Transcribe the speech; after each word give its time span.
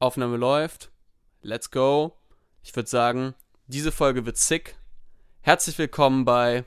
Aufnahme 0.00 0.38
läuft. 0.38 0.90
Let's 1.42 1.70
go. 1.70 2.16
Ich 2.62 2.74
würde 2.74 2.88
sagen, 2.88 3.34
diese 3.66 3.92
Folge 3.92 4.24
wird 4.24 4.38
sick. 4.38 4.76
Herzlich 5.42 5.76
willkommen 5.76 6.24
bei 6.24 6.64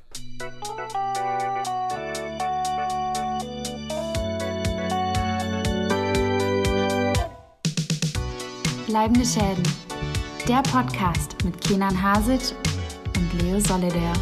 Bleibende 8.86 9.26
Schäden. 9.26 9.64
Der 10.48 10.62
Podcast 10.62 11.44
mit 11.44 11.60
Kenan 11.62 12.00
Hasic 12.00 12.56
und 13.16 13.42
Leo 13.42 13.60
Solidaire. 13.60 14.14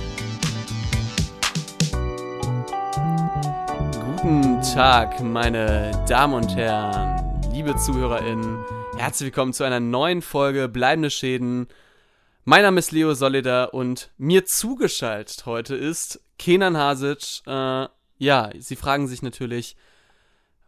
Guten 4.16 4.62
Tag, 4.62 5.20
meine 5.20 5.92
Damen 6.08 6.36
und 6.36 6.56
Herren, 6.56 7.42
liebe 7.52 7.76
ZuhörerInnen. 7.76 8.81
Herzlich 9.02 9.26
willkommen 9.26 9.52
zu 9.52 9.64
einer 9.64 9.80
neuen 9.80 10.22
Folge 10.22 10.70
Bleibende 10.70 11.10
Schäden. 11.10 11.68
Mein 12.44 12.62
Name 12.62 12.78
ist 12.78 12.92
Leo 12.92 13.16
Solidar 13.16 13.74
und 13.74 14.12
mir 14.20 14.46
zugeschaltet 14.46 15.48
heute 15.48 15.76
ist 15.76 16.22
Kenan 16.38 16.78
Hasic. 16.78 17.42
Äh, 17.48 17.88
ja, 18.20 18.52
Sie 18.60 18.76
fragen 18.76 19.08
sich 19.08 19.24
natürlich, 19.24 19.76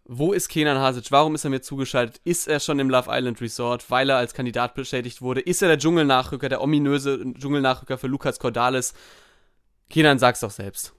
wo 0.05 0.33
ist 0.33 0.47
Kenan 0.47 0.79
Hasic? 0.79 1.11
Warum 1.11 1.35
ist 1.35 1.43
er 1.43 1.51
mir 1.51 1.61
zugeschaltet? 1.61 2.21
Ist 2.23 2.47
er 2.47 2.59
schon 2.59 2.79
im 2.79 2.89
Love 2.89 3.07
Island 3.11 3.39
Resort, 3.39 3.91
weil 3.91 4.09
er 4.09 4.17
als 4.17 4.33
Kandidat 4.33 4.73
beschädigt 4.73 5.21
wurde? 5.21 5.41
Ist 5.41 5.61
er 5.61 5.67
der 5.67 5.77
Dschungelnachrücker, 5.77 6.49
der 6.49 6.63
ominöse 6.63 7.23
Dschungelnachrücker 7.37 7.99
für 7.99 8.07
Lukas 8.07 8.39
Cordalis? 8.39 8.95
Kenan, 9.91 10.17
sag's 10.17 10.39
doch 10.39 10.49
selbst. 10.49 10.91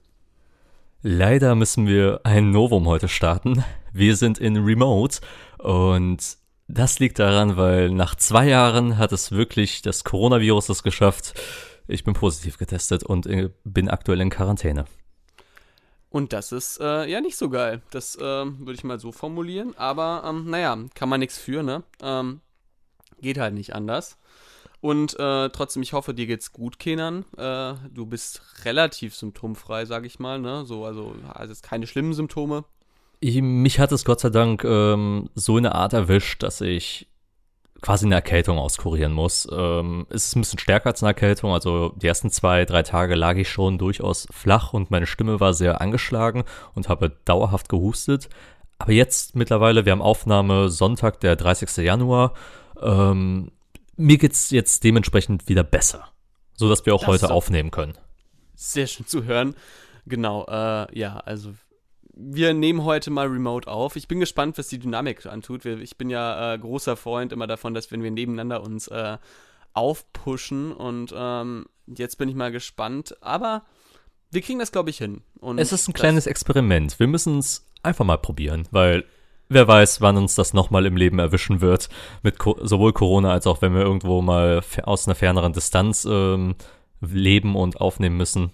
Leider 1.01 1.53
müssen 1.55 1.85
wir 1.85 2.21
ein 2.23 2.51
Novum 2.51 2.87
heute 2.87 3.09
starten. 3.09 3.65
Wir 3.91 4.15
sind 4.15 4.37
in 4.37 4.55
Remote 4.55 5.19
und 5.57 6.37
das 6.67 6.99
liegt 6.99 7.19
daran, 7.19 7.57
weil 7.57 7.89
nach 7.91 8.15
zwei 8.15 8.47
Jahren 8.47 8.97
hat 8.97 9.11
es 9.11 9.31
wirklich 9.31 9.81
das 9.81 10.03
Coronavirus 10.03 10.69
es 10.69 10.83
geschafft. 10.83 11.33
Ich 11.87 12.03
bin 12.03 12.13
positiv 12.13 12.57
getestet 12.57 13.03
und 13.03 13.27
äh, 13.27 13.51
bin 13.63 13.89
aktuell 13.89 14.21
in 14.21 14.29
Quarantäne. 14.29 14.85
Und 16.09 16.33
das 16.33 16.51
ist 16.51 16.79
äh, 16.79 17.05
ja 17.05 17.21
nicht 17.21 17.35
so 17.35 17.49
geil. 17.49 17.81
Das 17.91 18.15
äh, 18.15 18.21
würde 18.21 18.73
ich 18.73 18.83
mal 18.83 18.99
so 18.99 19.11
formulieren. 19.11 19.77
Aber 19.77 20.23
ähm, 20.25 20.49
naja, 20.49 20.77
kann 20.95 21.09
man 21.09 21.19
nichts 21.19 21.37
für, 21.37 21.61
ne? 21.61 21.83
Ähm, 22.01 22.41
geht 23.21 23.37
halt 23.37 23.53
nicht 23.53 23.75
anders. 23.75 24.17
Und 24.81 25.19
äh, 25.19 25.49
trotzdem, 25.49 25.83
ich 25.83 25.93
hoffe, 25.93 26.13
dir 26.13 26.25
geht's 26.25 26.51
gut, 26.51 26.79
Kenan. 26.79 27.25
Äh, 27.37 27.73
du 27.91 28.05
bist 28.05 28.41
relativ 28.63 29.15
symptomfrei, 29.15 29.85
sag 29.85 30.05
ich 30.05 30.19
mal, 30.19 30.39
ne? 30.39 30.65
So, 30.65 30.85
also, 30.85 31.15
also 31.27 31.53
keine 31.61 31.85
schlimmen 31.87 32.13
Symptome. 32.13 32.65
Ich, 33.19 33.41
mich 33.41 33.79
hat 33.79 33.91
es 33.91 34.05
Gott 34.05 34.19
sei 34.19 34.29
Dank 34.29 34.63
ähm, 34.63 35.29
so 35.35 35.57
in 35.57 35.65
eine 35.65 35.75
Art 35.75 35.93
erwischt, 35.93 36.43
dass 36.43 36.61
ich 36.61 37.07
quasi 37.81 38.05
eine 38.05 38.15
Erkältung 38.15 38.57
auskurieren 38.57 39.13
muss. 39.13 39.47
Ähm, 39.51 40.07
es 40.09 40.25
ist 40.25 40.35
ein 40.35 40.41
bisschen 40.41 40.59
stärker 40.59 40.87
als 40.87 41.03
eine 41.03 41.11
Erkältung. 41.11 41.51
Also 41.51 41.89
die 41.95 42.07
ersten 42.07 42.31
zwei, 42.31 42.65
drei 42.65 42.83
Tage 42.83 43.15
lag 43.15 43.35
ich 43.35 43.49
schon 43.49 43.77
durchaus 43.77 44.27
flach 44.31 44.73
und 44.73 44.91
meine 44.91 45.05
Stimme 45.05 45.39
war 45.39 45.53
sehr 45.53 45.81
angeschlagen 45.81 46.43
und 46.73 46.89
habe 46.89 47.11
dauerhaft 47.25 47.69
gehustet. 47.69 48.29
Aber 48.79 48.91
jetzt 48.91 49.35
mittlerweile, 49.35 49.85
wir 49.85 49.91
haben 49.91 50.01
Aufnahme 50.01 50.69
Sonntag, 50.69 51.19
der 51.19 51.35
30. 51.35 51.77
Januar. 51.77 52.33
Ähm, 52.81 53.51
mir 53.95 54.17
geht's 54.17 54.49
jetzt 54.49 54.83
dementsprechend 54.83 55.47
wieder 55.47 55.63
besser, 55.63 56.09
so 56.55 56.67
dass 56.67 56.85
wir 56.85 56.93
auch 56.93 57.01
Das 57.01 57.07
heute 57.07 57.31
aufnehmen 57.31 57.71
können. 57.71 57.93
Sehr 58.55 58.87
schön 58.87 59.05
zu 59.05 59.23
hören. 59.23 59.55
Genau, 60.05 60.45
äh, 60.47 60.97
ja, 60.97 61.17
also 61.17 61.53
wir 62.15 62.53
nehmen 62.53 62.83
heute 62.83 63.11
mal 63.11 63.27
remote 63.27 63.69
auf. 63.69 63.95
Ich 63.95 64.07
bin 64.07 64.19
gespannt, 64.19 64.57
was 64.57 64.69
die 64.69 64.79
Dynamik 64.79 65.25
antut. 65.25 65.65
Ich 65.65 65.97
bin 65.97 66.09
ja 66.09 66.53
äh, 66.53 66.57
großer 66.57 66.95
Freund 66.95 67.33
immer 67.33 67.47
davon, 67.47 67.73
dass 67.73 67.91
wenn 67.91 68.03
wir 68.03 68.11
nebeneinander 68.11 68.63
uns 68.63 68.87
äh, 68.87 69.17
aufpushen 69.73 70.71
und 70.71 71.13
ähm, 71.15 71.65
jetzt 71.87 72.17
bin 72.17 72.29
ich 72.29 72.35
mal 72.35 72.51
gespannt. 72.51 73.17
Aber 73.21 73.63
wir 74.31 74.41
kriegen 74.41 74.59
das, 74.59 74.71
glaube 74.71 74.89
ich, 74.89 74.97
hin. 74.97 75.21
Und 75.39 75.59
Es 75.59 75.73
ist 75.73 75.89
ein 75.89 75.93
kleines 75.93 76.25
Experiment. 76.25 76.99
Wir 76.99 77.07
müssen 77.07 77.39
es 77.39 77.65
einfach 77.83 78.05
mal 78.05 78.17
probieren, 78.17 78.67
weil 78.71 79.03
wer 79.49 79.67
weiß, 79.67 79.99
wann 79.99 80.17
uns 80.17 80.35
das 80.35 80.53
nochmal 80.53 80.85
im 80.85 80.95
Leben 80.95 81.19
erwischen 81.19 81.59
wird. 81.59 81.89
Mit 82.23 82.39
Co 82.39 82.57
sowohl 82.61 82.93
Corona 82.93 83.31
als 83.31 83.45
auch 83.45 83.61
wenn 83.61 83.73
wir 83.73 83.81
irgendwo 83.81 84.21
mal 84.21 84.61
aus 84.83 85.07
einer 85.07 85.15
ferneren 85.15 85.51
Distanz 85.51 86.07
ähm, 86.09 86.55
leben 87.01 87.55
und 87.57 87.81
aufnehmen 87.81 88.15
müssen. 88.15 88.51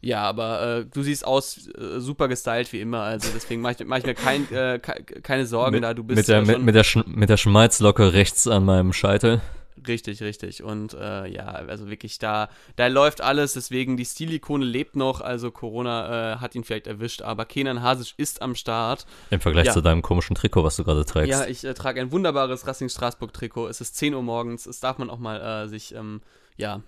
Ja, 0.00 0.22
aber 0.22 0.78
äh, 0.78 0.84
du 0.86 1.02
siehst 1.02 1.26
aus 1.26 1.68
äh, 1.76 1.98
super 2.00 2.28
gestylt 2.28 2.72
wie 2.72 2.80
immer, 2.80 3.00
also 3.02 3.28
deswegen 3.34 3.60
mache 3.62 3.76
ich, 3.80 3.86
mach 3.86 3.98
ich 3.98 4.06
mir 4.06 4.14
kein, 4.14 4.50
äh, 4.52 4.78
ke- 4.78 5.02
keine 5.22 5.44
Sorgen 5.44 5.74
mit, 5.74 5.82
da. 5.84 5.92
Du 5.94 6.04
bist 6.04 6.16
mit, 6.16 6.28
der, 6.28 6.38
äh, 6.38 6.44
mit, 6.44 6.62
mit, 6.62 6.74
der 6.76 6.84
Sch 6.84 6.98
mit 7.06 7.28
der 7.28 7.36
Schmalzlocke 7.36 8.12
rechts 8.12 8.46
an 8.46 8.64
meinem 8.64 8.92
Scheitel. 8.92 9.40
richtig, 9.88 10.22
richtig. 10.22 10.62
Und 10.62 10.94
äh, 10.94 11.26
ja, 11.26 11.46
also 11.46 11.88
wirklich 11.90 12.18
da, 12.18 12.48
da 12.76 12.86
läuft 12.86 13.20
alles, 13.22 13.54
deswegen 13.54 13.96
die 13.96 14.04
Stilikone 14.04 14.64
lebt 14.64 14.94
noch, 14.96 15.20
also 15.20 15.50
Corona 15.50 16.34
äh, 16.34 16.36
hat 16.36 16.54
ihn 16.54 16.62
vielleicht 16.62 16.86
erwischt, 16.86 17.22
aber 17.22 17.44
Kenan 17.44 17.82
Hasic 17.82 18.14
ist 18.18 18.40
am 18.40 18.54
Start. 18.54 19.04
Im 19.30 19.40
Vergleich 19.40 19.66
Ja. 19.66 19.72
zu 19.72 19.80
deinem 19.80 20.02
komischen 20.02 20.36
Trikot, 20.36 20.62
was 20.62 20.76
du 20.76 20.84
gerade 20.84 21.04
trägst. 21.06 21.30
Ja, 21.30 21.46
ich 21.46 21.64
äh, 21.64 21.74
trage 21.74 22.00
ein 22.00 22.12
wunderbares 22.12 22.66
Racing 22.68 22.88
Straßburg 22.88 23.32
Trikot. 23.32 23.66
Es 23.68 23.80
ist 23.80 23.96
10 23.96 24.14
Uhr 24.14 24.22
morgens, 24.22 24.66
es 24.66 24.78
darf 24.78 24.98
man 24.98 25.10
auch 25.10 25.18
mal 25.18 25.40
äh, 25.64 25.68
sich, 25.68 25.92
ähm, 25.94 26.20
ja, 26.56 26.82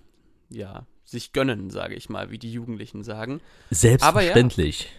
ja, 0.49 0.85
sich 1.11 1.33
gönnen, 1.33 1.69
sage 1.69 1.95
ich 1.95 2.09
mal, 2.09 2.31
wie 2.31 2.39
die 2.39 2.51
Jugendlichen 2.51 3.03
sagen. 3.03 3.41
Selbstverständlich. 3.69 4.89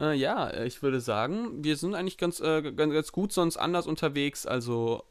Äh, 0.00 0.14
ja, 0.16 0.48
äh, 0.48 0.66
ich 0.66 0.82
würde 0.82 1.00
sagen, 1.00 1.64
wir 1.64 1.76
sind 1.76 1.94
eigentlich 1.94 2.18
ganz, 2.18 2.40
äh, 2.40 2.62
ganz, 2.72 2.92
ganz 2.92 3.12
gut 3.12 3.32
sonst 3.32 3.56
anders 3.56 3.86
unterwegs. 3.86 4.46
Also, 4.46 5.04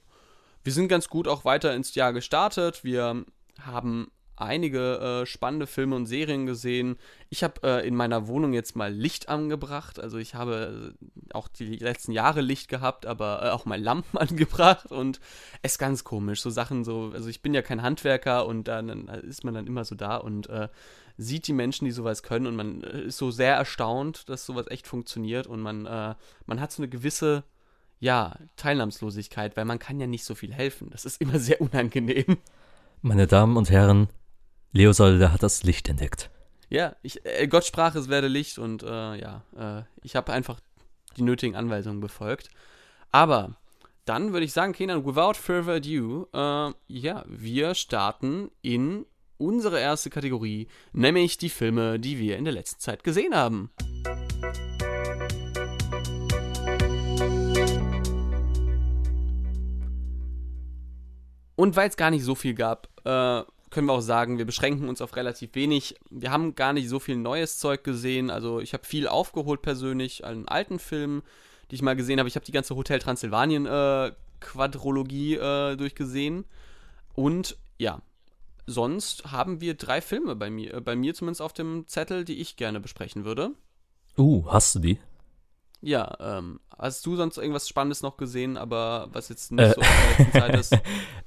wir 0.64 0.72
sind 0.72 0.88
ganz 0.88 1.10
gut 1.10 1.28
auch 1.28 1.44
weiter 1.44 1.74
ins 1.74 1.96
Jahr 1.96 2.14
gestartet. 2.14 2.84
Wir 2.84 3.26
haben 3.62 4.12
einige 4.36 5.22
äh, 5.24 5.26
spannende 5.26 5.68
Filme 5.68 5.96
und 5.96 6.06
Serien 6.06 6.46
gesehen. 6.46 6.98
Ich 7.30 7.44
habe 7.44 7.62
äh, 7.64 7.88
in 7.88 7.96
meiner 7.96 8.28
Wohnung 8.28 8.54
jetzt 8.54 8.76
mal 8.76 8.92
Licht 8.92 9.30
angebracht. 9.30 10.00
Also, 10.00 10.18
ich 10.18 10.36
habe 10.36 10.94
äh, 11.02 11.34
auch 11.34 11.48
die 11.48 11.78
letzten 11.78 12.12
Jahre 12.12 12.42
Licht 12.42 12.68
gehabt, 12.68 13.06
aber 13.06 13.44
äh, 13.44 13.50
auch 13.50 13.66
mal 13.66 13.82
Lampen 13.82 14.18
angebracht 14.18 14.92
und 14.92 15.20
es 15.62 15.74
ist 15.74 15.78
ganz 15.78 16.04
komisch. 16.04 16.42
So 16.42 16.50
Sachen 16.50 16.84
so, 16.84 17.12
also 17.14 17.30
ich 17.30 17.42
bin 17.42 17.54
ja 17.54 17.62
kein 17.62 17.82
Handwerker 17.82 18.46
und 18.46 18.68
dann, 18.68 19.08
ist 19.08 19.44
man 19.44 19.54
dann 19.54 19.68
immer 19.68 19.86
so 19.86 19.96
da 19.96 20.18
und 20.18 20.50
äh, 20.50 20.70
sieht 21.18 21.48
die 21.48 21.54
Menschen, 21.54 21.86
die 21.86 21.92
sowas 21.92 22.24
können 22.24 22.48
und 22.48 22.56
man 22.56 22.82
ist 22.82 23.18
so 23.18 23.30
sehr 23.30 23.56
erstaunt, 23.56 24.30
dass 24.30 24.46
sowas 24.46 24.66
echt 24.70 24.88
funktioniert 24.88 25.46
und 25.46 25.62
man, 25.62 25.84
man 25.84 26.60
hat 26.60 26.72
so 26.72 26.82
eine 26.82 26.90
gewisse, 26.90 27.44
ja, 28.00 28.36
Teilnahmslosigkeit, 28.58 29.56
weil 29.56 29.66
man 29.66 29.78
kann 29.78 30.00
ja 30.00 30.08
nicht 30.08 30.26
so 30.26 30.34
viel 30.34 30.54
helfen. 30.54 30.90
Das 30.90 31.06
ist 31.06 31.22
immer 31.22 31.40
sehr 31.40 31.62
unangenehm. 31.62 32.38
Meine 33.02 33.28
Damen 33.28 33.58
und 33.58 33.70
Herren, 33.70 34.08
Leo 34.76 34.92
Solde 34.92 35.32
hat 35.32 35.44
das 35.44 35.62
Licht 35.62 35.88
entdeckt. 35.88 36.32
Ja, 36.68 36.96
ich, 37.04 37.24
äh, 37.28 37.48
Gott 37.48 37.64
sprach, 37.64 37.94
es 37.94 38.10
werde 38.10 38.28
Licht 38.28 38.58
und 38.58 38.82
äh, 38.82 38.88
ja, 38.88 39.44
äh, 39.56 39.84
ich 40.02 40.16
habe 40.16 40.34
einfach 40.34 40.60
die 41.16 41.22
nötigen 41.22 41.56
Anweisungen 41.56 42.00
befolgt. 42.00 42.50
Aber 43.12 43.56
dann 44.06 44.34
würde 44.34 44.48
ich 44.48 44.52
sagen, 44.52 44.74
Kenan, 44.74 45.06
without 45.06 45.36
further 45.36 45.74
ado, 45.74 46.28
äh, 46.34 46.74
ja, 46.88 47.24
wir 47.28 47.76
starten 47.76 48.50
in 48.64 49.06
unsere 49.38 49.80
erste 49.80 50.10
Kategorie, 50.10 50.68
nämlich 50.92 51.38
die 51.38 51.50
Filme, 51.50 52.00
die 52.00 52.18
wir 52.18 52.38
in 52.38 52.46
der 52.46 52.54
letzten 52.54 52.80
Zeit 52.80 53.04
gesehen 53.04 53.36
haben. 53.36 53.70
Und 61.56 61.76
weil 61.76 61.90
es 61.90 61.96
gar 61.96 62.10
nicht 62.10 62.24
so 62.24 62.34
viel 62.34 62.56
gab, 62.56 62.90
äh, 63.06 63.44
können 63.74 63.88
wir 63.88 63.94
auch 63.94 64.02
sagen, 64.02 64.38
wir 64.38 64.46
beschränken 64.46 64.88
uns 64.88 65.02
auf 65.02 65.16
relativ 65.16 65.56
wenig. 65.56 65.96
Wir 66.10 66.32
haben 66.32 66.56
gar 66.56 66.72
nicht 66.74 66.88
so 66.88 67.00
viel 67.00 67.18
neues 67.18 67.58
Zeug 67.58 67.84
gesehen. 67.84 68.30
Also 68.30 68.60
ich 68.60 68.74
habe 68.74 68.86
viel 68.86 69.08
aufgeholt 69.08 69.62
persönlich 69.62 70.24
an 70.24 70.48
alten 70.48 70.80
Filmen, 70.80 71.24
die 71.70 71.76
ich 71.76 71.82
mal 71.82 71.96
gesehen 71.96 72.20
habe. 72.20 72.30
Ich 72.30 72.36
habe 72.36 72.46
die 72.46 72.52
ganze 72.52 72.76
Hotel 72.76 73.00
Transsilvanien 73.00 73.66
äh, 73.66 74.12
Quadrologie 74.40 75.36
äh, 75.36 75.76
durchgesehen. 75.76 76.46
Und 77.16 77.58
ja, 77.78 78.02
sonst 78.68 79.32
haben 79.32 79.60
wir 79.60 79.74
drei 79.74 80.02
Filme 80.02 80.36
bei 80.36 80.50
mir, 80.50 80.76
äh, 80.76 80.82
bei 80.82 80.96
mir 80.96 81.14
zumindest 81.14 81.42
auf 81.42 81.54
dem 81.54 81.88
Zettel, 81.88 82.26
die 82.26 82.40
ich 82.40 82.56
gerne 82.56 82.80
besprechen 82.80 83.26
würde. 83.26 83.52
Uh, 84.18 84.46
hast 84.50 84.76
du 84.76 84.80
die? 84.80 85.00
Ja, 85.82 86.16
ähm, 86.20 86.60
hast 86.78 87.06
du 87.06 87.16
sonst 87.16 87.38
irgendwas 87.38 87.68
Spannendes 87.68 88.04
noch 88.04 88.18
gesehen, 88.18 88.56
aber 88.56 89.10
was 89.12 89.30
jetzt 89.30 89.52
nicht 89.52 89.64
Äh. 89.64 89.74
so 89.74 89.82
aus 89.82 89.88
der 89.88 90.26
letzten 90.26 90.40
Zeit 90.40 90.56
ist? 90.56 90.78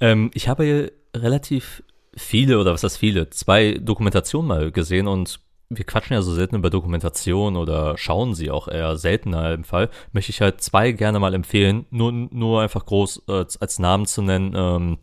Ähm, 0.00 0.30
ich 0.32 0.48
habe 0.48 0.64
hier 0.64 0.92
relativ 1.14 1.82
viele, 2.16 2.58
oder 2.58 2.72
was 2.72 2.82
heißt 2.82 2.98
viele, 2.98 3.30
zwei 3.30 3.78
Dokumentationen 3.80 4.48
mal 4.48 4.72
gesehen 4.72 5.06
und 5.06 5.40
wir 5.68 5.84
quatschen 5.84 6.14
ja 6.14 6.22
so 6.22 6.32
selten 6.32 6.56
über 6.56 6.70
Dokumentation 6.70 7.56
oder 7.56 7.98
schauen 7.98 8.34
sie 8.34 8.50
auch 8.50 8.68
eher 8.68 8.96
seltener 8.96 9.52
im 9.52 9.64
Fall, 9.64 9.90
möchte 10.12 10.30
ich 10.30 10.40
halt 10.40 10.60
zwei 10.60 10.92
gerne 10.92 11.18
mal 11.18 11.34
empfehlen, 11.34 11.86
nur, 11.90 12.12
nur 12.12 12.62
einfach 12.62 12.86
groß 12.86 13.24
äh, 13.28 13.44
als 13.60 13.78
Namen 13.78 14.06
zu 14.06 14.22
nennen. 14.22 14.54
Ähm, 14.56 14.98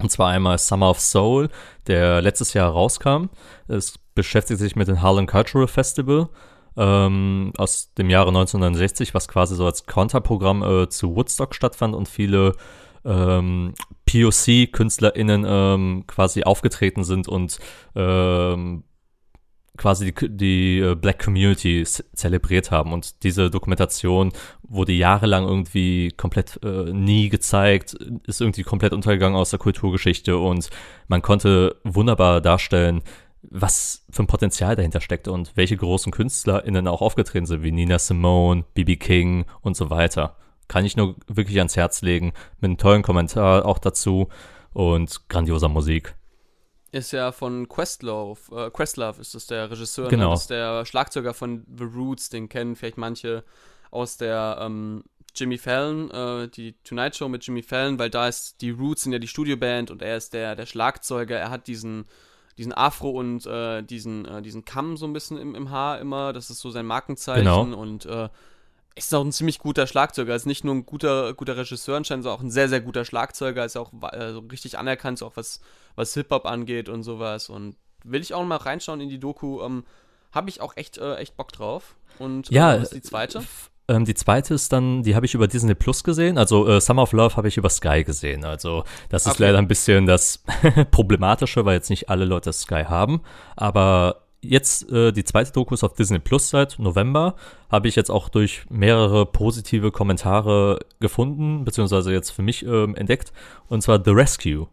und 0.00 0.10
zwar 0.10 0.30
einmal 0.30 0.58
Summer 0.58 0.90
of 0.90 0.98
Soul, 0.98 1.48
der 1.86 2.22
letztes 2.22 2.54
Jahr 2.54 2.70
rauskam. 2.70 3.26
Es 3.68 3.98
beschäftigt 4.14 4.58
sich 4.58 4.74
mit 4.74 4.88
dem 4.88 5.02
Harlem 5.02 5.26
Cultural 5.26 5.68
Festival 5.68 6.28
ähm, 6.76 7.52
aus 7.58 7.92
dem 7.94 8.10
Jahre 8.10 8.28
1969, 8.28 9.14
was 9.14 9.28
quasi 9.28 9.54
so 9.54 9.66
als 9.66 9.86
Konterprogramm 9.86 10.62
äh, 10.62 10.88
zu 10.88 11.14
Woodstock 11.14 11.54
stattfand 11.54 11.94
und 11.94 12.08
viele 12.08 12.54
ähm, 13.04 13.74
POC-KünstlerInnen 14.06 15.44
ähm, 15.46 16.04
quasi 16.06 16.42
aufgetreten 16.42 17.04
sind 17.04 17.28
und 17.28 17.58
ähm, 17.94 18.84
quasi 19.80 20.12
die, 20.12 20.36
die 20.36 20.78
äh, 20.80 20.94
Black 20.94 21.24
Community 21.24 21.84
zelebriert 21.84 22.70
haben. 22.70 22.92
Und 22.92 23.22
diese 23.22 23.50
Dokumentation 23.50 24.32
wurde 24.62 24.92
jahrelang 24.92 25.46
irgendwie 25.46 26.10
komplett 26.10 26.60
äh, 26.62 26.92
nie 26.92 27.30
gezeigt, 27.30 27.94
ist 28.26 28.40
irgendwie 28.40 28.62
komplett 28.62 28.92
untergegangen 28.92 29.38
aus 29.38 29.50
der 29.50 29.58
Kulturgeschichte 29.58 30.36
und 30.36 30.70
man 31.08 31.22
konnte 31.22 31.76
wunderbar 31.82 32.40
darstellen, 32.40 33.02
was 33.42 34.04
für 34.10 34.22
ein 34.22 34.26
Potenzial 34.26 34.76
dahinter 34.76 35.00
steckt 35.00 35.28
und 35.28 35.52
welche 35.56 35.76
großen 35.76 36.12
KünstlerInnen 36.12 36.86
auch 36.86 37.00
aufgetreten 37.00 37.46
sind, 37.46 37.62
wie 37.62 37.72
Nina 37.72 37.98
Simone, 37.98 38.64
B.B. 38.74 38.96
King 38.96 39.46
und 39.62 39.76
so 39.76 39.88
weiter. 39.88 40.36
Kann 40.70 40.84
ich 40.84 40.96
nur 40.96 41.16
wirklich 41.26 41.58
ans 41.58 41.76
Herz 41.76 42.00
legen, 42.00 42.32
mit 42.60 42.68
einem 42.68 42.78
tollen 42.78 43.02
Kommentar 43.02 43.66
auch 43.66 43.78
dazu 43.78 44.28
und 44.72 45.28
grandioser 45.28 45.68
Musik 45.68 46.14
ist 46.92 47.12
ja 47.12 47.32
von 47.32 47.68
Questlove, 47.68 48.40
äh, 48.50 48.70
Questlove 48.70 49.20
ist 49.20 49.34
das 49.34 49.46
der 49.46 49.70
Regisseur, 49.70 50.04
ne? 50.04 50.10
genau. 50.10 50.30
das 50.32 50.42
ist 50.42 50.50
der 50.50 50.84
Schlagzeuger 50.84 51.34
von 51.34 51.64
The 51.76 51.84
Roots, 51.84 52.30
den 52.30 52.48
kennen 52.48 52.74
vielleicht 52.74 52.98
manche 52.98 53.44
aus 53.90 54.16
der 54.16 54.58
ähm, 54.60 55.04
Jimmy 55.34 55.58
Fallon, 55.58 56.10
äh, 56.10 56.48
die 56.48 56.74
Tonight 56.82 57.16
Show 57.16 57.28
mit 57.28 57.46
Jimmy 57.46 57.62
Fallon, 57.62 57.98
weil 57.98 58.10
da 58.10 58.28
ist 58.28 58.60
die 58.60 58.70
Roots 58.70 59.02
sind 59.02 59.12
ja 59.12 59.18
die 59.18 59.28
Studioband 59.28 59.90
und 59.90 60.02
er 60.02 60.16
ist 60.16 60.34
der, 60.34 60.56
der 60.56 60.66
Schlagzeuger, 60.66 61.38
er 61.38 61.50
hat 61.50 61.68
diesen, 61.68 62.06
diesen 62.58 62.72
Afro 62.72 63.10
und 63.10 63.46
äh, 63.46 63.82
diesen, 63.82 64.24
äh, 64.24 64.42
diesen 64.42 64.64
Kamm 64.64 64.96
so 64.96 65.06
ein 65.06 65.12
bisschen 65.12 65.38
im, 65.38 65.54
im 65.54 65.70
Haar 65.70 66.00
immer, 66.00 66.32
das 66.32 66.50
ist 66.50 66.60
so 66.60 66.70
sein 66.70 66.86
Markenzeichen 66.86 67.44
genau. 67.44 67.80
und 67.80 68.06
äh, 68.06 68.28
ist 68.94 69.14
auch 69.14 69.24
ein 69.24 69.32
ziemlich 69.32 69.58
guter 69.58 69.86
Schlagzeuger. 69.86 70.34
Ist 70.34 70.46
nicht 70.46 70.64
nur 70.64 70.74
ein 70.74 70.86
guter, 70.86 71.34
guter 71.34 71.56
Regisseur 71.56 71.96
anscheinend, 71.96 72.24
sondern 72.24 72.38
auch 72.38 72.44
ein 72.44 72.50
sehr, 72.50 72.68
sehr 72.68 72.80
guter 72.80 73.04
Schlagzeuger. 73.04 73.64
Ist 73.64 73.76
auch 73.76 73.92
äh, 74.12 74.32
so 74.32 74.40
richtig 74.40 74.78
anerkannt, 74.78 75.18
so 75.18 75.26
auch 75.26 75.36
was, 75.36 75.60
was 75.94 76.14
Hip-Hop 76.14 76.46
angeht 76.46 76.88
und 76.88 77.02
sowas. 77.02 77.48
Und 77.48 77.76
will 78.04 78.20
ich 78.20 78.34
auch 78.34 78.44
mal 78.44 78.56
reinschauen 78.56 79.00
in 79.00 79.08
die 79.08 79.20
Doku. 79.20 79.62
Ähm, 79.62 79.84
Habe 80.32 80.50
ich 80.50 80.60
auch 80.60 80.76
echt, 80.76 80.98
äh, 80.98 81.16
echt 81.16 81.36
Bock 81.36 81.52
drauf. 81.52 81.96
Und 82.18 82.50
ja, 82.50 82.74
äh, 82.74 82.86
die 82.92 83.02
zweite? 83.02 83.42
Ähm, 83.88 84.04
die 84.04 84.14
zweite 84.14 84.54
ist 84.54 84.72
dann, 84.72 85.02
die 85.02 85.14
habe 85.16 85.26
ich 85.26 85.34
über 85.34 85.48
Disney 85.48 85.74
Plus 85.74 86.04
gesehen. 86.04 86.38
Also 86.38 86.68
äh, 86.68 86.80
Summer 86.80 87.02
of 87.02 87.12
Love 87.12 87.36
habe 87.36 87.48
ich 87.48 87.56
über 87.56 87.68
Sky 87.68 88.04
gesehen. 88.04 88.44
Also 88.44 88.84
das 89.08 89.26
ist 89.26 89.32
okay. 89.32 89.44
leider 89.44 89.58
ein 89.58 89.68
bisschen 89.68 90.06
das 90.06 90.44
Problematische, 90.90 91.64
weil 91.64 91.74
jetzt 91.74 91.90
nicht 91.90 92.08
alle 92.08 92.24
Leute 92.24 92.52
Sky 92.52 92.84
haben. 92.86 93.22
Aber 93.56 94.26
jetzt 94.42 94.90
äh, 94.90 95.12
die 95.12 95.24
zweite 95.24 95.52
Doku 95.52 95.74
ist 95.74 95.84
auf 95.84 95.94
Disney 95.94 96.18
Plus 96.18 96.50
seit 96.50 96.78
November. 96.78 97.36
Habe 97.70 97.88
ich 97.88 97.96
jetzt 97.96 98.10
auch 98.10 98.28
durch 98.28 98.64
mehrere 98.68 99.26
positive 99.26 99.90
Kommentare 99.90 100.80
gefunden, 101.00 101.64
beziehungsweise 101.64 102.12
jetzt 102.12 102.30
für 102.30 102.42
mich 102.42 102.64
ähm, 102.64 102.94
entdeckt. 102.94 103.32
Und 103.68 103.82
zwar 103.82 104.02
The 104.04 104.10
Rescue. 104.10 104.68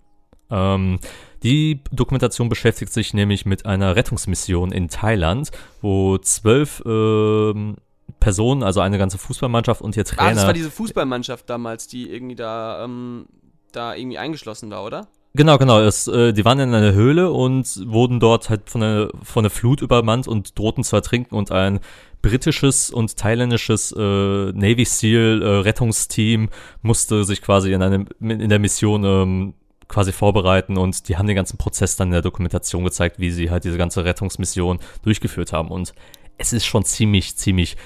Ähm, 0.50 1.00
die 1.44 1.82
Dokumentation 1.92 2.50
beschäftigt 2.50 2.92
sich 2.92 3.14
nämlich 3.14 3.46
mit 3.46 3.66
einer 3.66 3.96
Rettungsmission 3.96 4.72
in 4.72 4.88
Thailand, 4.90 5.52
wo 5.82 6.18
zwölf 6.18 6.82
ähm, 6.86 7.76
Personen, 8.20 8.64
also 8.64 8.80
eine 8.80 8.98
ganze 8.98 9.18
Fußballmannschaft 9.18 9.82
und 9.82 9.96
ihr 9.98 10.06
Trainer. 10.06 10.32
Ah, 10.32 10.34
das 10.34 10.46
war 10.46 10.54
diese 10.54 10.72
Fußballmannschaft 10.72 11.50
damals, 11.50 11.88
die 11.88 12.10
irgendwie 12.10 12.36
da, 12.36 12.84
ähm, 12.84 13.28
da 13.72 13.94
irgendwie 13.96 14.18
eingeschlossen 14.18 14.72
war, 14.72 14.84
oder? 14.84 15.08
Genau, 15.38 15.60
genau. 15.60 15.80
Es, 15.82 16.08
äh, 16.08 16.34
die 16.34 16.46
waren 16.46 16.60
in 16.60 16.74
einer 16.74 16.94
Höhle 16.94 17.32
und 17.32 17.68
wurden 17.86 18.20
dort 18.20 18.50
halt 18.50 18.72
von 18.72 18.82
der, 18.82 19.10
von 19.22 19.44
der 19.44 19.52
Flut 19.52 19.84
übermannt 19.84 20.28
und 20.28 20.58
drohten 20.58 20.84
zu 20.84 20.96
ertrinken 20.96 21.36
und 21.36 21.52
ein 21.52 21.80
britisches 22.24 22.90
und 22.90 23.16
thailändisches 23.18 23.92
äh, 23.92 24.02
Navy 24.02 24.84
SEAL 24.84 25.44
äh, 25.44 25.48
Rettungsteam 25.60 26.50
musste 26.82 27.24
sich 27.24 27.44
quasi 27.44 27.72
in, 27.72 27.84
einem, 27.84 28.08
in 28.20 28.50
der 28.50 28.58
Mission 28.58 29.04
ähm, 29.04 29.54
quasi 29.88 30.12
vorbereiten 30.12 30.76
und 30.76 31.08
die 31.08 31.18
haben 31.18 31.28
den 31.28 31.36
ganzen 31.36 31.60
Prozess 31.60 31.96
dann 31.96 32.08
in 32.08 32.14
der 32.14 32.24
Dokumentation 32.24 32.84
gezeigt, 32.84 33.20
wie 33.20 33.30
sie 33.30 33.52
halt 33.52 33.64
diese 33.64 33.78
ganze 33.78 34.06
Rettungsmission 34.06 34.80
durchgeführt 35.04 35.54
haben 35.54 35.70
und 35.70 35.94
es 36.40 36.52
ist 36.52 36.66
schon 36.66 36.84
ziemlich, 36.84 37.38
ziemlich 37.38 37.78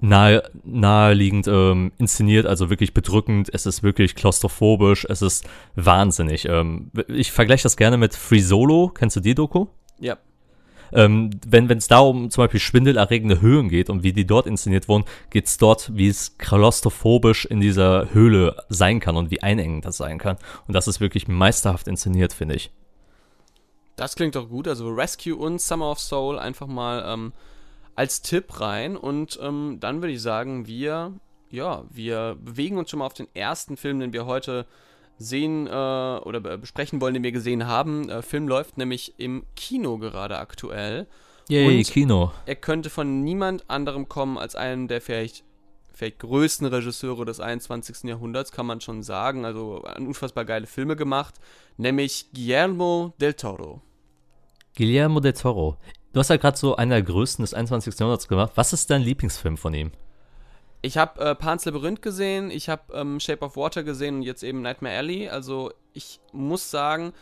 nahe, 0.00 0.42
naheliegend 0.64 1.46
ähm, 1.46 1.92
inszeniert, 1.98 2.46
also 2.46 2.70
wirklich 2.70 2.94
bedrückend. 2.94 3.50
Es 3.52 3.66
ist 3.66 3.82
wirklich 3.82 4.14
klaustrophobisch. 4.14 5.06
Es 5.08 5.22
ist 5.22 5.48
wahnsinnig. 5.74 6.46
Ähm, 6.46 6.90
ich 7.08 7.32
vergleiche 7.32 7.62
das 7.62 7.76
gerne 7.76 7.96
mit 7.96 8.14
Free 8.14 8.40
Solo. 8.40 8.88
Kennst 8.88 9.16
du 9.16 9.20
die 9.20 9.34
Doku? 9.34 9.66
Ja. 9.98 10.18
Ähm, 10.92 11.30
wenn 11.46 11.70
es 11.70 11.86
da 11.86 12.00
um 12.00 12.30
zum 12.30 12.44
Beispiel 12.44 12.60
schwindelerregende 12.60 13.40
Höhen 13.40 13.68
geht 13.68 13.90
und 13.90 14.02
wie 14.02 14.12
die 14.12 14.26
dort 14.26 14.46
inszeniert 14.46 14.88
wurden, 14.88 15.04
geht 15.30 15.46
es 15.46 15.56
dort, 15.56 15.94
wie 15.94 16.08
es 16.08 16.36
klaustrophobisch 16.38 17.44
in 17.44 17.60
dieser 17.60 18.12
Höhle 18.12 18.56
sein 18.68 18.98
kann 18.98 19.16
und 19.16 19.30
wie 19.30 19.42
einengend 19.42 19.84
das 19.84 19.98
sein 19.98 20.18
kann. 20.18 20.36
Und 20.66 20.74
das 20.74 20.88
ist 20.88 21.00
wirklich 21.00 21.28
meisterhaft 21.28 21.86
inszeniert, 21.86 22.32
finde 22.32 22.56
ich. 22.56 22.72
Das 23.94 24.16
klingt 24.16 24.34
doch 24.34 24.48
gut. 24.48 24.66
Also 24.66 24.88
Rescue 24.88 25.36
und 25.36 25.60
Summer 25.60 25.90
of 25.90 26.00
Soul 26.00 26.38
einfach 26.38 26.66
mal 26.66 27.04
ähm, 27.06 27.32
als 27.94 28.22
Tipp 28.22 28.60
rein. 28.60 28.96
Und 28.96 29.38
ähm, 29.42 29.78
dann 29.80 30.02
würde 30.02 30.12
ich 30.12 30.22
sagen, 30.22 30.66
wir, 30.66 31.12
ja, 31.50 31.84
wir 31.90 32.36
bewegen 32.40 32.78
uns 32.78 32.90
schon 32.90 32.98
mal 32.98 33.06
auf 33.06 33.14
den 33.14 33.28
ersten 33.34 33.76
Film, 33.76 34.00
den 34.00 34.12
wir 34.12 34.26
heute 34.26 34.66
sehen 35.20 35.66
äh, 35.66 35.70
oder 35.70 36.40
besprechen 36.40 37.00
wollen, 37.00 37.14
den 37.14 37.22
wir 37.22 37.32
gesehen 37.32 37.66
haben. 37.66 38.08
Der 38.08 38.22
Film 38.22 38.48
läuft 38.48 38.78
nämlich 38.78 39.14
im 39.18 39.44
Kino 39.54 39.98
gerade 39.98 40.38
aktuell. 40.38 41.06
Yay, 41.48 41.78
und 41.78 41.86
Kino. 41.90 42.32
Er 42.46 42.56
könnte 42.56 42.90
von 42.90 43.22
niemand 43.22 43.68
anderem 43.68 44.08
kommen 44.08 44.38
als 44.38 44.54
einem 44.54 44.88
der 44.88 45.00
vielleicht, 45.00 45.44
vielleicht 45.92 46.20
größten 46.20 46.66
Regisseure 46.66 47.24
des 47.24 47.40
21. 47.40 48.04
Jahrhunderts, 48.04 48.52
kann 48.52 48.66
man 48.66 48.80
schon 48.80 49.02
sagen. 49.02 49.44
Also 49.44 49.82
unfassbar 49.98 50.44
geile 50.44 50.66
Filme 50.66 50.96
gemacht, 50.96 51.34
nämlich 51.76 52.26
Guillermo 52.32 53.12
del 53.20 53.34
Toro. 53.34 53.82
Guillermo 54.76 55.20
del 55.20 55.34
Toro. 55.34 55.76
Du 56.12 56.18
hast 56.18 56.28
ja 56.28 56.36
gerade 56.36 56.58
so 56.58 56.74
einer 56.74 56.96
der 56.96 57.04
größten 57.04 57.44
des 57.44 57.54
21. 57.54 57.98
Jahrhunderts 57.98 58.26
gemacht. 58.26 58.52
Was 58.56 58.72
ist 58.72 58.90
dein 58.90 59.02
Lieblingsfilm 59.02 59.56
von 59.56 59.72
ihm? 59.74 59.92
Ich 60.82 60.96
habe 60.96 61.20
äh, 61.20 61.34
Pan's 61.36 61.64
Labyrinth 61.66 62.02
gesehen, 62.02 62.50
ich 62.50 62.68
habe 62.68 62.92
ähm, 62.94 63.20
Shape 63.20 63.44
of 63.44 63.56
Water 63.56 63.84
gesehen 63.84 64.16
und 64.16 64.22
jetzt 64.22 64.42
eben 64.42 64.62
Nightmare 64.62 64.96
Alley. 64.96 65.28
Also 65.28 65.72
ich 65.92 66.20
muss 66.32 66.70
sagen, 66.70 67.12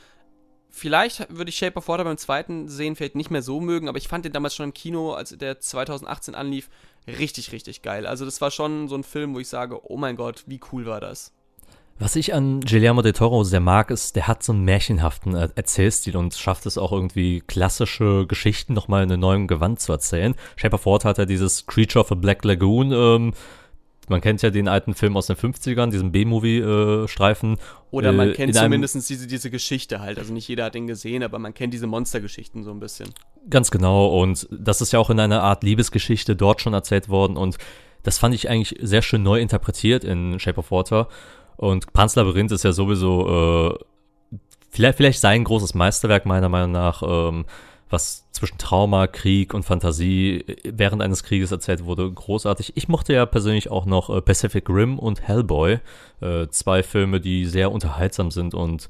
vielleicht 0.70 1.28
würde 1.36 1.50
ich 1.50 1.56
Shape 1.56 1.76
of 1.76 1.88
Water 1.88 2.04
beim 2.04 2.16
zweiten 2.16 2.68
sehen 2.68 2.96
vielleicht 2.96 3.16
nicht 3.16 3.30
mehr 3.30 3.42
so 3.42 3.60
mögen, 3.60 3.88
aber 3.88 3.98
ich 3.98 4.08
fand 4.08 4.24
den 4.24 4.32
damals 4.32 4.54
schon 4.54 4.64
im 4.64 4.74
Kino, 4.74 5.12
als 5.12 5.36
der 5.36 5.60
2018 5.60 6.34
anlief, 6.34 6.70
richtig, 7.06 7.52
richtig 7.52 7.82
geil. 7.82 8.06
Also 8.06 8.24
das 8.24 8.40
war 8.40 8.50
schon 8.50 8.88
so 8.88 8.94
ein 8.94 9.04
Film, 9.04 9.34
wo 9.34 9.40
ich 9.40 9.48
sage, 9.48 9.90
oh 9.90 9.96
mein 9.98 10.16
Gott, 10.16 10.44
wie 10.46 10.60
cool 10.72 10.86
war 10.86 11.00
das. 11.00 11.34
Was 12.00 12.14
ich 12.14 12.32
an 12.32 12.60
Guillermo 12.60 13.02
del 13.02 13.12
Toro 13.12 13.42
sehr 13.42 13.60
mag, 13.60 13.90
ist, 13.90 14.14
der 14.14 14.28
hat 14.28 14.42
so 14.44 14.52
einen 14.52 14.64
märchenhaften 14.64 15.34
Erzählstil 15.34 16.16
und 16.16 16.34
schafft 16.34 16.64
es 16.66 16.78
auch 16.78 16.92
irgendwie 16.92 17.40
klassische 17.40 18.26
Geschichten 18.26 18.72
nochmal 18.72 19.02
in 19.02 19.10
einem 19.10 19.20
neuen 19.20 19.46
Gewand 19.48 19.80
zu 19.80 19.90
erzählen. 19.90 20.34
Shape 20.56 20.76
of 20.76 20.86
Water 20.86 21.08
hat 21.08 21.18
ja 21.18 21.24
dieses 21.24 21.66
Creature 21.66 22.04
of 22.04 22.12
a 22.12 22.14
Black 22.14 22.44
Lagoon, 22.44 22.92
ähm, 22.92 23.32
man 24.08 24.20
kennt 24.20 24.42
ja 24.42 24.50
den 24.50 24.68
alten 24.68 24.94
Film 24.94 25.16
aus 25.16 25.26
den 25.26 25.36
50ern, 25.36 25.90
diesen 25.90 26.12
B-Movie-Streifen. 26.12 27.54
Äh, 27.54 27.58
Oder 27.90 28.12
man 28.12 28.30
äh, 28.30 28.32
kennt 28.32 28.54
zumindest 28.54 29.08
diese, 29.08 29.26
diese 29.26 29.50
Geschichte 29.50 30.00
halt. 30.00 30.18
Also 30.18 30.32
nicht 30.32 30.48
jeder 30.48 30.64
hat 30.64 30.74
den 30.74 30.86
gesehen, 30.86 31.22
aber 31.22 31.38
man 31.38 31.54
kennt 31.54 31.74
diese 31.74 31.86
Monstergeschichten 31.86 32.64
so 32.64 32.70
ein 32.70 32.80
bisschen. 32.80 33.10
Ganz 33.50 33.70
genau. 33.70 34.06
Und 34.20 34.48
das 34.50 34.80
ist 34.80 34.92
ja 34.92 34.98
auch 34.98 35.10
in 35.10 35.20
einer 35.20 35.42
Art 35.42 35.62
Liebesgeschichte 35.62 36.36
dort 36.36 36.60
schon 36.60 36.74
erzählt 36.74 37.08
worden. 37.08 37.36
Und 37.36 37.58
das 38.02 38.18
fand 38.18 38.34
ich 38.34 38.48
eigentlich 38.48 38.78
sehr 38.80 39.02
schön 39.02 39.22
neu 39.22 39.40
interpretiert 39.40 40.04
in 40.04 40.38
Shape 40.40 40.58
of 40.58 40.70
Water. 40.70 41.08
Und 41.58 41.92
Pans 41.92 42.14
Labyrinth 42.14 42.52
ist 42.52 42.64
ja 42.64 42.72
sowieso 42.72 43.76
äh, 44.32 44.38
vielleicht, 44.70 44.96
vielleicht 44.96 45.20
sein 45.20 45.44
großes 45.44 45.74
Meisterwerk 45.74 46.24
meiner 46.24 46.48
Meinung 46.48 46.72
nach, 46.72 47.02
ähm, 47.02 47.44
was 47.90 48.30
zwischen 48.32 48.58
Trauma, 48.58 49.08
Krieg 49.08 49.54
und 49.54 49.64
Fantasie 49.64 50.44
während 50.62 51.02
eines 51.02 51.24
Krieges 51.24 51.50
erzählt 51.50 51.84
wurde, 51.84 52.10
großartig. 52.10 52.76
Ich 52.76 52.86
mochte 52.88 53.12
ja 53.12 53.26
persönlich 53.26 53.70
auch 53.70 53.86
noch 53.86 54.08
äh, 54.08 54.20
Pacific 54.20 54.68
Rim 54.68 54.98
und 54.98 55.20
Hellboy, 55.20 55.80
äh, 56.20 56.46
zwei 56.48 56.82
Filme, 56.82 57.20
die 57.20 57.44
sehr 57.46 57.72
unterhaltsam 57.72 58.30
sind 58.30 58.54
und 58.54 58.88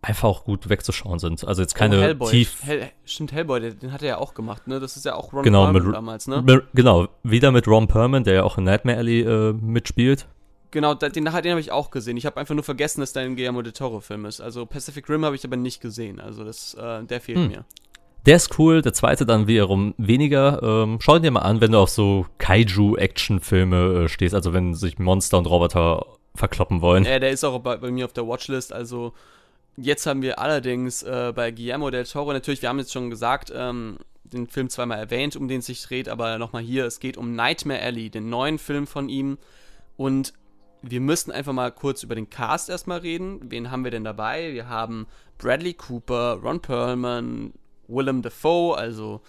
einfach 0.00 0.28
auch 0.28 0.44
gut 0.44 0.68
wegzuschauen 0.68 1.20
sind. 1.20 1.46
Also 1.46 1.62
jetzt 1.62 1.74
keine 1.74 1.98
oh, 1.98 2.02
Hellboy. 2.02 2.30
tief... 2.30 2.64
Hell, 2.64 2.90
stimmt, 3.04 3.30
Hellboy, 3.30 3.60
den, 3.60 3.92
hat 3.92 4.02
er 4.02 4.08
ja 4.08 4.18
auch 4.18 4.34
gemacht, 4.34 4.66
ne? 4.66 4.80
Das 4.80 4.96
ist 4.96 5.04
ja 5.04 5.14
auch 5.14 5.32
Ron 5.32 5.44
genau, 5.44 5.64
Perlman 5.64 5.86
mit, 5.86 5.94
damals, 5.94 6.26
ne? 6.26 6.62
Genau, 6.74 7.06
wieder 7.22 7.52
mit 7.52 7.68
Ron 7.68 7.86
Perlman, 7.86 8.24
der 8.24 8.34
ja 8.34 8.42
auch 8.42 8.58
in 8.58 8.64
Nightmare 8.64 8.98
Alley 8.98 9.20
äh, 9.20 9.52
mitspielt. 9.52 10.26
Genau, 10.72 10.94
den, 10.94 11.12
den 11.12 11.32
habe 11.32 11.60
ich 11.60 11.70
auch 11.70 11.90
gesehen. 11.90 12.16
Ich 12.16 12.26
habe 12.26 12.38
einfach 12.38 12.54
nur 12.54 12.64
vergessen, 12.64 13.00
dass 13.00 13.12
da 13.12 13.20
ein 13.20 13.36
Guillermo 13.36 13.62
del 13.62 13.72
Toro-Film 13.72 14.24
ist. 14.24 14.40
Also 14.40 14.66
Pacific 14.66 15.08
Rim 15.08 15.24
habe 15.24 15.36
ich 15.36 15.44
aber 15.44 15.56
nicht 15.56 15.80
gesehen. 15.80 16.18
Also 16.18 16.44
das, 16.44 16.74
äh, 16.74 17.04
der 17.04 17.20
fehlt 17.20 17.38
hm. 17.38 17.48
mir. 17.48 17.64
Der 18.24 18.36
ist 18.36 18.58
cool, 18.58 18.82
der 18.82 18.94
zweite 18.94 19.26
dann 19.26 19.46
wiederum 19.46 19.94
weniger. 19.98 20.62
Ähm, 20.62 20.98
schau 21.00 21.18
dir 21.18 21.30
mal 21.30 21.40
an, 21.40 21.60
wenn 21.60 21.72
du 21.72 21.78
auf 21.78 21.90
so 21.90 22.24
Kaiju-Action-Filme 22.38 24.04
äh, 24.04 24.08
stehst, 24.08 24.34
also 24.34 24.52
wenn 24.52 24.74
sich 24.74 24.98
Monster 24.98 25.38
und 25.38 25.46
Roboter 25.46 26.06
verkloppen 26.34 26.80
wollen. 26.80 27.04
Ja, 27.04 27.18
der 27.18 27.30
ist 27.30 27.44
auch 27.44 27.58
bei, 27.58 27.76
bei 27.76 27.90
mir 27.90 28.06
auf 28.06 28.12
der 28.14 28.26
Watchlist. 28.26 28.72
Also 28.72 29.12
jetzt 29.76 30.06
haben 30.06 30.22
wir 30.22 30.38
allerdings 30.38 31.02
äh, 31.02 31.32
bei 31.34 31.50
Guillermo 31.50 31.90
del 31.90 32.04
Toro 32.04 32.32
natürlich, 32.32 32.62
wir 32.62 32.70
haben 32.70 32.78
jetzt 32.78 32.92
schon 32.92 33.10
gesagt, 33.10 33.52
ähm, 33.54 33.98
den 34.24 34.46
Film 34.46 34.70
zweimal 34.70 34.98
erwähnt, 34.98 35.36
um 35.36 35.48
den 35.48 35.58
es 35.58 35.66
sich 35.66 35.82
dreht, 35.82 36.08
aber 36.08 36.38
nochmal 36.38 36.62
hier, 36.62 36.86
es 36.86 37.00
geht 37.00 37.18
um 37.18 37.34
Nightmare 37.34 37.82
Alley, 37.82 38.08
den 38.08 38.30
neuen 38.30 38.58
Film 38.58 38.86
von 38.86 39.10
ihm. 39.10 39.36
Und 39.96 40.32
wir 40.82 41.00
müssten 41.00 41.30
einfach 41.30 41.52
mal 41.52 41.70
kurz 41.70 42.02
über 42.02 42.14
den 42.14 42.28
Cast 42.28 42.68
erstmal 42.68 42.98
reden. 42.98 43.40
Wen 43.50 43.70
haben 43.70 43.84
wir 43.84 43.90
denn 43.90 44.04
dabei? 44.04 44.52
Wir 44.52 44.68
haben 44.68 45.06
Bradley 45.38 45.74
Cooper, 45.74 46.40
Ron 46.42 46.60
Perlman, 46.60 47.52
Willem 47.88 48.22
Dafoe, 48.22 48.76
also 48.76 49.20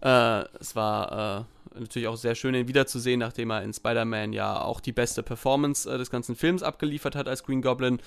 äh, 0.00 0.44
es 0.58 0.74
war 0.76 1.46
äh, 1.74 1.78
natürlich 1.78 2.08
auch 2.08 2.16
sehr 2.16 2.34
schön, 2.34 2.54
ihn 2.54 2.68
wiederzusehen, 2.68 3.20
nachdem 3.20 3.50
er 3.50 3.62
in 3.62 3.72
Spider-Man 3.72 4.32
ja 4.32 4.60
auch 4.60 4.80
die 4.80 4.92
beste 4.92 5.22
Performance 5.22 5.90
äh, 5.90 5.98
des 5.98 6.10
ganzen 6.10 6.36
Films 6.36 6.62
abgeliefert 6.62 7.14
hat 7.14 7.28
als 7.28 7.44
Green 7.44 7.62
Goblin. 7.62 8.00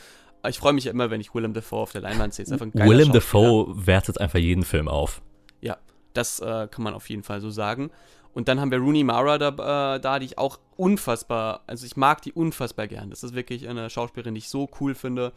Ich 0.47 0.57
freue 0.57 0.73
mich 0.73 0.85
ja 0.85 0.91
immer, 0.91 1.09
wenn 1.09 1.21
ich 1.21 1.33
Willem 1.33 1.53
Dafoe 1.53 1.79
auf 1.79 1.91
der 1.93 2.01
Leinwand 2.01 2.33
sehe. 2.33 2.45
Willem 2.47 3.11
Dafoe 3.13 3.87
wertet 3.87 4.19
einfach 4.19 4.39
jeden 4.39 4.63
Film 4.63 4.89
auf. 4.89 5.21
Ja, 5.61 5.77
das 6.13 6.39
äh, 6.39 6.67
kann 6.69 6.83
man 6.83 6.93
auf 6.93 7.09
jeden 7.09 7.23
Fall 7.23 7.39
so 7.39 7.49
sagen. 7.49 7.91
Und 8.33 8.47
dann 8.47 8.59
haben 8.59 8.71
wir 8.71 8.79
Rooney 8.79 9.03
Mara 9.03 9.37
da, 9.37 9.95
äh, 9.95 9.99
da, 9.99 10.19
die 10.19 10.25
ich 10.25 10.37
auch 10.37 10.59
unfassbar, 10.75 11.61
also 11.67 11.85
ich 11.85 11.95
mag 11.95 12.21
die 12.21 12.33
unfassbar 12.33 12.87
gern. 12.87 13.09
Das 13.09 13.23
ist 13.23 13.35
wirklich 13.35 13.67
eine 13.67 13.89
Schauspielerin, 13.89 14.33
die 14.33 14.39
ich 14.39 14.49
so 14.49 14.69
cool 14.79 14.95
finde. 14.95 15.33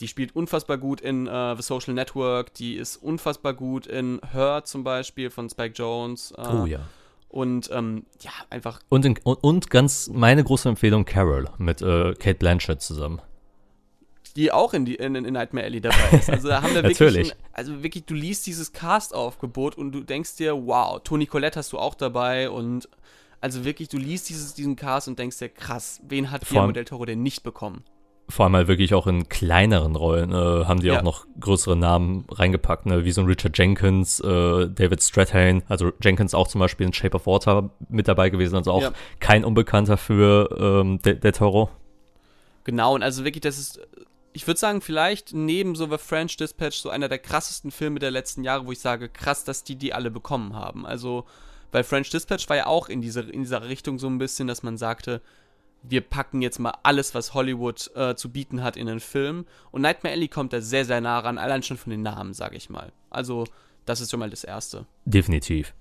Die 0.00 0.08
spielt 0.08 0.34
unfassbar 0.34 0.78
gut 0.78 1.00
in 1.00 1.26
äh, 1.26 1.56
The 1.56 1.62
Social 1.62 1.92
Network, 1.92 2.54
die 2.54 2.76
ist 2.76 2.96
unfassbar 2.96 3.52
gut 3.52 3.86
in 3.86 4.20
Her 4.32 4.62
zum 4.64 4.84
Beispiel 4.84 5.30
von 5.30 5.50
Spike 5.50 5.74
Jones. 5.74 6.32
Äh, 6.38 6.48
oh 6.48 6.66
ja. 6.66 6.80
Und 7.28 7.68
ähm, 7.72 8.06
ja, 8.20 8.30
einfach. 8.48 8.80
Und, 8.88 9.04
in, 9.04 9.18
und, 9.24 9.44
und, 9.44 9.70
ganz 9.70 10.08
meine 10.08 10.42
große 10.42 10.68
Empfehlung 10.68 11.04
Carol 11.04 11.50
mit 11.58 11.82
äh, 11.82 12.14
Kate 12.14 12.36
Blanchett 12.36 12.80
zusammen 12.80 13.20
die 14.38 14.52
auch 14.52 14.72
in, 14.72 14.84
die, 14.84 14.94
in, 14.94 15.16
in 15.16 15.34
Nightmare 15.34 15.66
Alley 15.66 15.80
dabei 15.80 16.16
ist. 16.16 16.30
Also 16.30 16.46
da 16.46 16.62
haben 16.62 16.72
wir 16.72 16.82
wirklich, 16.84 17.32
ein, 17.32 17.38
also 17.52 17.82
wirklich, 17.82 18.04
du 18.04 18.14
liest 18.14 18.46
dieses 18.46 18.72
Cast-Aufgebot 18.72 19.76
und 19.76 19.90
du 19.90 20.00
denkst 20.00 20.36
dir, 20.36 20.54
wow, 20.54 21.02
Toni 21.02 21.26
Collette 21.26 21.58
hast 21.58 21.72
du 21.72 21.78
auch 21.78 21.96
dabei 21.96 22.48
und 22.48 22.88
also 23.40 23.64
wirklich, 23.64 23.88
du 23.88 23.98
liest 23.98 24.28
dieses, 24.28 24.54
diesen 24.54 24.76
Cast 24.76 25.08
und 25.08 25.18
denkst 25.18 25.38
dir, 25.38 25.48
krass, 25.48 26.00
wen 26.06 26.30
hat 26.30 26.46
Guillermo 26.48 26.70
del 26.70 26.84
Toro 26.84 27.04
denn 27.04 27.20
nicht 27.20 27.42
bekommen? 27.42 27.82
Vor 28.28 28.44
allem 28.44 28.54
halt 28.54 28.68
wirklich 28.68 28.94
auch 28.94 29.08
in 29.08 29.28
kleineren 29.28 29.96
Rollen 29.96 30.30
äh, 30.30 30.34
haben 30.66 30.80
die 30.80 30.86
ja. 30.86 30.98
auch 30.98 31.02
noch 31.02 31.26
größere 31.40 31.74
Namen 31.74 32.24
reingepackt, 32.30 32.86
ne? 32.86 33.04
wie 33.04 33.10
so 33.10 33.22
ein 33.22 33.26
Richard 33.26 33.58
Jenkins, 33.58 34.20
äh, 34.20 34.68
David 34.68 35.02
Strathairn, 35.02 35.62
also 35.68 35.90
Jenkins 36.00 36.34
auch 36.34 36.46
zum 36.46 36.60
Beispiel 36.60 36.86
in 36.86 36.92
Shape 36.92 37.16
of 37.16 37.26
Water 37.26 37.70
mit 37.88 38.06
dabei 38.06 38.30
gewesen, 38.30 38.54
also 38.54 38.70
auch 38.70 38.82
ja. 38.82 38.92
kein 39.18 39.44
Unbekannter 39.44 39.96
für 39.96 40.56
ähm, 40.60 41.00
Del, 41.02 41.16
Del 41.16 41.32
Toro. 41.32 41.70
Genau, 42.68 42.94
und 42.94 43.02
also 43.02 43.24
wirklich, 43.24 43.40
das 43.40 43.58
ist 43.58 43.80
ich 44.32 44.46
würde 44.46 44.60
sagen, 44.60 44.80
vielleicht 44.80 45.32
neben 45.32 45.74
so 45.74 45.88
The 45.88 45.98
French 45.98 46.36
Dispatch 46.36 46.76
so 46.76 46.90
einer 46.90 47.08
der 47.08 47.18
krassesten 47.18 47.70
Filme 47.70 47.98
der 47.98 48.10
letzten 48.10 48.44
Jahre, 48.44 48.66
wo 48.66 48.72
ich 48.72 48.80
sage, 48.80 49.08
krass, 49.08 49.44
dass 49.44 49.64
die 49.64 49.76
die 49.76 49.94
alle 49.94 50.10
bekommen 50.10 50.54
haben. 50.54 50.86
Also, 50.86 51.24
weil 51.72 51.84
French 51.84 52.10
Dispatch 52.10 52.48
war 52.48 52.56
ja 52.56 52.66
auch 52.66 52.88
in, 52.88 53.00
diese, 53.00 53.22
in 53.22 53.42
dieser 53.42 53.68
Richtung 53.68 53.98
so 53.98 54.06
ein 54.06 54.18
bisschen, 54.18 54.48
dass 54.48 54.62
man 54.62 54.76
sagte, 54.76 55.20
wir 55.82 56.00
packen 56.00 56.42
jetzt 56.42 56.58
mal 56.58 56.74
alles, 56.82 57.14
was 57.14 57.34
Hollywood 57.34 57.90
äh, 57.94 58.14
zu 58.16 58.30
bieten 58.30 58.62
hat, 58.62 58.76
in 58.76 58.86
den 58.86 59.00
Film. 59.00 59.46
Und 59.70 59.82
Nightmare 59.82 60.14
Alley 60.14 60.28
kommt 60.28 60.52
da 60.52 60.60
sehr, 60.60 60.84
sehr 60.84 61.00
nah 61.00 61.18
ran, 61.20 61.38
allein 61.38 61.62
schon 61.62 61.76
von 61.76 61.90
den 61.90 62.02
Namen, 62.02 62.34
sage 62.34 62.56
ich 62.56 62.68
mal. 62.68 62.92
Also, 63.10 63.44
das 63.84 64.00
ist 64.00 64.10
schon 64.10 64.20
mal 64.20 64.30
das 64.30 64.44
Erste. 64.44 64.86
Definitiv. 65.04 65.74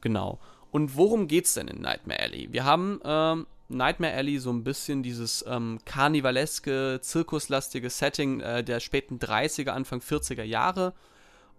Genau. 0.00 0.38
Und 0.70 0.96
worum 0.96 1.26
geht's 1.28 1.54
denn 1.54 1.68
in 1.68 1.80
Nightmare 1.80 2.20
Alley? 2.20 2.48
Wir 2.52 2.64
haben 2.64 3.00
ähm, 3.04 3.46
Nightmare 3.68 4.14
Alley 4.14 4.38
so 4.38 4.50
ein 4.50 4.64
bisschen 4.64 5.02
dieses 5.02 5.44
ähm, 5.46 5.78
karnivaleske, 5.84 7.00
zirkuslastige 7.02 7.90
Setting 7.90 8.40
äh, 8.40 8.64
der 8.64 8.80
späten 8.80 9.18
30er, 9.18 9.70
Anfang 9.70 10.00
40er 10.00 10.42
Jahre. 10.42 10.94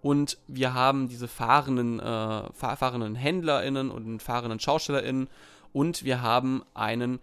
Und 0.02 0.38
wir 0.48 0.74
haben 0.74 1.08
diese 1.08 1.28
fahrenden, 1.28 2.00
äh, 2.00 2.54
fahrenden 2.54 3.16
HändlerInnen 3.16 3.92
und 3.92 4.24
fahrenden 4.24 4.60
SchaustellerInnen. 4.60 5.30
Und 5.72 6.04
wir 6.04 6.22
haben 6.22 6.64
einen 6.74 7.20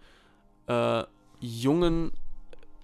äh, 0.67 1.03
jungen, 1.39 2.11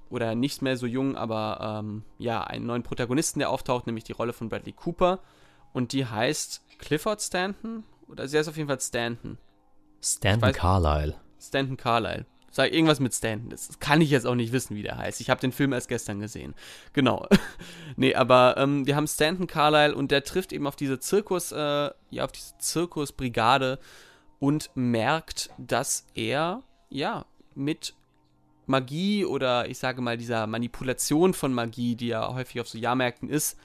oder 0.09 0.35
nicht 0.35 0.61
mehr 0.61 0.77
so 0.77 0.85
jung, 0.85 1.15
aber 1.15 1.79
ähm, 1.81 2.03
ja, 2.19 2.43
einen 2.43 2.65
neuen 2.65 2.83
Protagonisten, 2.83 3.39
der 3.39 3.49
auftaucht, 3.49 3.87
nämlich 3.87 4.03
die 4.03 4.11
Rolle 4.11 4.33
von 4.33 4.49
Bradley 4.49 4.73
Cooper. 4.73 5.19
Und 5.73 5.91
die 5.91 6.05
heißt 6.05 6.61
Clifford 6.77 7.21
Stanton. 7.21 7.83
Oder 8.07 8.27
sie 8.27 8.37
heißt 8.37 8.49
auf 8.49 8.57
jeden 8.57 8.67
Fall 8.67 8.79
Stanton. 8.79 9.37
Stanton 10.01 10.51
Carlyle. 10.51 11.15
Stanton 11.43 11.77
Carlyle. 11.77 12.25
Sag 12.51 12.71
irgendwas 12.71 12.99
mit 12.99 13.13
Stanton. 13.15 13.49
Das 13.49 13.79
kann 13.79 13.99
ich 13.99 14.11
jetzt 14.11 14.27
auch 14.27 14.35
nicht 14.35 14.51
wissen, 14.53 14.75
wie 14.75 14.83
der 14.83 14.97
heißt. 14.97 15.21
Ich 15.21 15.31
habe 15.31 15.41
den 15.41 15.51
Film 15.51 15.73
erst 15.73 15.89
gestern 15.89 16.19
gesehen. 16.19 16.53
Genau. 16.93 17.27
nee, 17.95 18.13
aber 18.13 18.57
ähm, 18.57 18.85
wir 18.85 18.95
haben 18.95 19.07
Stanton 19.07 19.47
Carlyle 19.47 19.95
und 19.95 20.11
der 20.11 20.23
trifft 20.23 20.53
eben 20.53 20.67
auf 20.67 20.75
diese 20.75 20.99
Zirkus, 20.99 21.51
äh, 21.51 21.89
ja, 22.11 22.23
auf 22.23 22.31
diese 22.31 22.55
Zirkusbrigade 22.59 23.79
und 24.37 24.69
merkt, 24.75 25.49
dass 25.57 26.05
er, 26.13 26.61
ja, 26.89 27.25
mit 27.55 27.95
Magie 28.67 29.25
oder 29.25 29.67
ich 29.67 29.79
sage 29.79 30.01
mal 30.01 30.17
dieser 30.17 30.45
Manipulation 30.45 31.33
von 31.33 31.53
Magie, 31.53 31.95
die 31.95 32.07
ja 32.09 32.33
häufig 32.33 32.61
auf 32.61 32.69
so 32.69 32.77
Jahrmärkten 32.77 33.29
ist, 33.29 33.57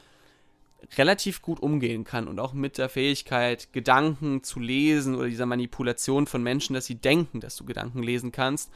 relativ 0.97 1.43
gut 1.43 1.61
umgehen 1.61 2.05
kann 2.05 2.29
und 2.29 2.39
auch 2.39 2.53
mit 2.53 2.79
der 2.79 2.89
Fähigkeit, 2.89 3.73
Gedanken 3.73 4.43
zu 4.43 4.61
lesen 4.61 5.15
oder 5.15 5.29
dieser 5.29 5.47
Manipulation 5.47 6.27
von 6.27 6.43
Menschen, 6.43 6.75
dass 6.75 6.87
sie 6.87 6.95
denken, 6.95 7.41
dass 7.41 7.57
du 7.57 7.65
Gedanken 7.65 8.03
lesen 8.03 8.33
kannst. 8.33 8.71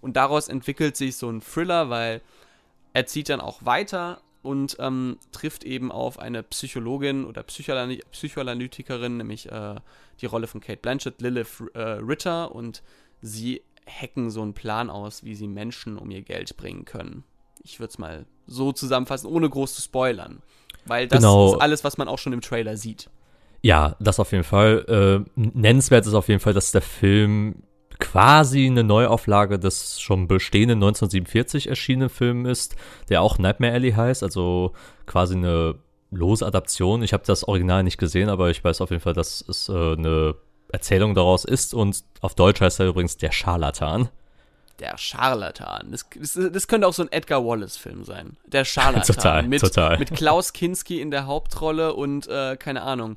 Und 0.00 0.16
daraus 0.16 0.48
entwickelt 0.48 0.96
sich 0.96 1.16
so 1.16 1.28
ein 1.28 1.40
Thriller, 1.40 1.90
weil 1.90 2.22
er 2.92 3.06
zieht 3.06 3.28
dann 3.28 3.40
auch 3.40 3.64
weiter 3.64 4.20
und 4.42 4.76
ähm, 4.78 5.18
trifft 5.32 5.64
eben 5.64 5.90
auf 5.90 6.18
eine 6.18 6.42
Psychologin 6.42 7.24
oder 7.24 7.42
Psychoanal 7.42 7.98
Psychoanalytikerin, 8.12 9.16
nämlich 9.16 9.50
äh, 9.50 9.76
die 10.20 10.26
Rolle 10.26 10.46
von 10.46 10.60
Kate 10.60 10.80
Blanchett, 10.80 11.20
Lilith 11.20 11.64
äh, 11.74 11.80
Ritter, 11.80 12.54
und 12.54 12.82
sie 13.20 13.62
hacken 13.86 14.30
so 14.30 14.42
einen 14.42 14.54
Plan 14.54 14.90
aus, 14.90 15.24
wie 15.24 15.34
sie 15.34 15.48
Menschen 15.48 15.98
um 15.98 16.10
ihr 16.10 16.22
Geld 16.22 16.56
bringen 16.56 16.84
können. 16.84 17.24
Ich 17.62 17.80
würde 17.80 17.90
es 17.90 17.98
mal 17.98 18.26
so 18.46 18.72
zusammenfassen, 18.72 19.26
ohne 19.26 19.50
groß 19.50 19.74
zu 19.74 19.82
spoilern. 19.82 20.42
Weil 20.88 21.08
das 21.08 21.20
genau. 21.20 21.54
ist 21.54 21.60
alles, 21.60 21.84
was 21.84 21.98
man 21.98 22.08
auch 22.08 22.18
schon 22.18 22.32
im 22.32 22.40
Trailer 22.40 22.76
sieht. 22.76 23.10
Ja, 23.62 23.96
das 23.98 24.20
auf 24.20 24.32
jeden 24.32 24.44
Fall. 24.44 25.24
Äh, 25.26 25.30
nennenswert 25.36 26.06
ist 26.06 26.14
auf 26.14 26.28
jeden 26.28 26.40
Fall, 26.40 26.54
dass 26.54 26.70
der 26.70 26.82
Film 26.82 27.62
quasi 27.98 28.66
eine 28.66 28.84
Neuauflage 28.84 29.58
des 29.58 30.00
schon 30.00 30.28
bestehenden 30.28 30.76
1947 30.78 31.68
erschienenen 31.68 32.08
Films 32.08 32.48
ist, 32.48 32.76
der 33.08 33.22
auch 33.22 33.38
Nightmare 33.38 33.72
Alley 33.72 33.92
heißt, 33.92 34.22
also 34.22 34.72
quasi 35.06 35.34
eine 35.34 35.74
lose 36.10 36.46
Adaption. 36.46 37.02
Ich 37.02 37.12
habe 37.12 37.24
das 37.26 37.44
Original 37.44 37.82
nicht 37.82 37.98
gesehen, 37.98 38.28
aber 38.28 38.50
ich 38.50 38.62
weiß 38.62 38.80
auf 38.80 38.90
jeden 38.90 39.02
Fall, 39.02 39.14
dass 39.14 39.44
es 39.48 39.68
äh, 39.68 39.72
eine 39.72 40.36
Erzählung 40.70 41.14
daraus 41.14 41.44
ist 41.44 41.74
und 41.74 42.04
auf 42.20 42.34
Deutsch 42.34 42.60
heißt 42.60 42.80
er 42.80 42.86
übrigens 42.86 43.16
Der 43.16 43.32
Scharlatan 43.32 44.08
der 44.80 44.96
Scharlatan. 44.96 45.90
Das, 45.90 46.06
das, 46.14 46.38
das, 46.52 46.68
könnte 46.68 46.86
auch 46.86 46.92
so 46.92 47.02
ein 47.02 47.12
Edgar 47.12 47.44
Wallace-Film 47.44 48.04
sein. 48.04 48.36
Der 48.46 48.64
Scharlatan. 48.64 49.02
total, 49.14 49.42
mit, 49.44 49.60
total. 49.60 49.98
Mit 49.98 50.14
Klaus 50.14 50.52
Kinski 50.52 51.00
in 51.00 51.10
der 51.10 51.26
Hauptrolle 51.26 51.94
und, 51.94 52.28
äh, 52.28 52.56
keine 52.56 52.82
Ahnung. 52.82 53.16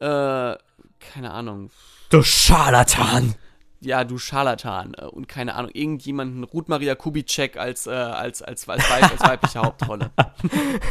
Äh, 0.00 0.04
keine 0.04 1.30
Ahnung. 1.30 1.70
Du 2.10 2.22
Scharlatan! 2.22 3.34
Ja, 3.80 4.04
du 4.04 4.16
Scharlatan. 4.16 4.94
Äh, 4.94 5.04
und 5.04 5.28
keine 5.28 5.54
Ahnung, 5.54 5.70
irgendjemanden, 5.74 6.44
Ruth 6.44 6.68
Maria 6.68 6.94
Kubitschek 6.94 7.56
als, 7.56 7.86
äh, 7.86 7.90
als, 7.90 8.42
als, 8.42 8.68
als, 8.68 8.90
Weib, 8.90 9.12
als 9.12 9.20
weibliche 9.20 9.60
Hauptrolle. 9.60 10.10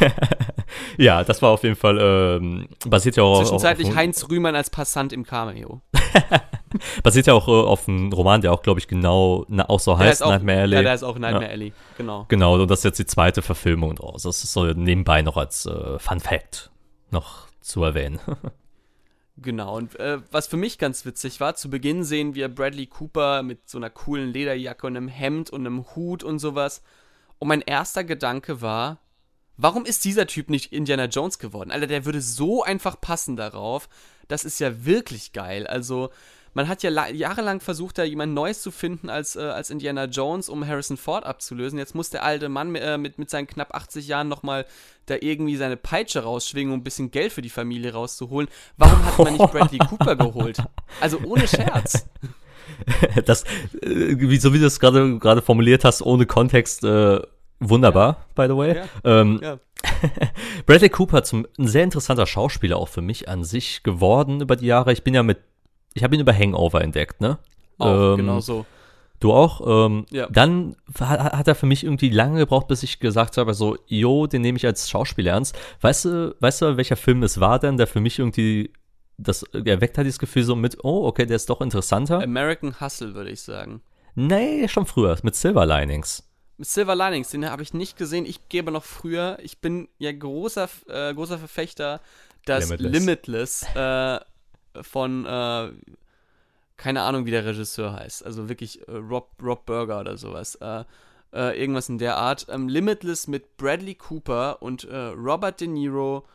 ja, 0.98 1.24
das 1.24 1.42
war 1.42 1.50
auf 1.50 1.64
jeden 1.64 1.76
Fall, 1.76 1.98
ähm, 2.00 2.68
basiert 2.88 3.18
ja 3.18 3.24
auch 3.24 3.42
Zwischenzeitlich 3.42 3.88
auf, 3.88 3.94
auf, 3.94 3.98
Heinz 3.98 4.30
Rühmann 4.30 4.56
als 4.56 4.70
Passant 4.70 5.12
im 5.12 5.26
Cameo. 5.26 5.82
Basiert 7.04 7.28
ja 7.28 7.34
auch 7.34 7.48
äh, 7.48 7.52
auf 7.52 7.88
einem 7.88 8.12
Roman, 8.12 8.42
der 8.42 8.52
auch, 8.52 8.62
glaube 8.62 8.80
ich, 8.80 8.88
genau 8.88 9.46
na, 9.48 9.70
auch 9.70 9.80
so 9.80 9.96
der 9.96 10.08
heißt, 10.08 10.24
auch, 10.24 10.30
Nightmare 10.30 10.62
Alley. 10.62 10.76
Ja, 10.76 10.82
der 10.82 10.94
ist 10.96 11.04
auch 11.04 11.18
Nightmare 11.18 11.46
ja. 11.46 11.52
Alley, 11.52 11.74
genau. 11.98 12.26
Genau, 12.30 12.56
und 12.56 12.70
das 12.70 12.80
ist 12.80 12.86
jetzt 12.86 13.00
die 13.00 13.06
zweite 13.06 13.42
Verfilmung 13.42 13.96
draus. 13.96 14.24
Das 14.24 14.44
ist 14.44 14.54
so 14.54 14.66
nebenbei 14.66 15.22
noch 15.22 15.38
als 15.38 15.66
äh, 15.66 16.00
Fun 16.00 16.20
Fact 16.20 16.72
noch 17.12 17.48
zu 17.62 17.84
erwähnen. 17.84 18.20
Genau, 19.36 19.78
und 19.78 20.00
äh, 20.00 20.20
was 20.32 20.46
für 20.46 20.58
mich 20.58 20.78
ganz 20.78 21.06
witzig 21.06 21.40
war, 21.40 21.56
zu 21.56 21.70
Beginn 21.70 22.04
sehen 22.04 22.36
wir 22.36 22.50
Bradley 22.50 22.86
Cooper 22.86 23.42
mit 23.42 23.68
so 23.68 23.80
einer 23.80 23.90
coolen 23.90 24.32
Lederjacke 24.32 24.86
und 24.86 24.96
einem 24.96 25.08
Hemd 25.08 25.50
und 25.50 25.66
einem 25.66 25.84
Hut 25.96 26.24
und 26.24 26.38
sowas. 26.38 26.84
Und 27.40 27.48
mein 27.48 27.62
erster 27.62 28.04
Gedanke 28.04 28.62
war, 28.62 29.00
warum 29.58 29.86
ist 29.86 30.06
dieser 30.06 30.28
Typ 30.28 30.52
nicht 30.52 30.72
Indiana 30.72 31.06
Jones 31.06 31.40
geworden? 31.40 31.72
Alter, 31.72 31.88
der 31.88 32.06
würde 32.06 32.22
so 32.22 32.64
einfach 32.64 33.02
passen 33.02 33.36
darauf. 33.36 33.90
Das 34.28 34.46
ist 34.46 34.60
ja 34.60 34.86
wirklich 34.86 35.34
geil. 35.34 35.68
Also, 35.68 36.10
man 36.54 36.68
hat 36.68 36.84
ja 36.84 37.08
jahrelang 37.10 37.60
versucht, 37.60 37.98
da 37.98 38.04
jemand 38.04 38.34
Neues 38.34 38.62
zu 38.62 38.72
finden 38.72 39.10
als, 39.10 39.36
äh, 39.36 39.42
als 39.42 39.70
Indiana 39.70 40.06
Jones, 40.06 40.50
um 40.50 40.66
Harrison 40.66 40.98
Ford 40.98 41.26
abzulösen. 41.26 41.80
Jetzt 41.80 41.96
muss 41.96 42.10
der 42.10 42.24
alte 42.24 42.50
Mann 42.50 42.76
äh, 42.76 42.98
mit, 42.98 43.18
mit 43.18 43.30
seinen 43.30 43.48
knapp 43.48 43.74
80 43.74 44.08
Jahren 44.08 44.28
nochmal 44.28 44.66
da 45.08 45.16
irgendwie 45.20 45.56
seine 45.56 45.78
Peitsche 45.78 46.22
rausschwingen, 46.22 46.74
um 46.74 46.80
ein 46.80 46.84
bisschen 46.84 47.12
Geld 47.12 47.34
für 47.34 47.42
die 47.42 47.50
Familie 47.50 47.94
rauszuholen. 47.94 48.48
Warum 48.78 49.04
hat 49.06 49.18
man 49.18 49.34
nicht 49.34 49.52
Bradley 49.52 49.80
Cooper 49.90 50.16
geholt? 50.16 50.58
Also 51.02 51.20
ohne 51.24 51.48
Scherz. 51.48 52.06
Das, 53.26 53.44
äh, 53.44 54.16
wie, 54.18 54.38
so 54.38 54.54
wie 54.54 54.60
du 54.60 54.66
es 54.66 54.80
gerade 54.80 55.20
gerade 55.20 55.42
formuliert 55.42 55.84
hast, 55.84 56.02
ohne 56.02 56.26
Kontext, 56.26 56.84
äh, 56.84 57.22
wunderbar, 57.60 58.18
ja. 58.18 58.26
by 58.36 58.52
the 58.52 58.58
way. 58.58 58.76
Ja. 58.76 58.86
Ähm, 59.04 59.40
ja. 59.42 59.60
Bradley 60.66 60.90
Cooper, 60.90 61.24
zum, 61.24 61.48
ein 61.58 61.68
sehr 61.68 61.84
interessanter 61.84 62.26
Schauspieler 62.26 62.78
auch 62.78 62.90
für 62.90 63.02
mich 63.02 63.30
an 63.30 63.44
sich 63.44 63.84
geworden 63.84 64.42
über 64.42 64.56
die 64.56 64.66
Jahre. 64.66 64.94
Ich 64.94 65.04
bin 65.04 65.14
ja 65.14 65.24
mit 65.24 65.40
ich 65.94 66.04
habe 66.04 66.16
ihn 66.16 66.22
über 66.22 66.34
Hangover 66.34 66.82
entdeckt, 66.82 67.22
ne? 67.22 67.38
Auch, 67.78 68.14
ähm, 68.14 68.18
genau 68.18 68.40
so. 68.40 68.66
Du 69.20 69.32
auch? 69.32 69.88
Ähm, 69.88 70.06
Ja. 70.10 70.28
Dann 70.30 70.76
hat, 71.00 71.20
hat 71.20 71.48
er 71.48 71.56
für 71.56 71.66
mich 71.66 71.84
irgendwie 71.84 72.10
lange 72.10 72.40
gebraucht, 72.40 72.68
bis 72.68 72.84
ich 72.84 73.00
gesagt 73.00 73.38
habe, 73.38 73.54
so, 73.54 73.78
jo, 73.88 74.28
den 74.28 74.42
nehme 74.42 74.58
ich 74.58 74.66
als 74.66 74.90
Schauspieler 74.90 75.32
ernst. 75.32 75.58
Weißt 75.82 76.06
du, 76.06 76.36
weißt 76.40 76.62
du, 76.62 76.78
welcher 76.78 76.98
Film 76.98 77.24
es 77.24 77.40
war 77.40 77.60
denn, 77.60 77.78
der 77.78 77.88
für 77.88 78.02
mich 78.02 78.20
irgendwie, 78.20 78.74
das 79.18 79.44
erweckt 79.44 79.98
hat 79.98 80.06
dieses 80.06 80.20
Gefühl 80.20 80.44
so 80.44 80.56
mit, 80.56 80.84
oh, 80.84 81.06
okay, 81.06 81.26
der 81.26 81.38
ist 81.38 81.50
doch 81.50 81.62
interessanter? 81.62 82.22
American 82.22 82.82
Hustle, 82.82 83.14
würde 83.14 83.30
ich 83.32 83.42
sagen. 83.42 83.82
nee, 84.16 84.68
schon 84.68 84.86
früher, 84.86 85.18
mit 85.24 85.36
Silver 85.36 85.66
Linings. 85.66 86.28
Silver 86.60 86.96
Linings, 86.96 87.30
den 87.30 87.50
habe 87.50 87.64
ich 87.64 87.74
nicht 87.74 87.98
gesehen. 87.98 88.26
Ich 88.26 88.48
gebe 88.50 88.72
noch 88.72 88.84
früher. 88.84 89.38
Ich 89.42 89.60
bin 89.60 89.90
ja 89.98 90.12
großer, 90.12 90.70
äh, 90.88 91.14
großer 91.14 91.38
Verfechter, 91.38 92.00
dass 92.46 92.70
Limitless. 92.70 92.92
Limitless, 92.94 93.64
äh, 93.76 94.20
von, 94.84 95.26
äh, 95.26 95.72
keine 96.78 97.02
Ahnung, 97.02 97.26
wie 97.26 97.32
der 97.32 97.46
Regisseur 97.46 97.94
heißt. 97.94 98.26
Also 98.26 98.50
wirklich 98.50 98.88
äh, 98.88 98.92
Rob, 98.92 99.32
Rob 99.42 99.66
Burger 99.66 100.00
oder 100.00 100.18
sowas. 100.18 100.56
Äh, 100.56 100.84
äh, 101.34 101.60
irgendwas 101.60 101.90
in 101.90 101.98
der 101.98 102.18
Art. 102.18 102.46
Ähm, 102.50 102.68
Limitless 102.68 103.28
mit 103.28 103.58
Bradley 103.58 103.96
Cooper 103.96 104.62
und 104.62 104.88
Robert 104.90 105.60
De 105.62 105.68
Niro 105.68 106.26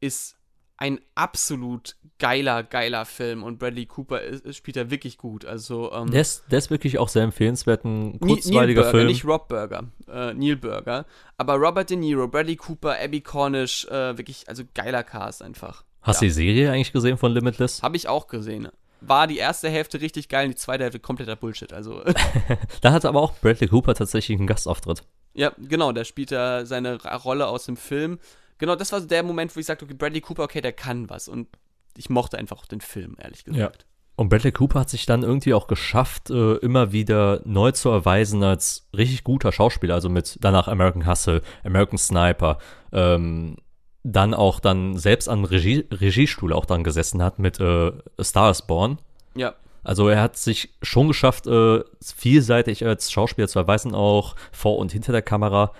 ist 0.00 0.36
ein 0.76 1.00
absolut 1.14 1.96
geiler, 2.18 2.62
geiler 2.62 3.04
Film 3.04 3.42
und 3.42 3.58
Bradley 3.58 3.86
Cooper 3.86 4.20
ist, 4.20 4.56
spielt 4.56 4.76
da 4.76 4.90
wirklich 4.90 5.18
gut. 5.18 5.44
Also, 5.44 5.92
ähm, 5.92 6.10
Der 6.10 6.20
ist, 6.20 6.44
der 6.50 6.58
ist 6.58 6.70
wirklich 6.70 6.98
auch 6.98 7.08
sehr 7.08 7.22
empfehlenswert, 7.22 7.84
ein 7.84 8.18
kurzweiliger 8.20 8.60
Neil 8.60 8.74
Burger, 8.74 8.90
Film. 8.90 9.06
nicht 9.06 9.24
Rob 9.24 9.48
Burger, 9.48 9.84
äh, 10.08 10.34
Neil 10.34 10.56
Burger. 10.56 11.06
Aber 11.38 11.54
Robert 11.54 11.90
De 11.90 11.96
Niro, 11.96 12.26
Bradley 12.28 12.56
Cooper, 12.56 12.96
Abby 13.00 13.20
Cornish, 13.20 13.86
äh, 13.86 14.16
wirklich, 14.18 14.48
also 14.48 14.64
geiler 14.74 15.02
Cast 15.04 15.42
einfach. 15.42 15.84
Hast 16.02 16.20
du 16.20 16.26
die 16.26 16.30
Serie 16.30 16.70
eigentlich 16.70 16.92
gesehen 16.92 17.16
von 17.18 17.32
Limitless? 17.32 17.82
Habe 17.82 17.96
ich 17.96 18.08
auch 18.08 18.26
gesehen. 18.26 18.68
War 19.00 19.26
die 19.26 19.38
erste 19.38 19.68
Hälfte 19.68 20.00
richtig 20.00 20.28
geil 20.28 20.46
und 20.46 20.52
die 20.52 20.56
zweite 20.56 20.84
Hälfte 20.84 20.98
kompletter 20.98 21.36
Bullshit. 21.36 21.72
Also, 21.72 22.02
Da 22.80 22.92
hat 22.92 23.04
aber 23.04 23.20
auch 23.20 23.32
Bradley 23.40 23.68
Cooper 23.68 23.94
tatsächlich 23.94 24.38
einen 24.38 24.46
Gastauftritt. 24.46 25.02
ja, 25.34 25.52
genau, 25.58 25.92
der 25.92 26.04
spielt 26.04 26.32
da 26.32 26.66
seine 26.66 27.00
Rolle 27.02 27.46
aus 27.46 27.64
dem 27.66 27.76
Film. 27.76 28.18
Genau, 28.58 28.76
das 28.76 28.92
war 28.92 29.00
so 29.00 29.06
der 29.06 29.22
Moment, 29.22 29.54
wo 29.54 29.60
ich 29.60 29.66
sagte, 29.66 29.84
okay, 29.84 29.94
Bradley 29.94 30.20
Cooper, 30.20 30.44
okay, 30.44 30.60
der 30.60 30.72
kann 30.72 31.10
was. 31.10 31.28
Und 31.28 31.48
ich 31.96 32.10
mochte 32.10 32.38
einfach 32.38 32.58
auch 32.58 32.66
den 32.66 32.80
Film, 32.80 33.16
ehrlich 33.20 33.44
gesagt. 33.44 33.86
Und 34.16 34.28
Bradley 34.28 34.52
Cooper 34.52 34.80
hat 34.80 34.90
sich 34.90 35.06
dann 35.06 35.24
irgendwie 35.24 35.54
auch 35.54 35.66
geschafft, 35.66 36.30
äh, 36.30 36.54
immer 36.56 36.92
wieder 36.92 37.40
neu 37.44 37.72
zu 37.72 37.88
erweisen 37.88 38.44
als 38.44 38.86
richtig 38.96 39.24
guter 39.24 39.50
Schauspieler. 39.50 39.94
Also 39.94 40.08
mit 40.08 40.38
danach 40.40 40.68
American 40.68 41.06
Hustle, 41.06 41.42
American 41.64 41.98
Sniper, 41.98 42.58
ähm, 42.92 43.56
dann 44.04 44.34
auch 44.34 44.60
dann 44.60 44.96
selbst 44.98 45.28
am 45.28 45.44
Regie, 45.44 45.86
Regiestuhl 45.90 46.52
auch 46.52 46.66
dann 46.66 46.84
gesessen 46.84 47.22
hat 47.22 47.38
mit 47.40 47.58
äh, 47.58 47.90
Star 48.22 48.50
is 48.50 48.62
Born. 48.62 48.98
Ja, 49.34 49.54
Also 49.82 50.08
er 50.08 50.20
hat 50.20 50.36
sich 50.36 50.74
schon 50.82 51.08
geschafft, 51.08 51.46
äh, 51.48 51.82
vielseitig 52.00 52.86
als 52.86 53.10
Schauspieler 53.10 53.48
zu 53.48 53.58
erweisen, 53.58 53.94
auch 53.94 54.36
vor 54.52 54.78
und 54.78 54.92
hinter 54.92 55.12
der 55.12 55.22
Kamera. 55.22 55.72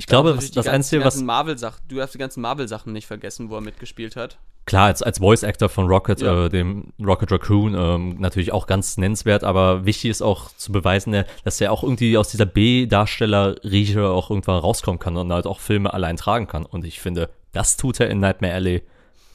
Ich 0.00 0.06
glaube, 0.06 0.32
das 0.34 0.52
ganzen- 0.52 0.68
Einzige, 0.70 1.04
was 1.04 1.20
Marvel-Sachen, 1.20 1.82
du 1.88 1.96
darfst 1.96 2.14
die 2.14 2.18
ganzen 2.18 2.40
Marvel-Sachen 2.40 2.92
nicht 2.92 3.06
vergessen, 3.06 3.50
wo 3.50 3.56
er 3.56 3.60
mitgespielt 3.60 4.16
hat. 4.16 4.38
klar, 4.64 4.84
als, 4.86 5.02
als 5.02 5.18
Voice 5.18 5.44
Actor 5.44 5.68
von 5.70 5.86
Rocket, 5.86 6.20
Ja. 6.20 6.44
äh, 6.44 6.48
dem 6.50 6.92
Rocket 7.02 7.32
Raccoon, 7.32 7.74
ähm, 7.74 8.16
natürlich 8.20 8.52
auch 8.52 8.66
ganz 8.66 8.98
nennenswert, 8.98 9.42
aber 9.42 9.86
wichtig 9.86 10.10
ist 10.10 10.20
auch 10.22 10.50
zu 10.56 10.72
beweisen, 10.72 11.14
äh, 11.14 11.24
dass 11.42 11.58
er 11.60 11.72
auch 11.72 11.82
irgendwie 11.82 12.18
aus 12.18 12.28
dieser 12.28 12.44
B-Darsteller-Rieche 12.44 14.06
auch 14.08 14.30
irgendwann 14.30 14.58
rauskommen 14.60 14.98
kann 14.98 15.16
und 15.16 15.32
halt 15.32 15.46
auch 15.46 15.60
Filme 15.60 15.92
allein 15.94 16.16
tragen 16.16 16.46
kann. 16.46 16.66
Und 16.66 16.84
ich 16.84 17.00
finde, 17.00 17.30
das 17.52 17.76
tut 17.78 17.98
er 18.00 18.10
in 18.10 18.20
Nightmare 18.20 18.52
Alley 18.54 18.82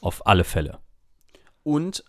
auf 0.01 0.25
alle 0.27 0.43
Fälle. 0.43 0.77
Und 1.63 2.03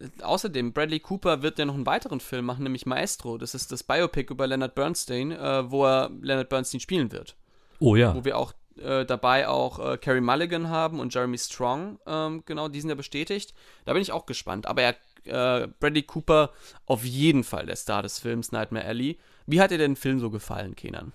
äh, 0.00 0.08
außerdem, 0.22 0.72
Bradley 0.72 1.00
Cooper 1.00 1.42
wird 1.42 1.58
ja 1.58 1.64
noch 1.66 1.74
einen 1.74 1.86
weiteren 1.86 2.20
Film 2.20 2.46
machen, 2.46 2.64
nämlich 2.64 2.84
Maestro. 2.84 3.38
Das 3.38 3.54
ist 3.54 3.70
das 3.72 3.84
Biopic 3.84 4.32
über 4.32 4.46
Leonard 4.46 4.74
Bernstein, 4.74 5.30
äh, 5.32 5.70
wo 5.70 5.84
er 5.86 6.10
Leonard 6.20 6.48
Bernstein 6.48 6.80
spielen 6.80 7.12
wird. 7.12 7.36
Oh 7.78 7.96
ja. 7.96 8.14
Wo 8.14 8.24
wir 8.24 8.36
auch 8.36 8.52
äh, 8.78 9.04
dabei 9.04 9.48
auch 9.48 9.78
äh, 9.78 9.96
Carrie 9.96 10.20
Mulligan 10.20 10.68
haben 10.68 11.00
und 11.00 11.14
Jeremy 11.14 11.38
Strong. 11.38 11.98
Ähm, 12.06 12.42
genau, 12.46 12.68
die 12.68 12.80
sind 12.80 12.90
ja 12.90 12.96
bestätigt. 12.96 13.54
Da 13.84 13.92
bin 13.92 14.02
ich 14.02 14.12
auch 14.12 14.26
gespannt. 14.26 14.66
Aber 14.66 14.82
er, 14.82 14.94
äh, 15.24 15.68
Bradley 15.80 16.02
Cooper 16.02 16.50
auf 16.86 17.04
jeden 17.04 17.44
Fall 17.44 17.66
der 17.66 17.76
Star 17.76 18.02
des 18.02 18.18
Films 18.18 18.52
Nightmare 18.52 18.84
Alley. 18.84 19.18
Wie 19.46 19.60
hat 19.60 19.70
dir 19.70 19.78
denn 19.78 19.92
den 19.92 19.96
Film 19.96 20.20
so 20.20 20.30
gefallen, 20.30 20.76
Kenan? 20.76 21.12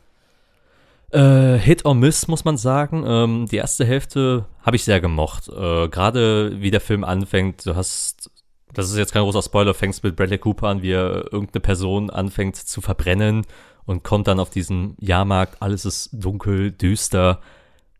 Äh, 1.11 1.57
Hit 1.57 1.85
or 1.85 1.93
Miss, 1.93 2.27
muss 2.27 2.45
man 2.45 2.57
sagen. 2.57 3.03
Ähm, 3.05 3.47
die 3.51 3.57
erste 3.57 3.85
Hälfte 3.85 4.45
habe 4.61 4.75
ich 4.75 4.83
sehr 4.83 5.01
gemocht. 5.01 5.49
Äh, 5.49 5.89
Gerade 5.89 6.61
wie 6.61 6.71
der 6.71 6.81
Film 6.81 7.03
anfängt, 7.03 7.65
du 7.65 7.75
hast, 7.75 8.31
das 8.73 8.89
ist 8.89 8.97
jetzt 8.97 9.11
kein 9.11 9.23
großer 9.23 9.41
Spoiler, 9.41 9.73
fängst 9.73 10.03
mit 10.03 10.15
Bradley 10.15 10.37
Cooper 10.37 10.69
an, 10.69 10.81
wie 10.81 10.93
er 10.93 11.31
irgendeine 11.31 11.59
Person 11.59 12.09
anfängt 12.09 12.55
zu 12.55 12.79
verbrennen 12.79 13.45
und 13.85 14.03
kommt 14.03 14.27
dann 14.27 14.39
auf 14.39 14.49
diesen 14.49 14.95
Jahrmarkt, 14.99 15.61
alles 15.61 15.85
ist 15.85 16.09
dunkel, 16.13 16.71
düster 16.71 17.41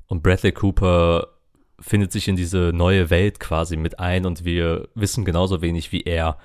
und 0.07 0.23
Bradley 0.23 0.51
Cooper 0.51 1.27
findet 1.79 2.11
sich 2.11 2.27
in 2.27 2.35
diese 2.35 2.71
neue 2.73 3.09
Welt 3.09 3.39
quasi 3.39 3.77
mit 3.77 3.99
ein 3.99 4.25
und 4.25 4.45
wir 4.45 4.89
wissen 4.93 5.25
genauso 5.25 5.61
wenig 5.61 5.91
wie 5.91 6.01
er. 6.01 6.37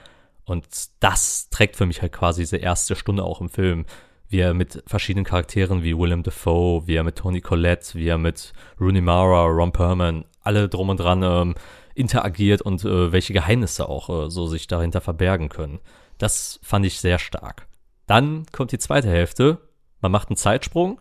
Und 0.45 0.67
das 1.01 1.51
trägt 1.51 1.77
für 1.77 1.87
mich 1.87 2.01
halt 2.01 2.13
quasi 2.13 2.43
diese 2.43 2.57
erste 2.57 2.97
Stunde 2.97 3.25
auch 3.25 3.41
im 3.41 3.49
Film 3.49 3.85
wie 4.29 4.41
er 4.41 4.55
mit 4.55 4.83
verschiedenen 4.87 5.25
Charakteren 5.25 5.83
wie 5.83 5.97
Willem 5.97 6.23
Dafoe, 6.23 6.87
wie 6.87 6.95
er 6.95 7.05
mit 7.05 7.17
Tony 7.17 7.41
Collette, 7.41 7.95
wie 7.95 8.09
er 8.09 8.19
mit 8.19 8.53
Rooney 8.81 9.01
Mara, 9.01 9.45
Ron 9.45 9.73
Perlman, 9.73 10.25
alle 10.43 10.69
drum 10.69 10.89
und 10.89 10.99
dran 10.99 11.23
ähm, 11.23 11.55
interagiert 11.95 12.63
und 12.63 12.85
äh, 12.85 13.13
welche 13.13 13.33
Geheimnisse 13.33 13.89
auch 13.89 14.27
äh, 14.27 14.31
so 14.31 14.47
sich 14.47 14.67
dahinter 14.67 15.01
verbergen 15.01 15.49
können. 15.49 15.81
Das 16.19 16.59
fand 16.63 16.87
ich 16.87 17.01
sehr 17.01 17.19
stark. 17.19 17.67
Dann 18.07 18.47
kommt 18.53 18.73
die 18.73 18.79
zweite 18.79 19.09
Hälfte, 19.09 19.59
man 20.01 20.13
macht 20.13 20.29
einen 20.29 20.37
Zeitsprung 20.37 21.01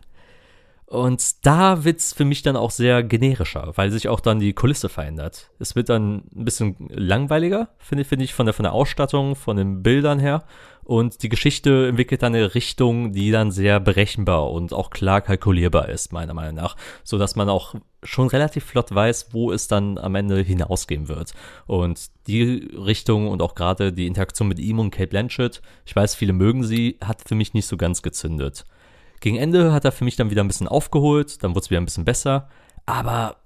und 0.86 1.44
da 1.44 1.84
wird's 1.84 2.12
für 2.12 2.24
mich 2.24 2.42
dann 2.42 2.56
auch 2.56 2.70
sehr 2.70 3.02
generischer, 3.02 3.72
weil 3.74 3.90
sich 3.90 4.08
auch 4.08 4.20
dann 4.20 4.38
die 4.38 4.52
Kulisse 4.52 4.88
verändert. 4.88 5.50
Es 5.58 5.74
wird 5.74 5.88
dann 5.88 6.24
ein 6.34 6.44
bisschen 6.44 6.76
langweiliger, 6.90 7.70
finde 7.78 8.04
finde 8.04 8.24
ich, 8.24 8.34
von 8.34 8.46
der, 8.46 8.52
von 8.52 8.62
der 8.62 8.72
Ausstattung, 8.72 9.34
von 9.34 9.56
den 9.56 9.82
Bildern 9.82 10.20
her. 10.20 10.44
Und 10.86 11.24
die 11.24 11.28
Geschichte 11.28 11.88
entwickelt 11.88 12.22
dann 12.22 12.32
eine 12.32 12.54
Richtung, 12.54 13.12
die 13.12 13.32
dann 13.32 13.50
sehr 13.50 13.80
berechenbar 13.80 14.52
und 14.52 14.72
auch 14.72 14.90
klar 14.90 15.20
kalkulierbar 15.20 15.88
ist, 15.88 16.12
meiner 16.12 16.32
Meinung 16.32 16.54
nach. 16.54 16.76
So 17.02 17.18
dass 17.18 17.34
man 17.34 17.48
auch 17.48 17.74
schon 18.04 18.28
relativ 18.28 18.66
flott 18.66 18.94
weiß, 18.94 19.30
wo 19.32 19.50
es 19.50 19.66
dann 19.66 19.98
am 19.98 20.14
Ende 20.14 20.40
hinausgehen 20.42 21.08
wird. 21.08 21.32
Und 21.66 22.06
die 22.28 22.70
Richtung 22.72 23.26
und 23.26 23.42
auch 23.42 23.56
gerade 23.56 23.92
die 23.92 24.06
Interaktion 24.06 24.46
mit 24.46 24.60
ihm 24.60 24.78
und 24.78 24.92
Kate 24.92 25.08
Blanchett, 25.08 25.60
ich 25.84 25.96
weiß, 25.96 26.14
viele 26.14 26.32
mögen 26.32 26.62
sie, 26.62 26.98
hat 27.02 27.20
für 27.26 27.34
mich 27.34 27.52
nicht 27.52 27.66
so 27.66 27.76
ganz 27.76 28.00
gezündet. 28.00 28.64
Gegen 29.18 29.38
Ende 29.38 29.72
hat 29.72 29.84
er 29.84 29.90
für 29.90 30.04
mich 30.04 30.14
dann 30.14 30.30
wieder 30.30 30.44
ein 30.44 30.48
bisschen 30.48 30.68
aufgeholt, 30.68 31.42
dann 31.42 31.50
wurde 31.50 31.64
es 31.64 31.70
wieder 31.70 31.80
ein 31.80 31.86
bisschen 31.86 32.04
besser, 32.04 32.48
aber 32.84 33.38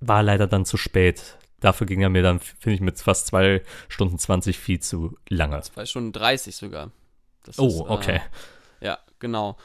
war 0.00 0.24
leider 0.24 0.48
dann 0.48 0.64
zu 0.64 0.76
spät. 0.76 1.38
Dafür 1.62 1.86
ging 1.86 2.02
er 2.02 2.10
mir 2.10 2.22
dann, 2.22 2.38
finde 2.40 2.74
ich, 2.74 2.80
mit 2.80 2.98
fast 3.00 3.28
zwei 3.28 3.62
Stunden 3.88 4.18
20 4.18 4.58
viel 4.58 4.80
zu 4.80 5.16
lange. 5.28 5.60
Zwei 5.62 5.86
Stunden 5.86 6.12
30 6.12 6.54
sogar. 6.54 6.90
Das 7.44 7.58
Oh, 7.58 7.66
ist, 7.68 7.76
äh, 7.78 7.82
okay. 7.92 8.20
Ja, 8.80 8.98
genau. 9.18 9.56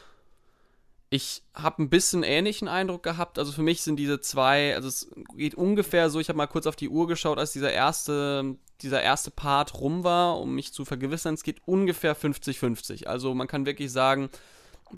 Ich 1.09 1.41
habe 1.53 1.81
ein 1.81 1.89
bisschen 1.89 2.23
ähnlichen 2.23 2.67
Eindruck 2.67 3.01
gehabt. 3.01 3.39
Also 3.39 3.51
für 3.51 3.61
mich 3.61 3.81
sind 3.81 3.95
diese 3.95 4.19
zwei, 4.19 4.75
also 4.75 4.87
es 4.89 5.09
geht 5.35 5.55
ungefähr 5.55 6.09
so, 6.09 6.19
ich 6.19 6.29
habe 6.29 6.37
mal 6.37 6.47
kurz 6.47 6.67
auf 6.67 6.75
die 6.75 6.89
Uhr 6.89 7.07
geschaut, 7.07 7.39
als 7.39 7.51
dieser 7.53 7.71
erste, 7.71 8.57
dieser 8.81 9.01
erste 9.01 9.31
Part 9.31 9.73
rum 9.79 10.03
war, 10.03 10.39
um 10.39 10.53
mich 10.53 10.73
zu 10.73 10.85
vergewissern, 10.85 11.33
es 11.33 11.43
geht 11.43 11.61
ungefähr 11.65 12.15
50-50. 12.15 13.05
Also 13.07 13.33
man 13.33 13.47
kann 13.47 13.65
wirklich 13.65 13.91
sagen, 13.91 14.29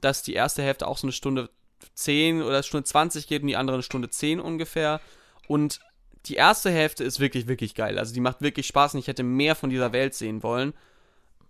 dass 0.02 0.24
die 0.24 0.34
erste 0.34 0.64
Hälfte 0.64 0.88
auch 0.88 0.98
so 0.98 1.06
eine 1.08 1.12
Stunde 1.14 1.50
10 1.94 2.42
oder 2.42 2.62
Stunde 2.64 2.84
20 2.86 3.28
geht 3.28 3.42
und 3.44 3.48
die 3.48 3.56
andere 3.56 3.76
eine 3.76 3.84
Stunde 3.84 4.10
10 4.10 4.40
ungefähr. 4.40 5.00
Und 5.48 5.80
die 6.26 6.36
erste 6.36 6.70
Hälfte 6.70 7.04
ist 7.04 7.20
wirklich, 7.20 7.48
wirklich 7.48 7.76
geil. 7.76 7.98
Also 7.98 8.14
die 8.14 8.20
macht 8.20 8.42
wirklich 8.42 8.68
Spaß 8.68 8.94
und 8.94 9.00
ich 9.00 9.08
hätte 9.08 9.24
mehr 9.24 9.56
von 9.56 9.70
dieser 9.70 9.94
Welt 9.94 10.14
sehen 10.14 10.44
wollen. 10.44 10.74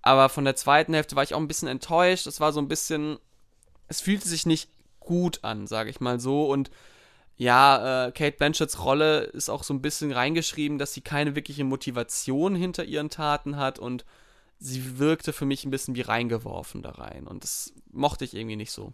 Aber 0.01 0.29
von 0.29 0.45
der 0.45 0.55
zweiten 0.55 0.93
Hälfte 0.93 1.15
war 1.15 1.23
ich 1.23 1.33
auch 1.33 1.39
ein 1.39 1.47
bisschen 1.47 1.67
enttäuscht. 1.67 2.27
Es 2.27 2.39
war 2.39 2.53
so 2.53 2.61
ein 2.61 2.67
bisschen, 2.67 3.17
es 3.87 4.01
fühlte 4.01 4.27
sich 4.27 4.45
nicht 4.45 4.69
gut 4.99 5.43
an, 5.43 5.67
sage 5.67 5.89
ich 5.89 5.99
mal 5.99 6.19
so. 6.19 6.49
Und 6.49 6.69
ja, 7.35 8.07
äh, 8.07 8.11
Kate 8.11 8.37
Blanchetts 8.37 8.83
Rolle 8.83 9.21
ist 9.21 9.49
auch 9.49 9.63
so 9.63 9.73
ein 9.73 9.81
bisschen 9.81 10.11
reingeschrieben, 10.11 10.77
dass 10.77 10.93
sie 10.93 11.01
keine 11.01 11.35
wirkliche 11.35 11.63
Motivation 11.63 12.55
hinter 12.55 12.83
ihren 12.83 13.09
Taten 13.09 13.57
hat 13.57 13.79
und 13.79 14.05
sie 14.59 14.99
wirkte 14.99 15.33
für 15.33 15.45
mich 15.45 15.65
ein 15.65 15.71
bisschen 15.71 15.95
wie 15.95 16.01
reingeworfen 16.01 16.81
da 16.81 16.91
rein. 16.91 17.27
Und 17.27 17.43
das 17.43 17.73
mochte 17.91 18.25
ich 18.25 18.35
irgendwie 18.35 18.57
nicht 18.57 18.71
so. 18.71 18.93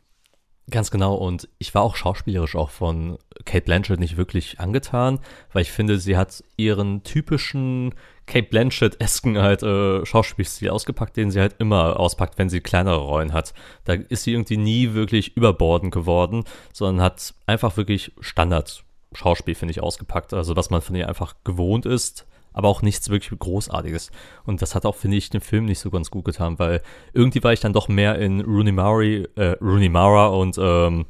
Ganz 0.71 0.89
genau, 0.89 1.13
und 1.13 1.47
ich 1.59 1.75
war 1.75 1.83
auch 1.83 1.95
schauspielerisch 1.95 2.55
auch 2.55 2.71
von 2.71 3.19
Kate 3.45 3.65
Blanchett 3.65 3.99
nicht 3.99 4.17
wirklich 4.17 4.59
angetan, 4.59 5.19
weil 5.53 5.61
ich 5.61 5.71
finde, 5.71 5.99
sie 5.99 6.17
hat 6.17 6.43
ihren 6.57 7.03
typischen 7.03 7.93
Kate 8.25 8.47
Blanchett-esken 8.47 9.37
halt 9.37 9.61
äh, 9.61 10.03
Schauspielstil 10.07 10.71
ausgepackt, 10.71 11.17
den 11.17 11.29
sie 11.29 11.39
halt 11.39 11.57
immer 11.59 11.99
auspackt, 11.99 12.39
wenn 12.39 12.49
sie 12.49 12.61
kleinere 12.61 12.97
Rollen 12.97 13.31
hat. 13.31 13.53
Da 13.83 13.93
ist 13.93 14.23
sie 14.23 14.31
irgendwie 14.31 14.57
nie 14.57 14.95
wirklich 14.95 15.37
überbordend 15.37 15.93
geworden, 15.93 16.45
sondern 16.73 17.05
hat 17.05 17.35
einfach 17.45 17.77
wirklich 17.77 18.13
Standard-Schauspiel, 18.19 19.53
finde 19.53 19.73
ich, 19.73 19.83
ausgepackt. 19.83 20.33
Also 20.33 20.55
was 20.55 20.71
man 20.71 20.81
von 20.81 20.95
ihr 20.95 21.07
einfach 21.07 21.35
gewohnt 21.43 21.85
ist, 21.85 22.25
aber 22.55 22.69
auch 22.69 22.81
nichts 22.81 23.09
wirklich 23.09 23.37
Großartiges. 23.37 24.11
Und 24.45 24.61
das 24.61 24.75
hat 24.75 24.85
auch, 24.85 24.95
finde 24.95 25.17
ich, 25.17 25.29
dem 25.29 25.41
Film 25.41 25.65
nicht 25.65 25.79
so 25.79 25.91
ganz 25.91 26.09
gut 26.09 26.23
getan, 26.23 26.57
weil 26.57 26.81
irgendwie 27.13 27.43
war 27.43 27.51
ich 27.51 27.59
dann 27.59 27.73
doch 27.73 27.89
mehr 27.89 28.17
in 28.17 28.39
Rooney 28.41 28.71
Mara, 28.71 29.03
äh, 29.03 29.57
Rooney 29.61 29.89
Mara 29.89 30.27
und 30.27 30.57
ähm, 30.57 31.05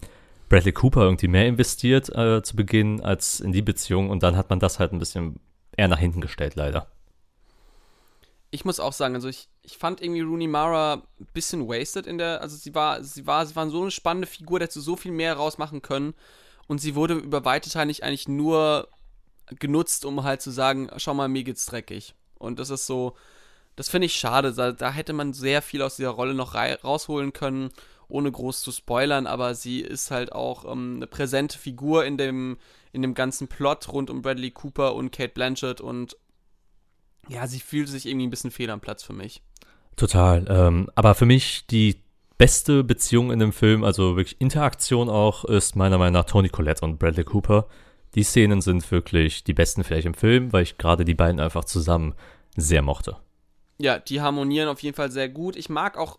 Bradley 0.50 0.72
Cooper 0.72 1.04
irgendwie 1.04 1.28
mehr 1.28 1.48
investiert 1.48 2.10
äh, 2.10 2.42
zu 2.42 2.56
Beginn 2.56 3.00
als 3.00 3.40
in 3.40 3.52
die 3.52 3.62
Beziehung 3.62 4.10
und 4.10 4.24
dann 4.24 4.36
hat 4.36 4.50
man 4.50 4.60
das 4.60 4.80
halt 4.80 4.92
ein 4.92 4.98
bisschen 4.98 5.40
eher 5.78 5.88
nach 5.88 6.00
hinten 6.00 6.20
gestellt, 6.20 6.56
leider. 6.56 6.88
Ich 8.50 8.66
muss 8.66 8.80
auch 8.80 8.94
sagen, 8.94 9.14
also 9.14 9.28
ich, 9.28 9.48
ich 9.62 9.78
fand 9.78 10.02
irgendwie 10.02 10.22
Rooney 10.22 10.48
Mara 10.48 11.04
ein 11.20 11.28
bisschen 11.34 11.68
wasted 11.68 12.08
in 12.08 12.18
der, 12.18 12.42
also 12.42 12.58
sie 12.58 12.74
war, 12.74 13.04
sie 13.04 13.28
war, 13.28 13.46
sie 13.46 13.56
war 13.56 13.70
so 13.70 13.84
eine 13.84 13.92
spannende 13.92 14.28
Figur, 14.28 14.58
der 14.58 14.68
hätte 14.68 14.82
so 14.82 14.96
viel 14.96 15.12
mehr 15.12 15.36
rausmachen 15.36 15.84
können 15.84 16.16
und 16.66 16.80
sie 16.82 16.96
wurde 16.96 17.14
über 17.14 17.46
weite 17.46 17.70
Teile 17.70 17.86
nicht 17.86 18.02
eigentlich 18.02 18.28
nur 18.28 18.88
genutzt, 19.60 20.06
um 20.06 20.24
halt 20.24 20.42
zu 20.42 20.52
sagen, 20.52 20.90
schau 20.98 21.14
mal, 21.14 21.28
mir 21.28 21.44
geht's 21.44 21.66
dreckig. 21.66 22.16
Und 22.38 22.60
das 22.60 22.70
ist 22.70 22.86
so, 22.86 23.16
das 23.76 23.90
finde 23.90 24.06
ich 24.06 24.16
schade, 24.16 24.54
da, 24.54 24.72
da, 24.72 24.92
hätte 24.92 25.14
man 25.14 25.34
sehr 25.34 25.62
viel 25.62 25.82
aus 25.82 25.96
dieser 25.96 26.10
Rolle 26.10 26.34
noch 26.34 26.56
rausholen 26.56 27.34
können 27.34 27.72
ohne 28.08 28.32
groß 28.32 28.62
zu 28.62 28.72
spoilern, 28.72 29.28
aber 29.28 29.56
sie 29.56 29.82
ist 29.82 30.12
halt 30.12 30.32
auch 30.32 30.66
ähm, 30.72 30.96
eine 30.98 31.08
präsente 31.08 31.58
Figur 31.58 32.06
in 32.06 32.18
dem, 32.18 32.58
in 32.92 33.02
dem 33.02 33.14
ganzen 33.14 33.48
Plot 33.48 33.92
rund 33.92 34.10
um 34.10 34.22
Bradley 34.22 34.52
Cooper 34.52 34.96
und 34.96 35.12
Kate 35.12 35.34
Blanchett 35.34 35.82
und 35.82 36.18
ja, 37.28 37.48
sie 37.48 37.60
fühlt 37.60 37.90
sich 37.90 38.06
irgendwie 38.06 38.28
ein 38.28 38.30
bisschen 38.30 38.52
fehl 38.52 38.70
am 38.70 38.82
Platz 38.82 39.04
für 39.04 39.14
mich. 39.14 39.42
Total. 39.96 40.46
Ähm, 40.48 40.92
aber 40.94 41.16
für 41.16 41.26
mich 41.26 41.66
die 41.68 42.02
beste 42.38 42.84
Beziehung 42.84 43.32
in 43.32 43.40
dem 43.40 43.54
Film, 43.54 43.84
also 43.84 44.16
wirklich 44.16 44.40
Interaktion 44.40 45.10
auch, 45.10 45.46
ist 45.46 45.76
meiner 45.76 45.98
Meinung 45.98 46.14
nach 46.14 46.26
Tony 46.26 46.50
Collette 46.50 46.86
und 46.86 47.00
Bradley 47.00 47.24
Cooper. 47.24 47.68
Die 48.16 48.24
Szenen 48.24 48.62
sind 48.62 48.90
wirklich 48.92 49.44
die 49.44 49.54
besten 49.54 49.84
vielleicht 49.84 50.08
im 50.08 50.14
Film, 50.14 50.54
weil 50.54 50.64
ich 50.64 50.78
gerade 50.78 51.06
die 51.06 51.16
beiden 51.16 51.40
einfach 51.40 51.66
zusammen 51.66 52.16
sehr 52.56 52.82
mochte. 52.82 53.18
Ja, 53.78 54.00
die 54.00 54.22
harmonieren 54.22 54.70
auf 54.70 54.82
jeden 54.82 54.96
Fall 54.96 55.12
sehr 55.12 55.28
gut. 55.28 55.56
Ich 55.58 55.68
mag 55.70 55.98
auch 55.98 56.18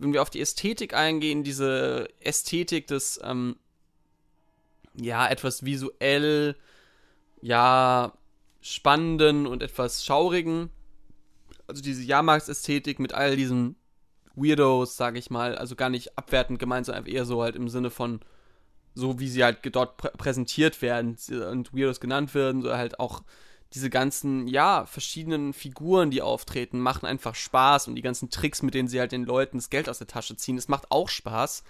wenn 0.00 0.14
wir 0.14 0.22
auf 0.22 0.30
die 0.30 0.40
Ästhetik 0.40 0.94
eingehen, 0.94 1.44
diese 1.44 2.08
Ästhetik 2.20 2.86
des, 2.86 3.20
ähm, 3.22 3.56
ja, 4.94 5.28
etwas 5.28 5.64
visuell, 5.64 6.56
ja, 7.42 8.12
spannenden 8.62 9.46
und 9.46 9.62
etwas 9.62 10.04
schaurigen. 10.04 10.70
Also 11.66 11.82
diese 11.82 12.02
Jahrmarktsästhetik 12.02 12.98
mit 12.98 13.12
all 13.12 13.36
diesen 13.36 13.76
Weirdos, 14.34 14.96
sage 14.96 15.18
ich 15.18 15.30
mal, 15.30 15.56
also 15.56 15.76
gar 15.76 15.90
nicht 15.90 16.16
abwertend 16.16 16.58
gemeint, 16.58 16.86
sondern 16.86 17.06
eher 17.06 17.26
so 17.26 17.42
halt 17.42 17.54
im 17.54 17.68
Sinne 17.68 17.90
von, 17.90 18.20
so 18.94 19.18
wie 19.20 19.28
sie 19.28 19.44
halt 19.44 19.58
dort 19.74 19.96
prä 19.96 20.10
präsentiert 20.16 20.82
werden 20.82 21.16
und 21.48 21.72
Weirdos 21.74 22.00
genannt 22.00 22.34
werden, 22.34 22.62
so 22.62 22.74
halt 22.74 23.00
auch 23.00 23.22
diese 23.72 23.90
ganzen, 23.90 24.48
ja, 24.48 24.84
verschiedenen 24.86 25.52
Figuren, 25.52 26.10
die 26.10 26.22
auftreten, 26.22 26.80
machen 26.80 27.06
einfach 27.06 27.36
Spaß 27.36 27.86
und 27.86 27.94
die 27.94 28.02
ganzen 28.02 28.30
Tricks, 28.30 28.62
mit 28.62 28.74
denen 28.74 28.88
sie 28.88 28.98
halt 28.98 29.12
den 29.12 29.24
Leuten 29.24 29.58
das 29.58 29.70
Geld 29.70 29.88
aus 29.88 29.98
der 29.98 30.08
Tasche 30.08 30.36
ziehen, 30.36 30.56
das 30.56 30.68
macht 30.68 30.90
auch 30.90 31.08
Spaß. 31.08 31.62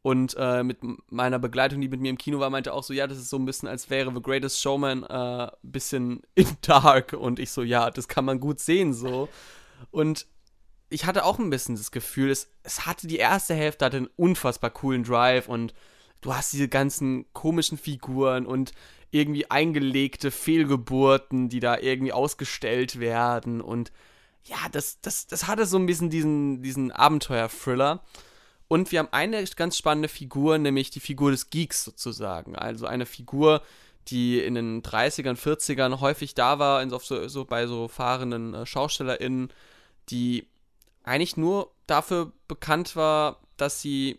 Und 0.00 0.36
äh, 0.38 0.62
mit 0.62 0.78
meiner 1.10 1.40
Begleitung, 1.40 1.80
die 1.80 1.88
mit 1.88 2.00
mir 2.00 2.10
im 2.10 2.18
Kino 2.18 2.38
war, 2.38 2.50
meinte 2.50 2.72
auch 2.72 2.84
so, 2.84 2.94
ja, 2.94 3.08
das 3.08 3.18
ist 3.18 3.30
so 3.30 3.36
ein 3.36 3.44
bisschen, 3.44 3.68
als 3.68 3.90
wäre 3.90 4.12
The 4.14 4.22
Greatest 4.22 4.60
Showman 4.60 5.02
äh, 5.02 5.50
bisschen 5.62 6.22
in 6.36 6.46
dark. 6.62 7.14
Und 7.14 7.40
ich 7.40 7.50
so, 7.50 7.62
ja, 7.62 7.90
das 7.90 8.06
kann 8.06 8.24
man 8.24 8.38
gut 8.38 8.60
sehen 8.60 8.94
so. 8.94 9.28
Und 9.90 10.26
ich 10.88 11.04
hatte 11.04 11.24
auch 11.24 11.38
ein 11.38 11.50
bisschen 11.50 11.74
das 11.74 11.90
Gefühl, 11.90 12.30
es, 12.30 12.48
es 12.62 12.86
hatte 12.86 13.06
die 13.08 13.16
erste 13.16 13.54
Hälfte 13.54 13.84
hatte 13.84 13.96
einen 13.98 14.10
unfassbar 14.16 14.70
coolen 14.70 15.02
Drive 15.02 15.48
und 15.48 15.74
du 16.20 16.34
hast 16.34 16.52
diese 16.52 16.68
ganzen 16.68 17.26
komischen 17.32 17.78
Figuren 17.78 18.46
und 18.46 18.72
irgendwie 19.10 19.50
eingelegte 19.50 20.30
Fehlgeburten, 20.30 21.48
die 21.48 21.60
da 21.60 21.78
irgendwie 21.78 22.12
ausgestellt 22.12 23.00
werden 23.00 23.60
und 23.60 23.92
ja, 24.44 24.56
das, 24.72 25.00
das, 25.00 25.26
das 25.26 25.46
hatte 25.46 25.66
so 25.66 25.78
ein 25.78 25.86
bisschen 25.86 26.10
diesen, 26.10 26.62
diesen 26.62 26.90
Abenteuer-Thriller. 26.90 28.02
Und 28.66 28.92
wir 28.92 28.98
haben 28.98 29.08
eine 29.12 29.44
ganz 29.44 29.76
spannende 29.76 30.08
Figur, 30.08 30.58
nämlich 30.58 30.90
die 30.90 31.00
Figur 31.00 31.30
des 31.30 31.50
Geeks 31.50 31.84
sozusagen. 31.84 32.56
Also 32.56 32.86
eine 32.86 33.06
Figur, 33.06 33.62
die 34.08 34.40
in 34.40 34.54
den 34.54 34.82
30ern, 34.82 35.36
40ern 35.36 36.00
häufig 36.00 36.34
da 36.34 36.58
war, 36.58 36.82
in 36.82 36.90
so, 36.90 36.98
so 37.28 37.44
bei 37.44 37.66
so 37.66 37.88
fahrenden 37.88 38.54
äh, 38.54 38.66
SchaustellerInnen, 38.66 39.52
die 40.10 40.46
eigentlich 41.02 41.36
nur 41.36 41.72
dafür 41.86 42.32
bekannt 42.46 42.96
war, 42.96 43.40
dass 43.56 43.80
sie 43.80 44.18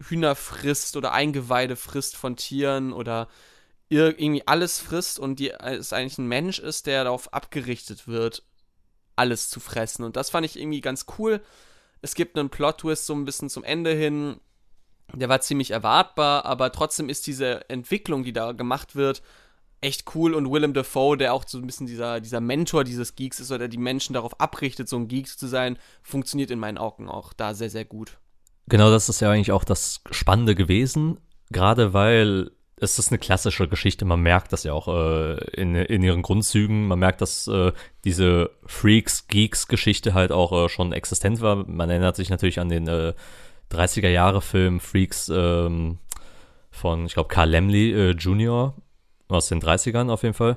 Hühner 0.00 0.34
frisst 0.34 0.96
oder 0.96 1.12
Eingeweide 1.12 1.76
frisst 1.76 2.16
von 2.16 2.36
Tieren 2.36 2.92
oder 2.92 3.28
irgendwie 3.90 4.46
alles 4.46 4.78
frisst 4.78 5.18
und 5.18 5.38
die, 5.38 5.50
es 5.50 5.92
eigentlich 5.92 6.18
ein 6.18 6.28
Mensch 6.28 6.58
ist, 6.58 6.86
der 6.86 7.04
darauf 7.04 7.32
abgerichtet 7.32 8.06
wird, 8.06 8.42
alles 9.16 9.48
zu 9.48 9.60
fressen. 9.60 10.04
Und 10.04 10.16
das 10.16 10.30
fand 10.30 10.44
ich 10.44 10.58
irgendwie 10.58 10.82
ganz 10.82 11.06
cool. 11.18 11.40
Es 12.02 12.14
gibt 12.14 12.38
einen 12.38 12.50
Plot-Twist 12.50 13.06
so 13.06 13.14
ein 13.14 13.24
bisschen 13.24 13.48
zum 13.48 13.64
Ende 13.64 13.92
hin. 13.92 14.40
Der 15.14 15.30
war 15.30 15.40
ziemlich 15.40 15.70
erwartbar, 15.70 16.44
aber 16.44 16.70
trotzdem 16.70 17.08
ist 17.08 17.26
diese 17.26 17.68
Entwicklung, 17.70 18.24
die 18.24 18.34
da 18.34 18.52
gemacht 18.52 18.94
wird, 18.94 19.22
echt 19.80 20.14
cool. 20.14 20.34
Und 20.34 20.50
Willem 20.52 20.74
Dafoe, 20.74 21.16
der 21.16 21.32
auch 21.32 21.44
so 21.46 21.56
ein 21.56 21.66
bisschen 21.66 21.86
dieser, 21.86 22.20
dieser 22.20 22.40
Mentor 22.40 22.84
dieses 22.84 23.16
Geeks 23.16 23.40
ist 23.40 23.50
oder 23.50 23.68
die 23.68 23.78
Menschen 23.78 24.12
darauf 24.12 24.38
abrichtet, 24.38 24.88
so 24.88 24.96
ein 24.96 25.08
Geek 25.08 25.28
zu 25.28 25.46
sein, 25.46 25.78
funktioniert 26.02 26.50
in 26.50 26.58
meinen 26.58 26.76
Augen 26.76 27.08
auch 27.08 27.32
da 27.32 27.54
sehr, 27.54 27.70
sehr 27.70 27.86
gut. 27.86 28.18
Genau, 28.68 28.90
das 28.90 29.08
ist 29.08 29.20
ja 29.20 29.30
eigentlich 29.30 29.52
auch 29.52 29.64
das 29.64 30.02
Spannende 30.10 30.54
gewesen. 30.54 31.18
Gerade 31.50 31.94
weil 31.94 32.50
es 32.80 32.98
ist 32.98 33.10
eine 33.10 33.18
klassische 33.18 33.66
Geschichte. 33.66 34.04
Man 34.04 34.20
merkt 34.20 34.52
das 34.52 34.64
ja 34.64 34.72
auch 34.72 34.88
äh, 34.88 35.36
in, 35.52 35.74
in 35.74 36.02
ihren 36.02 36.22
Grundzügen. 36.22 36.86
Man 36.86 36.98
merkt, 36.98 37.20
dass 37.20 37.48
äh, 37.48 37.72
diese 38.04 38.50
Freaks, 38.66 39.26
Geeks-Geschichte 39.26 40.14
halt 40.14 40.32
auch 40.32 40.52
äh, 40.52 40.68
schon 40.68 40.92
existent 40.92 41.40
war. 41.40 41.56
Man 41.56 41.90
erinnert 41.90 42.16
sich 42.16 42.30
natürlich 42.30 42.60
an 42.60 42.68
den 42.68 42.86
äh, 42.86 43.14
30er-Jahre-Film 43.72 44.80
Freaks 44.80 45.30
ähm, 45.34 45.98
von, 46.70 47.06
ich 47.06 47.14
glaube, 47.14 47.28
Carl 47.28 47.50
Lemley 47.50 47.92
äh, 47.92 48.10
Jr. 48.10 48.74
aus 49.28 49.48
den 49.48 49.60
30ern 49.60 50.10
auf 50.10 50.22
jeden 50.22 50.34
Fall. 50.34 50.56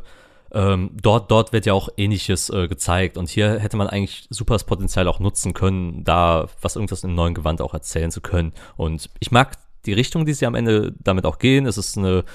Ähm, 0.54 0.92
dort, 1.02 1.32
dort 1.32 1.54
wird 1.54 1.66
ja 1.66 1.74
auch 1.74 1.90
ähnliches 1.96 2.50
äh, 2.50 2.68
gezeigt 2.68 3.18
und 3.18 3.30
hier 3.30 3.60
hätte 3.60 3.78
man 3.78 3.88
eigentlich 3.88 4.28
super 4.30 4.56
das 4.56 4.66
Potenzial 4.66 5.08
auch 5.08 5.20
nutzen 5.20 5.54
können, 5.54 6.04
da 6.04 6.48
was 6.62 6.76
irgendwas 6.76 7.04
im 7.04 7.16
neuen 7.16 7.34
Gewand 7.34 7.62
auch 7.62 7.74
erzählen 7.74 8.12
zu 8.12 8.20
können. 8.20 8.52
Und 8.76 9.10
ich 9.20 9.32
mag 9.32 9.58
die 9.86 9.94
Richtung, 9.94 10.26
die 10.26 10.34
sie 10.34 10.46
am 10.46 10.56
Ende 10.56 10.94
damit 11.00 11.26
auch 11.26 11.40
gehen. 11.40 11.66
Es 11.66 11.78
ist 11.78 11.98
eine 11.98 12.26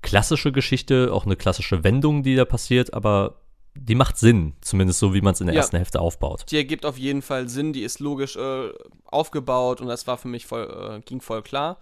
klassische 0.00 0.50
Geschichte, 0.50 1.12
auch 1.12 1.26
eine 1.26 1.36
klassische 1.36 1.84
Wendung, 1.84 2.22
die 2.22 2.36
da 2.36 2.44
passiert, 2.44 2.94
aber 2.94 3.36
die 3.74 3.94
macht 3.94 4.18
Sinn, 4.18 4.54
zumindest 4.60 4.98
so, 4.98 5.14
wie 5.14 5.20
man 5.20 5.34
es 5.34 5.40
in 5.40 5.46
der 5.46 5.54
ja, 5.54 5.60
ersten 5.60 5.76
Hälfte 5.76 6.00
aufbaut. 6.00 6.44
Die 6.50 6.56
ergibt 6.56 6.84
auf 6.84 6.98
jeden 6.98 7.22
Fall 7.22 7.48
Sinn, 7.48 7.72
die 7.72 7.82
ist 7.82 8.00
logisch 8.00 8.36
äh, 8.36 8.70
aufgebaut 9.04 9.80
und 9.80 9.88
das 9.88 10.06
war 10.06 10.16
für 10.16 10.28
mich 10.28 10.46
voll, 10.46 10.98
äh, 10.98 11.00
ging 11.02 11.20
voll 11.20 11.42
klar. 11.42 11.78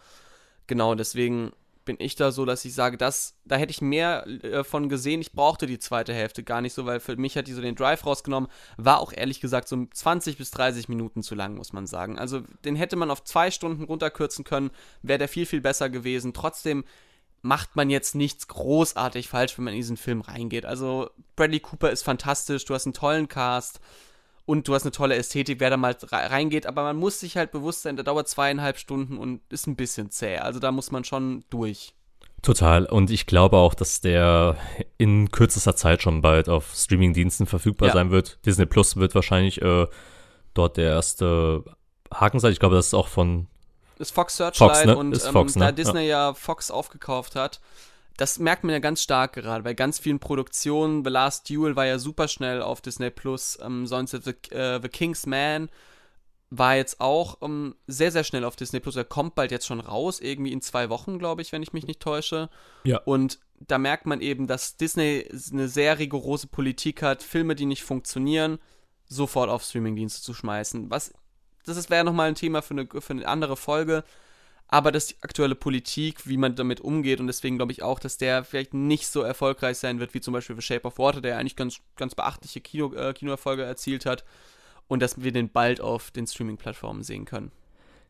Genau, 0.67 0.95
deswegen 0.95 1.53
bin 1.87 1.97
ich 1.99 2.17
da 2.17 2.31
so, 2.31 2.45
dass 2.45 2.67
ich 2.67 2.75
sage, 2.75 2.99
das, 2.99 3.39
da 3.47 3.57
hätte 3.57 3.71
ich 3.71 3.81
mehr 3.81 4.27
äh, 4.27 4.63
von 4.63 4.91
gesehen. 4.91 5.23
Ich 5.23 5.33
brauchte 5.33 5.67
die 5.67 5.79
zweite 5.79 6.13
Hälfte 6.13 6.43
gar 6.43 6.61
nicht 6.61 6.75
so, 6.75 6.85
weil 6.85 7.01
für 7.01 7.17
mich 7.17 7.39
hat 7.39 7.47
die 7.47 7.55
so 7.55 7.63
den 7.63 7.75
Drive 7.75 8.05
rausgenommen. 8.05 8.51
War 8.77 9.01
auch 9.01 9.13
ehrlich 9.15 9.41
gesagt 9.41 9.69
so 9.69 9.87
20 9.91 10.37
bis 10.37 10.51
30 10.51 10.91
Minuten 10.91 11.23
zu 11.23 11.35
lang, 11.35 11.55
muss 11.55 11.73
man 11.73 11.87
sagen. 11.87 12.19
Also 12.19 12.43
den 12.67 12.77
hätte 12.77 12.97
man 12.97 13.11
auf 13.11 13.25
zwei 13.25 13.51
Stunden 13.51 13.85
runterkürzen 13.85 14.45
können, 14.45 14.71
wäre 15.01 15.19
der 15.19 15.29
viel, 15.29 15.47
viel 15.47 15.63
besser 15.63 15.89
gewesen. 15.89 16.35
Trotzdem 16.35 16.85
macht 17.41 17.77
man 17.77 17.89
jetzt 17.89 18.15
nichts 18.15 18.49
großartig 18.49 19.29
falsch, 19.29 19.57
wenn 19.57 19.65
man 19.65 19.75
in 19.75 19.81
diesen 19.81 19.97
Film 19.97 20.21
reingeht. 20.21 20.67
Also 20.67 21.11
Bradley 21.37 21.61
Cooper 21.61 21.91
ist 21.91 22.03
fantastisch, 22.03 22.65
du 22.65 22.75
hast 22.75 22.87
einen 22.87 22.93
tollen 22.93 23.29
Cast 23.29 23.81
und 24.47 24.69
du 24.69 24.75
hast 24.75 24.85
eine 24.85 24.93
tolle 24.93 25.17
Ästhetik, 25.17 25.61
wer 25.61 25.71
da 25.71 25.77
mal 25.77 25.97
reingeht, 26.11 26.67
aber 26.67 26.85
man 26.85 26.97
muss 26.97 27.21
sich 27.21 27.37
halt 27.37 27.51
bewusst 27.51 27.83
sein, 27.83 27.97
der 27.97 28.05
dauert 28.05 28.29
zweieinhalb 28.29 28.79
Stunden 28.79 29.19
und 29.19 29.41
ist 29.51 29.67
ein 29.67 29.77
bisschen 29.77 30.11
zäh. 30.11 30.39
Also 30.39 30.61
da 30.61 30.73
muss 30.73 30.91
man 30.93 31.05
schon 31.05 31.45
durch. 31.51 31.95
Total. 32.43 32.87
Und 32.87 33.11
ich 33.11 33.27
glaube 33.27 33.57
auch, 33.57 33.75
dass 33.75 34.01
der 34.01 34.57
in 34.99 35.33
kürzester 35.33 35.75
Zeit 35.75 36.01
schon 36.01 36.23
bald 36.23 36.49
auf 36.49 36.75
Streamingdiensten 36.75 37.47
verfügbar 37.47 37.89
ja. 37.89 37.95
sein 37.95 38.11
wird. 38.13 38.39
Disney 38.47 38.67
Plus 38.67 38.97
wird 38.97 39.17
wahrscheinlich 39.17 39.61
äh, 39.63 39.87
dort 40.55 40.77
der 40.77 40.91
erste 40.91 41.65
Haken 42.15 42.39
sein. 42.39 42.53
Ich 42.53 42.61
glaube, 42.61 42.77
das 42.77 42.89
ist 42.89 42.95
auch 42.95 43.09
von. 43.09 43.49
Das 43.99 44.09
ist 44.09 44.15
Fox 44.15 44.37
Searchlight 44.37 44.71
Fox, 44.71 44.85
ne? 44.85 44.97
und 44.97 45.13
ist 45.13 45.27
Fox, 45.27 45.57
ähm, 45.57 45.61
ne? 45.61 45.67
da 45.67 45.73
Disney 45.73 46.03
ja. 46.03 46.29
ja 46.29 46.35
Fox 46.35 46.71
aufgekauft 46.71 47.35
hat, 47.35 47.61
das 48.17 48.39
merkt 48.39 48.65
man 48.65 48.73
ja 48.73 48.79
ganz 48.79 49.03
stark 49.03 49.35
gerade, 49.35 49.63
bei 49.63 49.75
ganz 49.75 49.99
vielen 49.99 50.19
Produktionen. 50.19 51.05
The 51.05 51.11
Last 51.11 51.49
Duel 51.51 51.77
war 51.77 51.87
ja 51.87 51.99
super 51.99 52.29
schnell 52.29 52.63
auf 52.63 52.81
Disney 52.81 53.11
Plus. 53.11 53.59
Ähm, 53.63 53.87
sonst 53.87 54.13
The, 54.13 54.55
äh, 54.55 54.81
The 54.81 54.89
King's 54.89 55.27
Man 55.27 55.69
war 56.51 56.77
jetzt 56.77 57.01
auch 57.01 57.39
ähm, 57.43 57.75
sehr, 57.87 58.13
sehr 58.13 58.25
schnell 58.25 58.45
auf 58.45 58.57
Disney 58.57 58.81
Plus. 58.81 58.97
Er 58.97 59.05
kommt 59.05 59.35
bald 59.35 59.51
jetzt 59.51 59.67
schon 59.67 59.81
raus, 59.81 60.21
irgendwie 60.21 60.53
in 60.53 60.63
zwei 60.63 60.89
Wochen, 60.89 61.19
glaube 61.19 61.43
ich, 61.43 61.53
wenn 61.53 61.63
ich 61.63 61.73
mich 61.73 61.87
nicht 61.87 62.01
täusche. 62.01 62.49
Ja. 62.85 62.99
Und 63.05 63.41
da 63.59 63.79
merkt 63.79 64.07
man 64.07 64.21
eben, 64.21 64.47
dass 64.47 64.77
Disney 64.77 65.29
eine 65.53 65.69
sehr 65.69 65.99
rigorose 65.99 66.47
Politik 66.47 67.03
hat, 67.03 67.23
Filme, 67.23 67.55
die 67.55 67.67
nicht 67.67 67.83
funktionieren, 67.83 68.59
sofort 69.07 69.51
auf 69.51 69.63
Streamingdienste 69.63 70.23
zu 70.23 70.35
schmeißen. 70.35 70.91
Was, 70.91 71.13
das 71.65 71.91
wäre 71.91 72.05
nochmal 72.05 72.29
ein 72.29 72.35
Thema 72.35 72.63
für 72.63 72.75
eine, 72.75 72.87
für 72.87 73.13
eine 73.13 73.27
andere 73.27 73.57
Folge. 73.57 74.05
Aber 74.69 74.91
dass 74.91 75.07
die 75.09 75.17
aktuelle 75.21 75.55
Politik, 75.55 76.27
wie 76.27 76.37
man 76.37 76.57
damit 76.57 76.81
umgeht 76.81 77.21
und 77.21 77.27
deswegen 77.27 77.57
glaube 77.57 77.73
ich 77.73 77.83
auch, 77.83 78.01
dass 78.01 78.19
der 78.19 78.45
vielleicht 78.45 78.75
nicht 78.75 79.07
so 79.07 79.23
erfolgreich 79.23 79.79
sein 79.79 80.01
wird 80.01 80.15
wie 80.15 80.21
zum 80.21 80.35
Beispiel 80.35 80.57
The 80.57 80.63
Shape 80.63 80.87
of 80.87 80.99
Water, 80.99 81.21
der 81.21 81.39
eigentlich 81.39 81.57
ganz, 81.57 81.79
ganz 81.97 82.15
beachtliche 82.15 82.61
Kino, 82.61 82.93
äh, 82.95 83.13
Kinoerfolge 83.13 83.63
erzielt 83.63 84.07
hat 84.07 84.25
und 84.89 85.01
dass 85.03 85.23
wir 85.23 85.33
den 85.33 85.51
bald 85.51 85.81
auf 85.81 86.11
den 86.11 86.27
Streaming-Plattformen 86.27 87.03
sehen 87.03 87.25
können. 87.25 87.53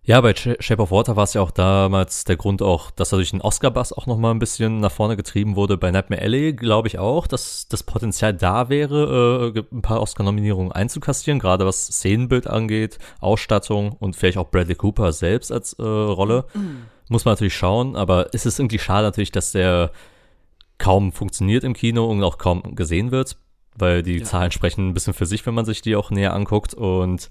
Ja, 0.07 0.21
bei 0.21 0.37
Shape 0.37 0.81
of 0.81 0.92
Water 0.92 1.16
war 1.16 1.25
es 1.25 1.35
ja 1.35 1.40
auch 1.40 1.51
damals 1.51 2.23
der 2.23 2.37
Grund 2.37 2.62
auch, 2.62 2.92
dass 2.92 3.12
er 3.12 3.16
durch 3.16 3.33
den 3.33 3.40
Oscar-Bass 3.40 3.92
auch 3.92 4.07
nochmal 4.07 4.33
ein 4.33 4.38
bisschen 4.38 4.79
nach 4.79 4.92
vorne 4.92 5.16
getrieben 5.16 5.57
wurde. 5.57 5.77
Bei 5.77 5.90
Nightmare 5.90 6.23
Alley 6.23 6.53
glaube 6.53 6.87
ich 6.87 7.01
auch, 7.01 7.27
dass 7.27 7.66
das 7.66 7.83
Potenzial 7.83 8.33
da 8.33 8.69
wäre, 8.69 9.53
äh, 9.57 9.75
ein 9.75 9.83
paar 9.83 10.01
Oscar-Nominierungen 10.01 10.71
einzukassieren, 10.71 11.40
gerade 11.40 11.66
was 11.66 11.88
Szenenbild 11.88 12.47
angeht, 12.47 13.01
Ausstattung 13.19 13.95
und 13.99 14.14
vielleicht 14.14 14.38
auch 14.38 14.49
Bradley 14.49 14.77
Cooper 14.77 15.12
selbst 15.12 15.51
als 15.51 15.73
äh, 15.73 15.83
Rolle. 15.83 16.45
Mhm. 16.55 16.85
Muss 17.09 17.25
man 17.25 17.33
natürlich 17.33 17.57
schauen, 17.57 17.97
aber 17.97 18.29
es 18.33 18.47
ist 18.47 18.61
irgendwie 18.61 18.79
schade 18.79 19.09
natürlich, 19.09 19.33
dass 19.33 19.51
der 19.51 19.90
kaum 20.79 21.11
funktioniert 21.11 21.64
im 21.64 21.75
Kino 21.75 22.07
und 22.07 22.23
auch 22.23 22.38
kaum 22.38 22.77
gesehen 22.77 23.11
wird, 23.11 23.38
weil 23.75 24.05
die 24.05 24.19
ja. 24.19 24.25
Zahlen 24.25 24.53
sprechen 24.53 24.88
ein 24.88 24.95
bisschen 24.95 25.14
für 25.14 25.27
sich, 25.27 25.45
wenn 25.47 25.55
man 25.55 25.64
sich 25.64 25.83
die 25.83 25.97
auch 25.97 26.12
näher 26.12 26.33
anguckt 26.33 26.75
und 26.75 27.29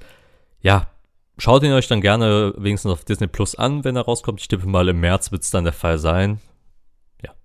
ja, 0.60 0.88
Schaut 1.38 1.64
ihn 1.64 1.74
euch 1.74 1.88
dann 1.88 2.02
gerne 2.02 2.54
wenigstens 2.58 2.92
auf 2.92 3.04
Disney 3.04 3.28
Plus 3.28 3.56
an, 3.56 3.84
wenn 3.84 3.96
er 3.96 4.04
rauskommt. 4.04 4.40
Ich 4.40 4.48
tippe 4.48 4.68
mal, 4.68 4.88
im 4.88 5.02
März 5.02 5.32
wird 5.32 5.44
es 5.44 5.52
dann 5.52 5.66
der 5.66 5.74
Fall 5.74 5.98
sein. 5.98 6.40
Ja. 7.22 7.36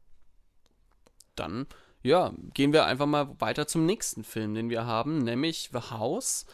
Dann, 1.35 1.67
ja, 2.03 2.33
gehen 2.55 2.73
wir 2.73 2.87
einfach 2.87 3.07
mal 3.07 3.35
weiter 3.41 3.67
zum 3.67 3.87
nächsten 3.87 4.23
Film, 4.23 4.55
den 4.55 4.71
wir 4.71 4.87
haben, 4.87 5.19
nämlich 5.19 5.71
The 5.73 5.91
House. 5.91 6.47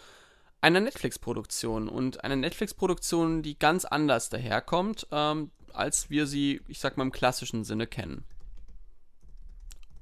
Eine 0.63 0.81
Netflix-Produktion 0.81 1.89
und 1.89 2.25
eine 2.25 2.37
Netflix-Produktion, 2.37 3.43
die 3.43 3.59
ganz 3.59 3.85
anders 3.85 4.31
daherkommt, 4.31 5.07
ähm, 5.13 5.51
als 5.75 6.09
wir 6.09 6.27
sie, 6.27 6.63
ich 6.69 6.81
sag 6.81 6.97
mal, 6.97 7.05
im 7.05 7.13
klassischen 7.13 7.65
Sinne 7.65 7.87
kennen. 7.87 8.25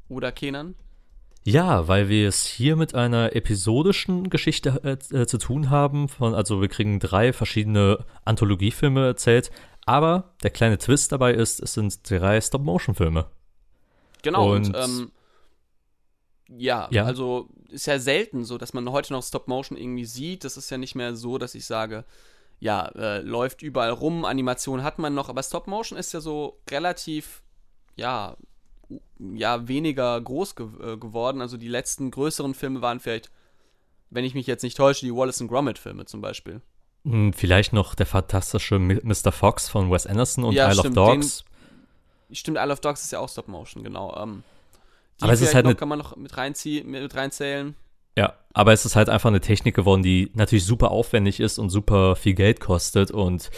Oder 0.08 0.30
Kenan? 0.30 0.76
Ja, 1.46 1.88
weil 1.88 2.08
wir 2.08 2.26
es 2.26 2.46
hier 2.46 2.74
mit 2.74 2.94
einer 2.94 3.36
episodischen 3.36 4.30
Geschichte 4.30 4.80
äh, 4.82 5.14
äh, 5.14 5.26
zu 5.26 5.36
tun 5.36 5.68
haben. 5.68 6.08
Von, 6.08 6.34
also 6.34 6.62
wir 6.62 6.68
kriegen 6.68 6.98
drei 7.00 7.34
verschiedene 7.34 8.04
Anthologiefilme 8.24 9.06
erzählt. 9.06 9.50
Aber 9.84 10.32
der 10.42 10.50
kleine 10.50 10.78
Twist 10.78 11.12
dabei 11.12 11.34
ist, 11.34 11.60
es 11.60 11.74
sind 11.74 11.98
drei 12.08 12.40
Stop-Motion-Filme. 12.40 13.26
Genau, 14.22 14.54
und, 14.54 14.68
und 14.68 14.76
ähm, 14.76 15.12
ja, 16.48 16.88
ja, 16.90 17.04
also 17.04 17.50
ist 17.68 17.86
ja 17.86 17.98
selten 17.98 18.44
so, 18.44 18.56
dass 18.56 18.72
man 18.72 18.90
heute 18.90 19.12
noch 19.12 19.22
Stop-Motion 19.22 19.76
irgendwie 19.76 20.06
sieht. 20.06 20.44
Das 20.44 20.56
ist 20.56 20.70
ja 20.70 20.78
nicht 20.78 20.94
mehr 20.94 21.14
so, 21.14 21.36
dass 21.36 21.54
ich 21.54 21.66
sage, 21.66 22.04
ja, 22.58 22.86
äh, 22.94 23.20
läuft 23.20 23.60
überall 23.60 23.90
rum, 23.90 24.24
Animation 24.24 24.82
hat 24.82 24.98
man 24.98 25.14
noch, 25.14 25.28
aber 25.28 25.42
Stop-Motion 25.42 25.98
ist 25.98 26.14
ja 26.14 26.20
so 26.20 26.58
relativ, 26.70 27.42
ja, 27.96 28.38
ja 29.18 29.68
weniger 29.68 30.20
groß 30.20 30.56
ge 30.56 30.66
äh, 30.82 30.96
geworden. 30.96 31.40
Also 31.40 31.56
die 31.56 31.68
letzten 31.68 32.10
größeren 32.10 32.54
Filme 32.54 32.82
waren 32.82 33.00
vielleicht, 33.00 33.30
wenn 34.10 34.24
ich 34.24 34.34
mich 34.34 34.46
jetzt 34.46 34.62
nicht 34.62 34.76
täusche, 34.76 35.06
die 35.06 35.14
Wallace 35.14 35.44
Gromit 35.46 35.78
Filme 35.78 36.04
zum 36.06 36.20
Beispiel. 36.20 36.60
Hm, 37.04 37.32
vielleicht 37.32 37.72
noch 37.72 37.94
der 37.94 38.06
fantastische 38.06 38.78
Mr. 38.78 39.32
Fox 39.32 39.68
von 39.68 39.90
Wes 39.90 40.06
Anderson 40.06 40.44
und 40.44 40.54
ja, 40.54 40.66
Isle 40.66 40.80
stimmt, 40.80 40.98
of 40.98 41.06
Dogs. 41.06 41.44
Den, 42.28 42.36
stimmt, 42.36 42.58
Isle 42.58 42.72
of 42.72 42.80
Dogs 42.80 43.02
ist 43.02 43.12
ja 43.12 43.18
auch 43.18 43.28
Stop 43.28 43.48
Motion, 43.48 43.84
genau. 43.84 44.16
Ähm, 44.16 44.42
aber 45.20 45.32
es 45.32 45.40
ist 45.40 45.54
halt 45.54 45.66
noch, 45.66 45.76
kann 45.76 45.88
man 45.88 45.98
noch 45.98 46.16
mit, 46.16 46.36
reinziehen, 46.36 46.90
mit 46.90 47.14
reinzählen. 47.14 47.76
Ja, 48.16 48.34
aber 48.52 48.72
es 48.72 48.84
ist 48.84 48.96
halt 48.96 49.08
einfach 49.08 49.28
eine 49.28 49.40
Technik 49.40 49.74
geworden, 49.74 50.02
die 50.02 50.30
natürlich 50.34 50.64
super 50.64 50.90
aufwendig 50.90 51.40
ist 51.40 51.58
und 51.58 51.70
super 51.70 52.16
viel 52.16 52.34
Geld 52.34 52.60
kostet. 52.60 53.10
Und 53.10 53.50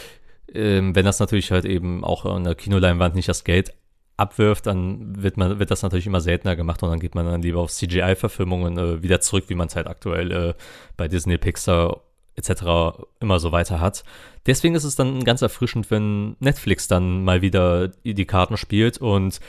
ähm, 0.52 0.94
wenn 0.94 1.04
das 1.04 1.20
natürlich 1.20 1.50
halt 1.50 1.64
eben 1.64 2.04
auch 2.04 2.24
an 2.24 2.44
der 2.44 2.54
Kinoleinwand 2.54 3.14
nicht 3.14 3.28
das 3.28 3.44
Geld 3.44 3.74
abwirft, 4.16 4.66
dann 4.66 5.22
wird 5.22 5.36
man 5.36 5.58
wird 5.58 5.70
das 5.70 5.82
natürlich 5.82 6.06
immer 6.06 6.20
seltener 6.20 6.56
gemacht 6.56 6.82
und 6.82 6.90
dann 6.90 7.00
geht 7.00 7.14
man 7.14 7.26
dann 7.26 7.42
lieber 7.42 7.60
auf 7.60 7.70
CGI-Verfilmungen 7.70 8.78
äh, 8.78 9.02
wieder 9.02 9.20
zurück, 9.20 9.44
wie 9.48 9.54
man 9.54 9.68
es 9.68 9.76
halt 9.76 9.86
aktuell 9.86 10.32
äh, 10.32 10.54
bei 10.96 11.08
Disney, 11.08 11.38
Pixar 11.38 12.00
etc. 12.36 12.98
immer 13.20 13.38
so 13.38 13.52
weiter 13.52 13.80
hat. 13.80 14.04
Deswegen 14.46 14.74
ist 14.74 14.84
es 14.84 14.94
dann 14.94 15.24
ganz 15.24 15.42
erfrischend, 15.42 15.90
wenn 15.90 16.36
Netflix 16.38 16.88
dann 16.88 17.24
mal 17.24 17.42
wieder 17.42 17.88
die 17.88 18.26
Karten 18.26 18.56
spielt 18.56 18.98
und 18.98 19.40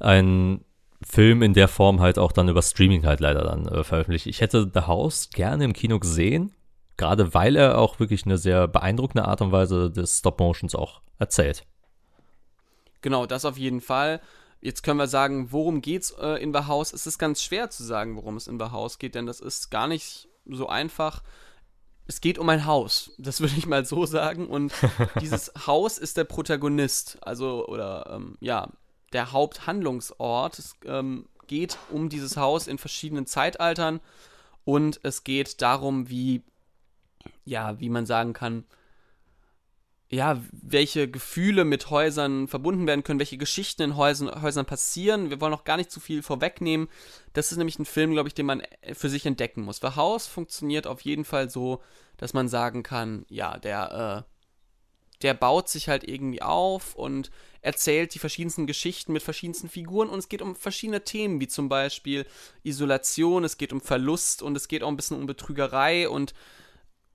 ein 0.00 0.64
Film 1.04 1.42
in 1.42 1.52
der 1.54 1.68
Form 1.68 2.00
halt 2.00 2.18
auch 2.18 2.32
dann 2.32 2.48
über 2.48 2.62
Streaming 2.62 3.04
halt 3.06 3.20
leider 3.20 3.42
dann 3.42 3.66
äh, 3.66 3.82
veröffentlicht. 3.82 4.26
Ich 4.26 4.40
hätte 4.40 4.70
The 4.72 4.82
House 4.82 5.30
gerne 5.30 5.64
im 5.64 5.72
Kino 5.72 5.98
gesehen, 5.98 6.52
gerade 6.96 7.34
weil 7.34 7.56
er 7.56 7.78
auch 7.78 7.98
wirklich 7.98 8.24
eine 8.24 8.38
sehr 8.38 8.68
beeindruckende 8.68 9.26
Art 9.26 9.40
und 9.40 9.50
Weise 9.50 9.90
des 9.90 10.18
Stop-Motions 10.18 10.74
auch 10.74 11.00
erzählt. 11.18 11.64
Genau, 13.02 13.26
das 13.26 13.44
auf 13.44 13.58
jeden 13.58 13.80
Fall. 13.80 14.20
Jetzt 14.60 14.82
können 14.82 14.98
wir 14.98 15.08
sagen, 15.08 15.50
worum 15.50 15.82
geht's 15.82 16.12
äh, 16.12 16.40
in 16.42 16.54
The 16.54 16.66
House? 16.66 16.92
Es 16.92 17.06
ist 17.06 17.18
ganz 17.18 17.42
schwer 17.42 17.68
zu 17.68 17.82
sagen, 17.82 18.16
worum 18.16 18.36
es 18.36 18.46
in 18.46 18.58
The 18.60 18.66
House 18.66 18.98
geht, 18.98 19.16
denn 19.16 19.26
das 19.26 19.40
ist 19.40 19.70
gar 19.70 19.88
nicht 19.88 20.28
so 20.46 20.68
einfach. 20.68 21.22
Es 22.06 22.20
geht 22.20 22.38
um 22.38 22.48
ein 22.48 22.64
Haus, 22.64 23.10
das 23.18 23.40
würde 23.42 23.54
ich 23.58 23.66
mal 23.66 23.84
so 23.84 24.06
sagen. 24.06 24.46
Und 24.46 24.72
dieses 25.20 25.52
Haus 25.66 25.98
ist 25.98 26.16
der 26.16 26.24
Protagonist, 26.24 27.18
also, 27.22 27.66
oder, 27.66 28.08
ähm, 28.14 28.38
ja, 28.40 28.68
der 29.12 29.32
Haupthandlungsort. 29.32 30.58
Es 30.58 30.74
ähm, 30.86 31.26
geht 31.48 31.76
um 31.90 32.08
dieses 32.08 32.36
Haus 32.36 32.66
in 32.66 32.78
verschiedenen 32.78 33.26
Zeitaltern 33.26 34.00
und 34.64 35.00
es 35.02 35.24
geht 35.24 35.60
darum, 35.60 36.08
wie, 36.08 36.42
ja, 37.44 37.78
wie 37.80 37.88
man 37.88 38.06
sagen 38.06 38.32
kann, 38.32 38.64
ja, 40.12 40.42
welche 40.50 41.10
Gefühle 41.10 41.64
mit 41.64 41.88
Häusern 41.88 42.46
verbunden 42.46 42.86
werden 42.86 43.02
können, 43.02 43.18
welche 43.18 43.38
Geschichten 43.38 43.80
in 43.80 43.96
Häusern, 43.96 44.42
Häusern 44.42 44.66
passieren. 44.66 45.30
Wir 45.30 45.40
wollen 45.40 45.54
auch 45.54 45.64
gar 45.64 45.78
nicht 45.78 45.90
zu 45.90 46.00
viel 46.00 46.22
vorwegnehmen. 46.22 46.88
Das 47.32 47.50
ist 47.50 47.56
nämlich 47.56 47.78
ein 47.78 47.86
Film, 47.86 48.12
glaube 48.12 48.28
ich, 48.28 48.34
den 48.34 48.44
man 48.44 48.62
für 48.92 49.08
sich 49.08 49.24
entdecken 49.24 49.62
muss. 49.62 49.78
The 49.80 49.96
House 49.96 50.26
funktioniert 50.26 50.86
auf 50.86 51.00
jeden 51.00 51.24
Fall 51.24 51.48
so, 51.48 51.80
dass 52.18 52.34
man 52.34 52.48
sagen 52.48 52.82
kann, 52.82 53.24
ja, 53.30 53.56
der, 53.56 54.26
äh, 54.28 55.22
der 55.22 55.32
baut 55.32 55.70
sich 55.70 55.88
halt 55.88 56.06
irgendwie 56.06 56.42
auf 56.42 56.94
und 56.94 57.30
erzählt 57.62 58.14
die 58.14 58.18
verschiedensten 58.18 58.66
Geschichten 58.66 59.14
mit 59.14 59.22
verschiedensten 59.22 59.70
Figuren 59.70 60.10
und 60.10 60.18
es 60.18 60.28
geht 60.28 60.42
um 60.42 60.54
verschiedene 60.54 61.04
Themen, 61.04 61.40
wie 61.40 61.48
zum 61.48 61.70
Beispiel 61.70 62.26
Isolation, 62.64 63.44
es 63.44 63.56
geht 63.56 63.72
um 63.72 63.80
Verlust 63.80 64.42
und 64.42 64.56
es 64.58 64.68
geht 64.68 64.82
auch 64.82 64.88
ein 64.88 64.96
bisschen 64.96 65.18
um 65.18 65.26
Betrügerei 65.26 66.06
und 66.06 66.34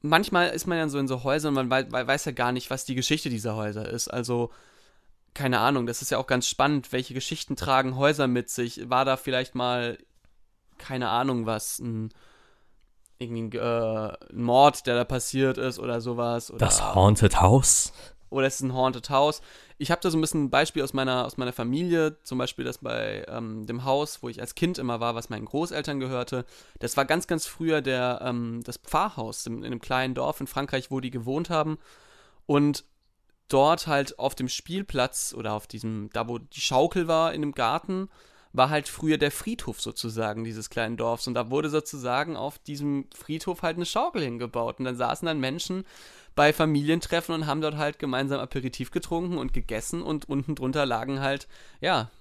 manchmal 0.01 0.49
ist 0.49 0.67
man 0.67 0.77
ja 0.77 0.89
so 0.89 0.99
in 0.99 1.07
so 1.07 1.23
Häusern, 1.23 1.53
man 1.53 1.69
weiß, 1.69 2.25
ja 2.25 2.31
gar 2.31 2.51
nicht, 2.51 2.69
was 2.69 2.85
die 2.85 2.95
Geschichte 2.95 3.29
dieser 3.29 3.55
Häuser 3.55 3.87
ist. 3.89 4.07
Also, 4.07 4.51
keine 5.33 5.59
Ahnung, 5.59 5.85
das 5.85 6.01
ist 6.01 6.11
ja 6.11 6.17
auch 6.17 6.27
ganz 6.27 6.47
spannend. 6.47 6.91
Welche 6.91 7.13
Geschichten 7.13 7.55
tragen 7.55 7.95
Häuser 7.95 8.27
mit 8.27 8.49
sich? 8.49 8.89
War 8.89 9.05
da 9.05 9.17
vielleicht 9.17 9.55
mal, 9.55 9.97
keine 10.77 11.09
Ahnung, 11.09 11.45
was, 11.45 11.79
ein, 11.79 12.09
irgendwie 13.19 13.57
äh, 13.57 14.13
ein 14.31 14.41
Mord, 14.43 14.85
der 14.87 14.95
da 14.95 15.03
passiert 15.03 15.57
ist 15.57 15.79
oder 15.79 16.01
sowas? 16.01 16.51
Oder, 16.51 16.59
das 16.59 16.95
Haunted 16.95 17.41
House? 17.41 17.93
Oder 18.29 18.47
es 18.47 18.55
ist 18.55 18.61
ein 18.61 18.73
Haunted 18.73 19.09
House. 19.09 19.41
Ich 19.77 19.91
habe 19.91 20.01
da 20.01 20.09
so 20.09 20.17
ein 20.17 20.21
bisschen 20.21 20.45
ein 20.45 20.49
Beispiel 20.49 20.83
aus 20.83 20.93
meiner, 20.93 21.25
aus 21.25 21.37
meiner 21.37 21.53
Familie, 21.53 22.17
zum 22.23 22.37
Beispiel 22.37 22.65
das 22.65 22.79
bei 22.79 23.25
ähm, 23.27 23.65
dem 23.65 23.85
Haus, 23.85 24.21
wo 24.21 24.29
ich 24.29 24.41
als 24.41 24.55
Kind 24.55 24.77
immer 24.77 24.99
war, 24.99 25.15
was 25.15 25.29
meinen 25.29 25.45
Großeltern 25.45 25.99
gehörte. 25.99 26.45
Das 26.79 26.97
war 26.97 27.05
ganz, 27.05 27.27
ganz 27.27 27.45
früher 27.45 27.81
der, 27.81 28.19
ähm, 28.23 28.61
das 28.63 28.77
Pfarrhaus 28.77 29.45
in, 29.45 29.59
in 29.59 29.65
einem 29.65 29.81
kleinen 29.81 30.13
Dorf 30.13 30.41
in 30.41 30.47
Frankreich, 30.47 30.91
wo 30.91 30.99
die 30.99 31.11
gewohnt 31.11 31.49
haben. 31.49 31.77
Und 32.45 32.83
dort 33.47 33.87
halt 33.87 34.19
auf 34.19 34.35
dem 34.35 34.49
Spielplatz 34.49 35.33
oder 35.37 35.53
auf 35.53 35.67
diesem, 35.67 36.09
da 36.11 36.27
wo 36.27 36.37
die 36.37 36.61
Schaukel 36.61 37.07
war 37.07 37.33
in 37.33 37.41
dem 37.41 37.53
Garten, 37.53 38.09
war 38.53 38.69
halt 38.69 38.87
früher 38.87 39.17
der 39.17 39.31
Friedhof 39.31 39.81
sozusagen 39.81 40.43
dieses 40.43 40.69
kleinen 40.69 40.97
Dorfs. 40.97 41.27
Und 41.27 41.35
da 41.35 41.49
wurde 41.49 41.69
sozusagen 41.69 42.35
auf 42.35 42.57
diesem 42.59 43.05
Friedhof 43.13 43.61
halt 43.61 43.77
eine 43.77 43.85
Schaukel 43.85 44.23
hingebaut. 44.23 44.79
Und 44.79 44.85
dann 44.85 44.97
saßen 44.97 45.25
dann 45.25 45.39
Menschen 45.39 45.85
bei 46.37 46.53
Familientreffen 46.53 47.33
und 47.33 47.47
haben 47.47 47.61
dort 47.61 47.77
halt 47.77 47.97
gemeinsam 47.97 48.39
Aperitif 48.39 48.91
getrunken 48.91 49.39
und 49.39 49.53
gegessen 49.53 50.03
und 50.03 50.29
unten 50.29 50.53
drunter 50.55 50.85
lagen 50.85 51.19
halt, 51.19 51.47
ja, 51.81 52.11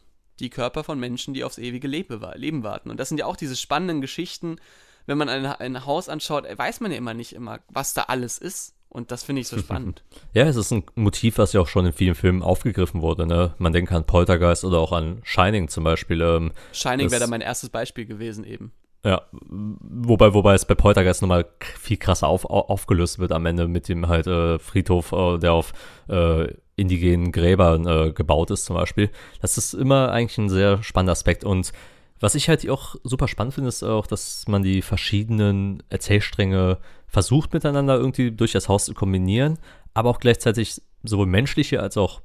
die 0.41 0.51
Körper 0.51 0.85
von 0.85 0.99
Menschen, 0.99 1.35
die 1.35 1.45
aufs 1.45 1.59
ewige 1.59 1.87
Leben 1.87 2.63
warten. 2.63 2.91
Und 2.91 2.99
das 2.99 3.11
sind 3.11 3.19
ja 3.19 3.27
auch 3.27 3.37
diese 3.37 3.57
spannenden 3.57 4.01
Geschichten. 4.01 4.57
Wenn 5.05 5.19
man 5.19 5.29
ein, 5.29 5.45
ein 5.45 5.85
Haus 5.85 6.09
anschaut, 6.09 6.45
weiß 6.45 6.81
man 6.81 6.91
ja 6.91 6.97
immer 6.97 7.15
nicht 7.15 7.35
immer, 7.35 7.61
was 7.69 7.93
da 7.93 8.05
alles 8.05 8.39
ist. 8.39 8.75
Und 8.89 9.11
das 9.11 9.23
finde 9.23 9.43
ich 9.43 9.49
so 9.49 9.59
spannend. 9.59 10.03
ja, 10.33 10.45
es 10.47 10.57
ist 10.57 10.71
ein 10.73 10.85
Motiv, 10.95 11.37
was 11.37 11.53
ja 11.53 11.61
auch 11.61 11.69
schon 11.69 11.85
in 11.85 11.93
vielen 11.93 12.15
Filmen 12.15 12.43
aufgegriffen 12.43 13.03
wurde. 13.03 13.27
Ne? 13.27 13.55
Man 13.59 13.75
denkt 13.75 13.93
an 13.93 14.07
Poltergeist 14.07 14.65
oder 14.65 14.79
auch 14.79 14.93
an 14.93 15.21
Shining 15.25 15.69
zum 15.69 15.85
Beispiel. 15.85 16.23
Ähm, 16.23 16.53
Shining 16.73 17.11
wäre 17.11 17.21
da 17.21 17.27
mein 17.27 17.43
erstes 17.43 17.69
Beispiel 17.69 18.07
gewesen 18.07 18.45
eben. 18.45 18.73
Ja, 19.05 19.23
wobei, 19.31 20.35
wobei 20.35 20.55
es 20.55 20.65
bei 20.65 20.75
Poltergeist 20.75 21.23
nochmal 21.23 21.47
viel 21.61 21.97
krasser 21.97 22.27
auf, 22.27 22.45
aufgelöst 22.45 23.19
wird 23.19 23.31
am 23.31 23.47
Ende 23.47 23.69
mit 23.69 23.89
dem 23.89 24.09
halt 24.09 24.27
äh, 24.27 24.59
Friedhof, 24.59 25.13
äh, 25.13 25.39
der 25.39 25.53
auf 25.53 25.73
äh, 26.09 26.49
indigenen 26.75 27.31
Gräbern 27.31 27.87
äh, 27.87 28.13
gebaut 28.13 28.51
ist 28.51 28.65
zum 28.65 28.75
Beispiel. 28.75 29.11
Das 29.41 29.59
ist 29.59 29.75
immer 29.75 30.11
eigentlich 30.11 30.39
ein 30.39 30.49
sehr 30.49 30.83
spannender 30.83 31.13
Aspekt 31.13 31.45
und 31.45 31.73
was 32.19 32.35
ich 32.35 32.49
halt 32.49 32.69
auch 32.71 32.97
super 33.05 33.29
spannend 33.29 33.55
finde, 33.55 33.69
ist 33.69 33.83
auch, 33.83 34.07
dass 34.07 34.49
man 34.49 34.63
die 34.63 34.81
verschiedenen 34.83 35.83
Erzählstränge 35.91 36.79
versucht 37.07 37.53
miteinander 37.53 37.97
irgendwie 37.97 38.33
durch 38.33 38.53
das 38.53 38.69
Haus 38.69 38.87
zu 38.87 38.95
kombinieren, 38.95 39.59
aber 39.95 40.11
auch 40.11 40.19
gleichzeitig 40.19 40.81
sowohl 41.03 41.27
menschliche 41.27 41.81
als 41.81 41.97
auch 41.97 42.23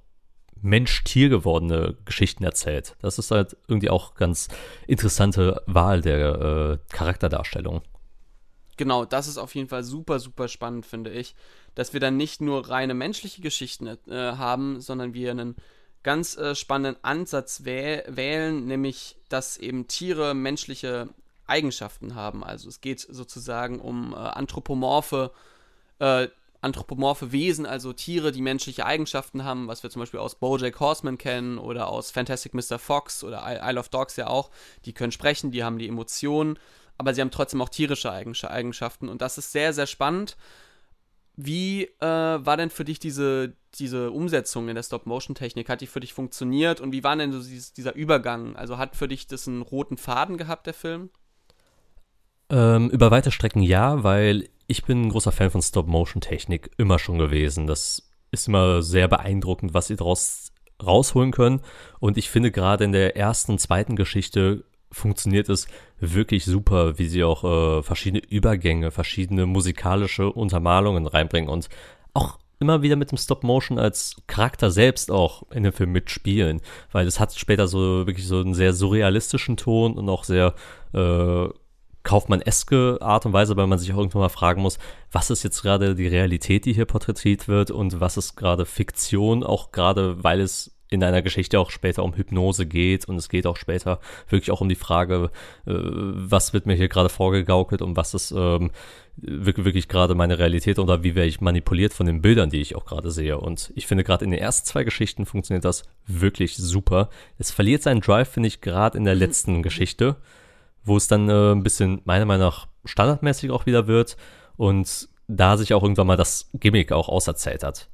Mensch-Tier 0.61 1.29
gewordene 1.29 1.97
Geschichten 2.05 2.43
erzählt. 2.43 2.95
Das 3.01 3.17
ist 3.17 3.31
halt 3.31 3.57
irgendwie 3.67 3.89
auch 3.89 4.15
ganz 4.15 4.47
interessante 4.87 5.61
Wahl 5.65 6.01
der 6.01 6.19
äh, 6.19 6.93
Charakterdarstellung. 6.95 7.81
Genau, 8.77 9.05
das 9.05 9.27
ist 9.27 9.37
auf 9.37 9.53
jeden 9.55 9.67
Fall 9.67 9.83
super, 9.83 10.19
super 10.19 10.47
spannend, 10.47 10.85
finde 10.85 11.11
ich. 11.11 11.35
Dass 11.75 11.93
wir 11.93 11.99
dann 11.99 12.17
nicht 12.17 12.41
nur 12.41 12.69
reine 12.69 12.93
menschliche 12.93 13.41
Geschichten 13.41 13.87
äh, 13.87 13.97
haben, 14.09 14.81
sondern 14.81 15.13
wir 15.13 15.31
einen 15.31 15.55
ganz 16.03 16.35
äh, 16.37 16.55
spannenden 16.55 17.03
Ansatz 17.03 17.63
wäh 17.63 18.03
wählen, 18.07 18.65
nämlich 18.65 19.17
dass 19.29 19.57
eben 19.57 19.87
Tiere 19.87 20.33
menschliche 20.33 21.09
Eigenschaften 21.45 22.15
haben. 22.15 22.43
Also 22.43 22.69
es 22.69 22.81
geht 22.81 23.01
sozusagen 23.01 23.79
um 23.79 24.13
äh, 24.13 24.15
anthropomorphe 24.15 25.31
äh, 25.99 26.27
anthropomorphe 26.61 27.31
Wesen, 27.31 27.65
also 27.65 27.91
Tiere, 27.91 28.31
die 28.31 28.41
menschliche 28.41 28.85
Eigenschaften 28.85 29.43
haben, 29.43 29.67
was 29.67 29.83
wir 29.83 29.89
zum 29.89 30.01
Beispiel 30.01 30.19
aus 30.19 30.35
Bojack 30.35 30.79
Horseman 30.79 31.17
kennen 31.17 31.57
oder 31.57 31.89
aus 31.89 32.11
Fantastic 32.11 32.53
Mr. 32.53 32.77
Fox 32.77 33.23
oder 33.23 33.43
Isle 33.45 33.79
of 33.79 33.89
Dogs 33.89 34.15
ja 34.15 34.27
auch. 34.27 34.51
Die 34.85 34.93
können 34.93 35.11
sprechen, 35.11 35.51
die 35.51 35.63
haben 35.63 35.79
die 35.79 35.87
Emotionen, 35.87 36.59
aber 36.97 37.13
sie 37.13 37.21
haben 37.21 37.31
trotzdem 37.31 37.61
auch 37.61 37.69
tierische 37.69 38.11
Eigenschaften 38.11 39.09
und 39.09 39.21
das 39.21 39.37
ist 39.37 39.51
sehr, 39.51 39.73
sehr 39.73 39.87
spannend. 39.87 40.37
Wie 41.35 41.85
äh, 41.85 42.05
war 42.05 42.57
denn 42.57 42.69
für 42.69 42.85
dich 42.85 42.99
diese, 42.99 43.53
diese 43.75 44.11
Umsetzung 44.11 44.69
in 44.69 44.75
der 44.75 44.83
Stop-Motion-Technik? 44.83 45.69
Hat 45.69 45.81
die 45.81 45.87
für 45.87 46.01
dich 46.01 46.13
funktioniert 46.13 46.81
und 46.81 46.91
wie 46.91 47.03
war 47.03 47.15
denn 47.15 47.31
so 47.31 47.41
dieses, 47.41 47.73
dieser 47.73 47.95
Übergang? 47.95 48.55
Also 48.55 48.77
hat 48.77 48.95
für 48.95 49.07
dich 49.07 49.27
das 49.27 49.47
einen 49.47 49.61
roten 49.63 49.97
Faden 49.97 50.37
gehabt, 50.37 50.67
der 50.67 50.73
Film? 50.73 51.09
Ähm, 52.51 52.89
über 52.89 53.09
weite 53.11 53.31
Strecken 53.31 53.63
ja, 53.63 54.03
weil 54.03 54.49
ich 54.71 54.85
bin 54.85 55.01
ein 55.03 55.09
großer 55.09 55.33
Fan 55.33 55.51
von 55.51 55.61
Stop-Motion-Technik, 55.61 56.71
immer 56.77 56.97
schon 56.97 57.17
gewesen. 57.17 57.67
Das 57.67 58.09
ist 58.31 58.47
immer 58.47 58.81
sehr 58.81 59.09
beeindruckend, 59.09 59.73
was 59.73 59.87
sie 59.87 59.97
daraus 59.97 60.53
rausholen 60.81 61.31
können. 61.31 61.61
Und 61.99 62.17
ich 62.17 62.29
finde 62.29 62.51
gerade 62.51 62.85
in 62.85 62.93
der 62.93 63.17
ersten 63.17 63.51
und 63.51 63.59
zweiten 63.59 63.97
Geschichte 63.97 64.63
funktioniert 64.89 65.49
es 65.49 65.67
wirklich 65.99 66.45
super, 66.45 66.97
wie 66.97 67.07
sie 67.07 67.23
auch 67.23 67.43
äh, 67.43 67.83
verschiedene 67.83 68.23
Übergänge, 68.23 68.91
verschiedene 68.91 69.45
musikalische 69.45 70.31
Untermalungen 70.31 71.05
reinbringen 71.05 71.49
und 71.49 71.69
auch 72.13 72.39
immer 72.59 72.81
wieder 72.81 72.95
mit 72.95 73.11
dem 73.11 73.17
Stop-Motion 73.17 73.77
als 73.77 74.15
Charakter 74.27 74.71
selbst 74.71 75.11
auch 75.11 75.43
in 75.51 75.63
dem 75.63 75.73
Film 75.73 75.91
mitspielen, 75.91 76.61
weil 76.91 77.07
es 77.07 77.19
hat 77.19 77.33
später 77.33 77.67
so 77.67 78.05
wirklich 78.07 78.27
so 78.27 78.39
einen 78.39 78.53
sehr 78.53 78.73
surrealistischen 78.73 79.57
Ton 79.57 79.93
und 79.97 80.07
auch 80.09 80.23
sehr 80.23 80.55
äh, 80.93 81.49
Kaufmann-eske 82.03 82.97
Art 83.01 83.25
und 83.25 83.33
Weise, 83.33 83.55
weil 83.57 83.67
man 83.67 83.79
sich 83.79 83.93
auch 83.93 83.97
irgendwann 83.97 84.21
mal 84.21 84.29
fragen 84.29 84.61
muss, 84.61 84.79
was 85.11 85.29
ist 85.29 85.43
jetzt 85.43 85.61
gerade 85.61 85.95
die 85.95 86.07
Realität, 86.07 86.65
die 86.65 86.73
hier 86.73 86.85
porträtiert 86.85 87.47
wird 87.47 87.71
und 87.71 87.99
was 87.99 88.17
ist 88.17 88.35
gerade 88.35 88.65
Fiktion, 88.65 89.43
auch 89.43 89.71
gerade 89.71 90.23
weil 90.23 90.41
es 90.41 90.71
in 90.91 91.03
einer 91.03 91.21
Geschichte 91.21 91.57
auch 91.57 91.71
später 91.71 92.03
um 92.03 92.15
Hypnose 92.15 92.65
geht 92.65 93.05
und 93.05 93.15
es 93.15 93.29
geht 93.29 93.47
auch 93.47 93.55
später 93.55 94.01
wirklich 94.27 94.51
auch 94.51 94.59
um 94.59 94.67
die 94.67 94.75
Frage, 94.75 95.31
äh, 95.65 95.73
was 95.73 96.51
wird 96.51 96.65
mir 96.65 96.75
hier 96.75 96.89
gerade 96.89 97.07
vorgegaukelt 97.07 97.81
und 97.81 97.95
was 97.95 98.13
ist 98.13 98.31
ähm, 98.31 98.71
wirklich, 99.15 99.65
wirklich 99.65 99.87
gerade 99.87 100.15
meine 100.15 100.37
Realität 100.37 100.79
oder 100.79 101.01
wie 101.01 101.15
werde 101.15 101.29
ich 101.29 101.39
manipuliert 101.39 101.93
von 101.93 102.07
den 102.07 102.21
Bildern, 102.21 102.49
die 102.49 102.59
ich 102.59 102.75
auch 102.75 102.85
gerade 102.85 103.09
sehe. 103.09 103.37
Und 103.37 103.71
ich 103.75 103.87
finde 103.87 104.03
gerade 104.03 104.25
in 104.25 104.31
den 104.31 104.41
ersten 104.41 104.67
zwei 104.67 104.83
Geschichten 104.83 105.25
funktioniert 105.25 105.63
das 105.63 105.83
wirklich 106.07 106.57
super. 106.57 107.09
Es 107.37 107.51
verliert 107.51 107.83
seinen 107.83 108.01
Drive, 108.01 108.29
finde 108.29 108.47
ich, 108.47 108.59
gerade 108.59 108.97
in 108.97 109.05
der 109.05 109.15
letzten 109.15 109.63
Geschichte 109.63 110.17
wo 110.83 110.97
es 110.97 111.07
dann 111.07 111.29
äh, 111.29 111.51
ein 111.51 111.63
bisschen 111.63 112.01
meiner 112.05 112.25
Meinung 112.25 112.47
nach 112.47 112.67
standardmäßig 112.85 113.51
auch 113.51 113.65
wieder 113.65 113.87
wird 113.87 114.17
und 114.57 115.09
da 115.27 115.57
sich 115.57 115.73
auch 115.73 115.83
irgendwann 115.83 116.07
mal 116.07 116.17
das 116.17 116.49
Gimmick 116.53 116.91
auch 116.91 117.07
auserzählt 117.07 117.63
hat. 117.63 117.89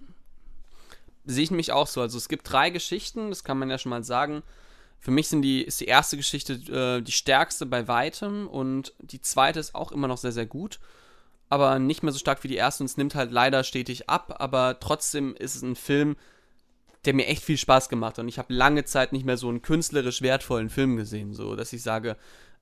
Sehe 1.26 1.44
ich 1.44 1.52
nämlich 1.52 1.72
auch 1.72 1.88
so. 1.88 2.02
Also 2.02 2.18
es 2.18 2.30
gibt 2.30 2.52
drei 2.52 2.70
Geschichten, 2.70 3.30
das 3.30 3.44
kann 3.44 3.60
man 3.60 3.70
ja 3.70 3.78
schon 3.78 3.90
mal 3.90 4.04
sagen. 4.04 4.44
Für 5.00 5.12
mich 5.12 5.28
sind 5.28 5.42
die, 5.42 5.62
ist 5.62 5.80
die 5.80 5.86
erste 5.86 6.18
Geschichte 6.18 6.54
äh, 6.54 7.02
die 7.02 7.12
stärkste 7.12 7.66
bei 7.66 7.88
weitem 7.88 8.48
und 8.48 8.94
die 9.00 9.22
zweite 9.22 9.60
ist 9.60 9.76
auch 9.76 9.92
immer 9.92 10.08
noch 10.08 10.18
sehr, 10.18 10.32
sehr 10.32 10.46
gut. 10.46 10.80
Aber 11.50 11.80
nicht 11.80 12.04
mehr 12.04 12.12
so 12.12 12.20
stark 12.20 12.44
wie 12.44 12.50
die 12.50 12.56
erste 12.56 12.84
und 12.84 12.88
es 12.90 12.98
nimmt 12.98 13.16
halt 13.16 13.32
leider 13.32 13.64
stetig 13.64 14.10
ab. 14.10 14.36
Aber 14.40 14.80
trotzdem 14.80 15.36
ist 15.36 15.56
es 15.56 15.62
ein 15.62 15.76
Film, 15.76 16.16
der 17.06 17.14
mir 17.14 17.28
echt 17.28 17.44
viel 17.44 17.58
Spaß 17.58 17.90
gemacht 17.90 18.18
hat. 18.18 18.24
Und 18.24 18.30
ich 18.30 18.40
habe 18.40 18.54
lange 18.54 18.84
Zeit 18.86 19.14
nicht 19.14 19.26
mehr 19.26 19.38
so 19.38 19.48
einen 19.48 19.62
künstlerisch 19.62 20.22
wertvollen 20.22 20.70
Film 20.70 20.98
gesehen, 20.98 21.34
so 21.34 21.56
dass 21.56 21.72
ich 21.72 21.84
sage, 21.84 22.18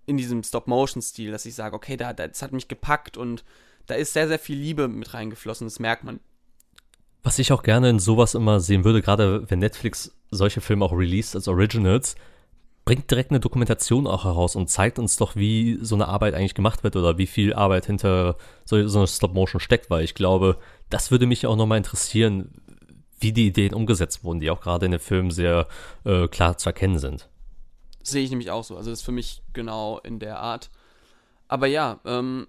in 0.06 0.18
diesem 0.18 0.44
Stop-Motion-Stil, 0.44 1.32
dass 1.32 1.46
ich 1.46 1.56
sage, 1.56 1.76
okay, 1.76 1.98
da, 1.98 2.14
das 2.14 2.42
hat 2.42 2.52
mich 2.52 2.68
gepackt 2.68 3.18
und 3.18 3.44
da 3.88 3.96
ist 3.96 4.14
sehr, 4.14 4.28
sehr 4.28 4.40
viel 4.40 4.58
Liebe 4.58 4.88
mit 4.88 5.14
reingeflossen, 5.14 5.68
das 5.68 5.80
merkt 5.80 6.04
man. 6.04 6.20
Was 7.24 7.40
ich 7.40 7.52
auch 7.52 7.64
gerne 7.64 7.90
in 7.90 8.00
sowas 8.00 8.36
immer 8.36 8.60
sehen 8.60 8.84
würde, 8.84 9.02
gerade 9.02 9.50
wenn 9.50 9.60
Netflix 9.60 10.16
solche 10.30 10.62
Filme 10.62 10.86
auch 10.86 10.92
released 10.92 11.36
als 11.36 11.48
Originals, 11.48 12.16
bringt 12.86 13.10
direkt 13.10 13.32
eine 13.32 13.40
Dokumentation 13.40 14.06
auch 14.06 14.26
heraus 14.26 14.56
und 14.56 14.70
zeigt 14.70 15.00
uns 15.00 15.18
doch, 15.18 15.36
wie 15.36 15.80
so 15.82 15.96
eine 15.96 16.08
Arbeit 16.08 16.36
eigentlich 16.36 16.54
gemacht 16.54 16.84
wird 16.84 16.96
oder 16.96 17.18
wie 17.18 17.26
viel 17.26 17.54
Arbeit 17.54 17.88
hinter 17.88 18.38
so, 18.64 18.88
so 18.88 19.00
einer 19.00 19.08
Stop-Motion 19.08 19.60
steckt, 19.60 19.90
weil 19.90 20.04
ich 20.04 20.14
glaube, 20.14 20.58
das 20.92 21.10
würde 21.10 21.26
mich 21.26 21.48
auch 21.48 21.56
nochmal 21.56 21.80
interessieren, 21.80 22.52
wie 23.20 23.34
die 23.34 23.48
Ideen 23.48 23.74
umgesetzt 23.74 24.24
wurden, 24.24 24.40
die 24.40 24.52
auch 24.52 24.62
gerade 24.62 24.86
in 24.86 24.92
den 24.92 25.00
Filmen 25.00 25.32
sehr 25.32 25.68
äh, 26.04 26.28
klar 26.28 26.58
zu 26.58 26.70
erkennen 26.70 27.00
sind. 27.00 27.28
Sehe 28.06 28.24
ich 28.24 28.30
nämlich 28.30 28.52
auch 28.52 28.64
so. 28.64 28.78
Also 28.78 28.92
das 28.92 29.00
ist 29.00 29.06
für 29.06 29.12
mich 29.12 29.42
genau 29.54 30.00
in 30.00 30.20
der 30.20 30.40
Art. 30.40 30.70
Aber 31.48 31.68
ja, 31.68 32.00
ähm, 32.06 32.48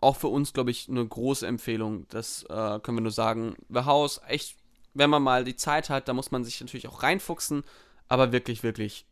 auch 0.00 0.16
für 0.16 0.28
uns, 0.28 0.52
glaube 0.52 0.70
ich, 0.70 0.88
eine 0.88 1.06
große 1.06 1.46
Empfehlung. 1.46 2.06
Das 2.10 2.42
äh, 2.44 2.80
können 2.80 2.98
wir 2.98 3.02
nur 3.02 3.12
sagen. 3.12 3.56
The 3.68 3.84
House, 3.84 4.20
echt, 4.26 4.56
wenn 4.94 5.10
man 5.10 5.22
mal 5.22 5.44
die 5.44 5.56
Zeit 5.56 5.90
hat, 5.90 6.08
da 6.08 6.12
muss 6.12 6.30
man 6.30 6.44
sich 6.44 6.60
natürlich 6.60 6.88
auch 6.88 7.02
reinfuchsen. 7.02 7.62
Aber 8.08 8.32
wirklich, 8.32 8.62
wirklich 8.62 9.06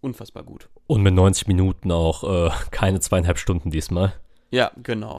unfassbar 0.00 0.44
gut. 0.44 0.68
Und 0.86 1.02
mit 1.02 1.14
90 1.14 1.48
Minuten 1.48 1.90
auch 1.90 2.24
äh, 2.24 2.50
keine 2.70 3.00
zweieinhalb 3.00 3.38
Stunden 3.38 3.70
diesmal. 3.70 4.12
Ja, 4.50 4.70
genau. 4.76 5.18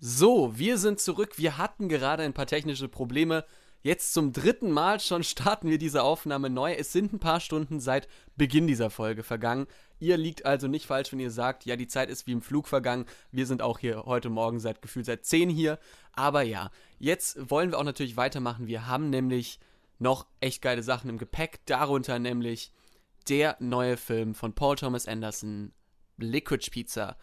So, 0.00 0.56
wir 0.56 0.78
sind 0.78 1.00
zurück. 1.00 1.38
Wir 1.38 1.58
hatten 1.58 1.88
gerade 1.88 2.22
ein 2.22 2.34
paar 2.34 2.46
technische 2.46 2.88
Probleme. 2.88 3.44
Jetzt 3.82 4.12
zum 4.12 4.32
dritten 4.32 4.72
Mal 4.72 4.98
schon 4.98 5.22
starten 5.22 5.70
wir 5.70 5.78
diese 5.78 6.02
Aufnahme 6.02 6.50
neu. 6.50 6.72
Es 6.72 6.92
sind 6.92 7.12
ein 7.12 7.20
paar 7.20 7.38
Stunden 7.38 7.78
seit 7.78 8.08
Beginn 8.36 8.66
dieser 8.66 8.90
Folge 8.90 9.22
vergangen. 9.22 9.68
Ihr 10.00 10.16
liegt 10.16 10.44
also 10.44 10.66
nicht 10.66 10.86
falsch, 10.86 11.12
wenn 11.12 11.20
ihr 11.20 11.30
sagt, 11.30 11.64
ja, 11.64 11.76
die 11.76 11.86
Zeit 11.86 12.10
ist 12.10 12.26
wie 12.26 12.32
im 12.32 12.42
Flug 12.42 12.66
vergangen. 12.66 13.06
Wir 13.30 13.46
sind 13.46 13.62
auch 13.62 13.78
hier 13.78 14.04
heute 14.04 14.30
Morgen 14.30 14.58
seit 14.58 14.82
gefühlt 14.82 15.06
seit 15.06 15.24
10 15.24 15.48
hier. 15.48 15.78
Aber 16.12 16.42
ja, 16.42 16.70
jetzt 16.98 17.50
wollen 17.50 17.70
wir 17.70 17.78
auch 17.78 17.84
natürlich 17.84 18.16
weitermachen. 18.16 18.66
Wir 18.66 18.88
haben 18.88 19.10
nämlich 19.10 19.60
noch 20.00 20.26
echt 20.40 20.60
geile 20.60 20.82
Sachen 20.82 21.08
im 21.08 21.18
Gepäck. 21.18 21.60
Darunter 21.66 22.18
nämlich 22.18 22.72
der 23.28 23.56
neue 23.60 23.96
Film 23.96 24.34
von 24.34 24.54
Paul 24.54 24.74
Thomas 24.74 25.06
Anderson, 25.06 25.72
Liquid 26.16 26.68
Pizza. 26.70 27.16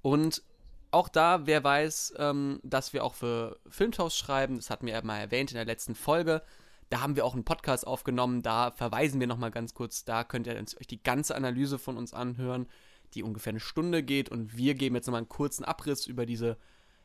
Und 0.00 0.42
auch 0.90 1.08
da, 1.08 1.46
wer 1.46 1.62
weiß, 1.62 2.14
ähm, 2.18 2.60
dass 2.62 2.92
wir 2.92 3.04
auch 3.04 3.14
für 3.14 3.58
Filmtaus 3.68 4.16
schreiben, 4.16 4.56
das 4.56 4.70
hatten 4.70 4.86
wir 4.86 4.94
ja 4.94 5.02
mal 5.02 5.18
erwähnt 5.18 5.50
in 5.50 5.56
der 5.56 5.64
letzten 5.64 5.94
Folge. 5.94 6.42
Da 6.90 7.00
haben 7.00 7.16
wir 7.16 7.26
auch 7.26 7.34
einen 7.34 7.44
Podcast 7.44 7.86
aufgenommen, 7.86 8.42
da 8.42 8.70
verweisen 8.70 9.20
wir 9.20 9.26
nochmal 9.26 9.50
ganz 9.50 9.74
kurz, 9.74 10.04
da 10.04 10.24
könnt 10.24 10.46
ihr 10.46 10.56
euch 10.56 10.86
die 10.86 11.02
ganze 11.02 11.34
Analyse 11.34 11.78
von 11.78 11.98
uns 11.98 12.14
anhören, 12.14 12.66
die 13.14 13.22
ungefähr 13.22 13.50
eine 13.50 13.60
Stunde 13.60 14.02
geht 14.02 14.30
und 14.30 14.56
wir 14.56 14.74
geben 14.74 14.94
jetzt 14.94 15.06
nochmal 15.06 15.20
einen 15.20 15.28
kurzen 15.28 15.64
Abriss 15.64 16.06
über 16.06 16.24
diese, 16.24 16.56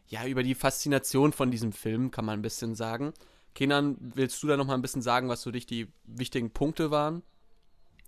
ja, 0.08 0.26
über 0.26 0.44
die 0.44 0.56
Faszination 0.56 1.34
von 1.34 1.52
diesem 1.52 1.74
Film, 1.74 2.12
kann 2.12 2.26
man 2.26 2.40
ein 2.40 2.44
bisschen 2.44 2.76
sagen. 2.76 3.14
Kenan, 3.56 3.98
willst 4.00 4.42
du 4.42 4.48
da 4.48 4.56
nochmal 4.56 4.78
ein 4.78 4.82
bisschen 4.82 5.02
sagen, 5.02 5.28
was 5.28 5.44
für 5.44 5.52
dich 5.52 5.66
die 5.66 5.88
wichtigen 6.06 6.52
Punkte 6.52 6.90
waren? 6.90 7.22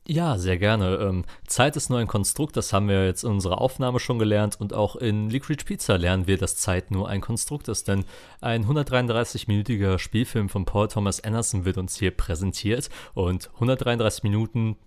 Ja, 0.08 0.38
sehr 0.38 0.60
gerne. 0.60 0.98
Ähm, 0.98 1.26
Zeit 1.48 1.76
ist 1.76 1.90
nur 1.90 1.98
ein 1.98 2.06
Konstrukt, 2.06 2.56
das 2.58 2.72
haben 2.74 2.88
wir 2.88 3.06
jetzt 3.08 3.24
in 3.24 3.32
unserer 3.32 3.60
Aufnahme 3.60 4.00
schon 4.00 4.20
gelernt 4.20 4.56
und 4.62 4.72
auch 4.72 4.96
in 4.96 5.32
Liquid 5.32 5.64
Pizza 5.66 5.98
lernen 5.98 6.28
wir, 6.28 6.38
dass 6.38 6.58
Zeit 6.58 6.92
nur 6.92 7.10
ein 7.10 7.22
Konstrukt 7.22 7.68
ist, 7.70 7.88
denn 7.88 8.06
ein 8.40 8.66
133-minütiger 8.66 9.98
Spielfilm 9.98 10.48
von 10.48 10.66
Paul 10.66 10.90
Thomas 10.90 11.22
Anderson 11.22 11.66
wird 11.66 11.80
uns 11.80 11.98
hier 11.98 12.12
präsentiert 12.12 12.92
und 13.16 13.50
133 13.56 14.22
Minuten 14.22 14.78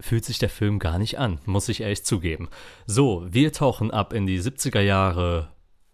fühlt 0.00 0.24
sich 0.24 0.38
der 0.38 0.48
Film 0.48 0.78
gar 0.78 0.98
nicht 0.98 1.18
an, 1.18 1.40
muss 1.44 1.68
ich 1.68 1.82
ehrlich 1.82 2.04
zugeben. 2.06 2.48
So, 2.86 3.26
wir 3.28 3.52
tauchen 3.52 3.90
ab 3.90 4.14
in 4.14 4.26
die 4.26 4.40
70er 4.40 4.80
Jahre 4.80 5.50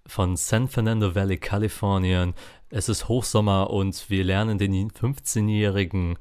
von 0.06 0.36
San 0.36 0.68
Fernando 0.68 1.16
Valley, 1.16 1.38
Kalifornien. 1.38 2.34
Es 2.68 2.88
ist 2.88 3.08
Hochsommer 3.08 3.70
und 3.70 4.10
wir 4.10 4.22
lernen 4.22 4.58
den 4.58 4.90
15-jährigen 4.92 6.18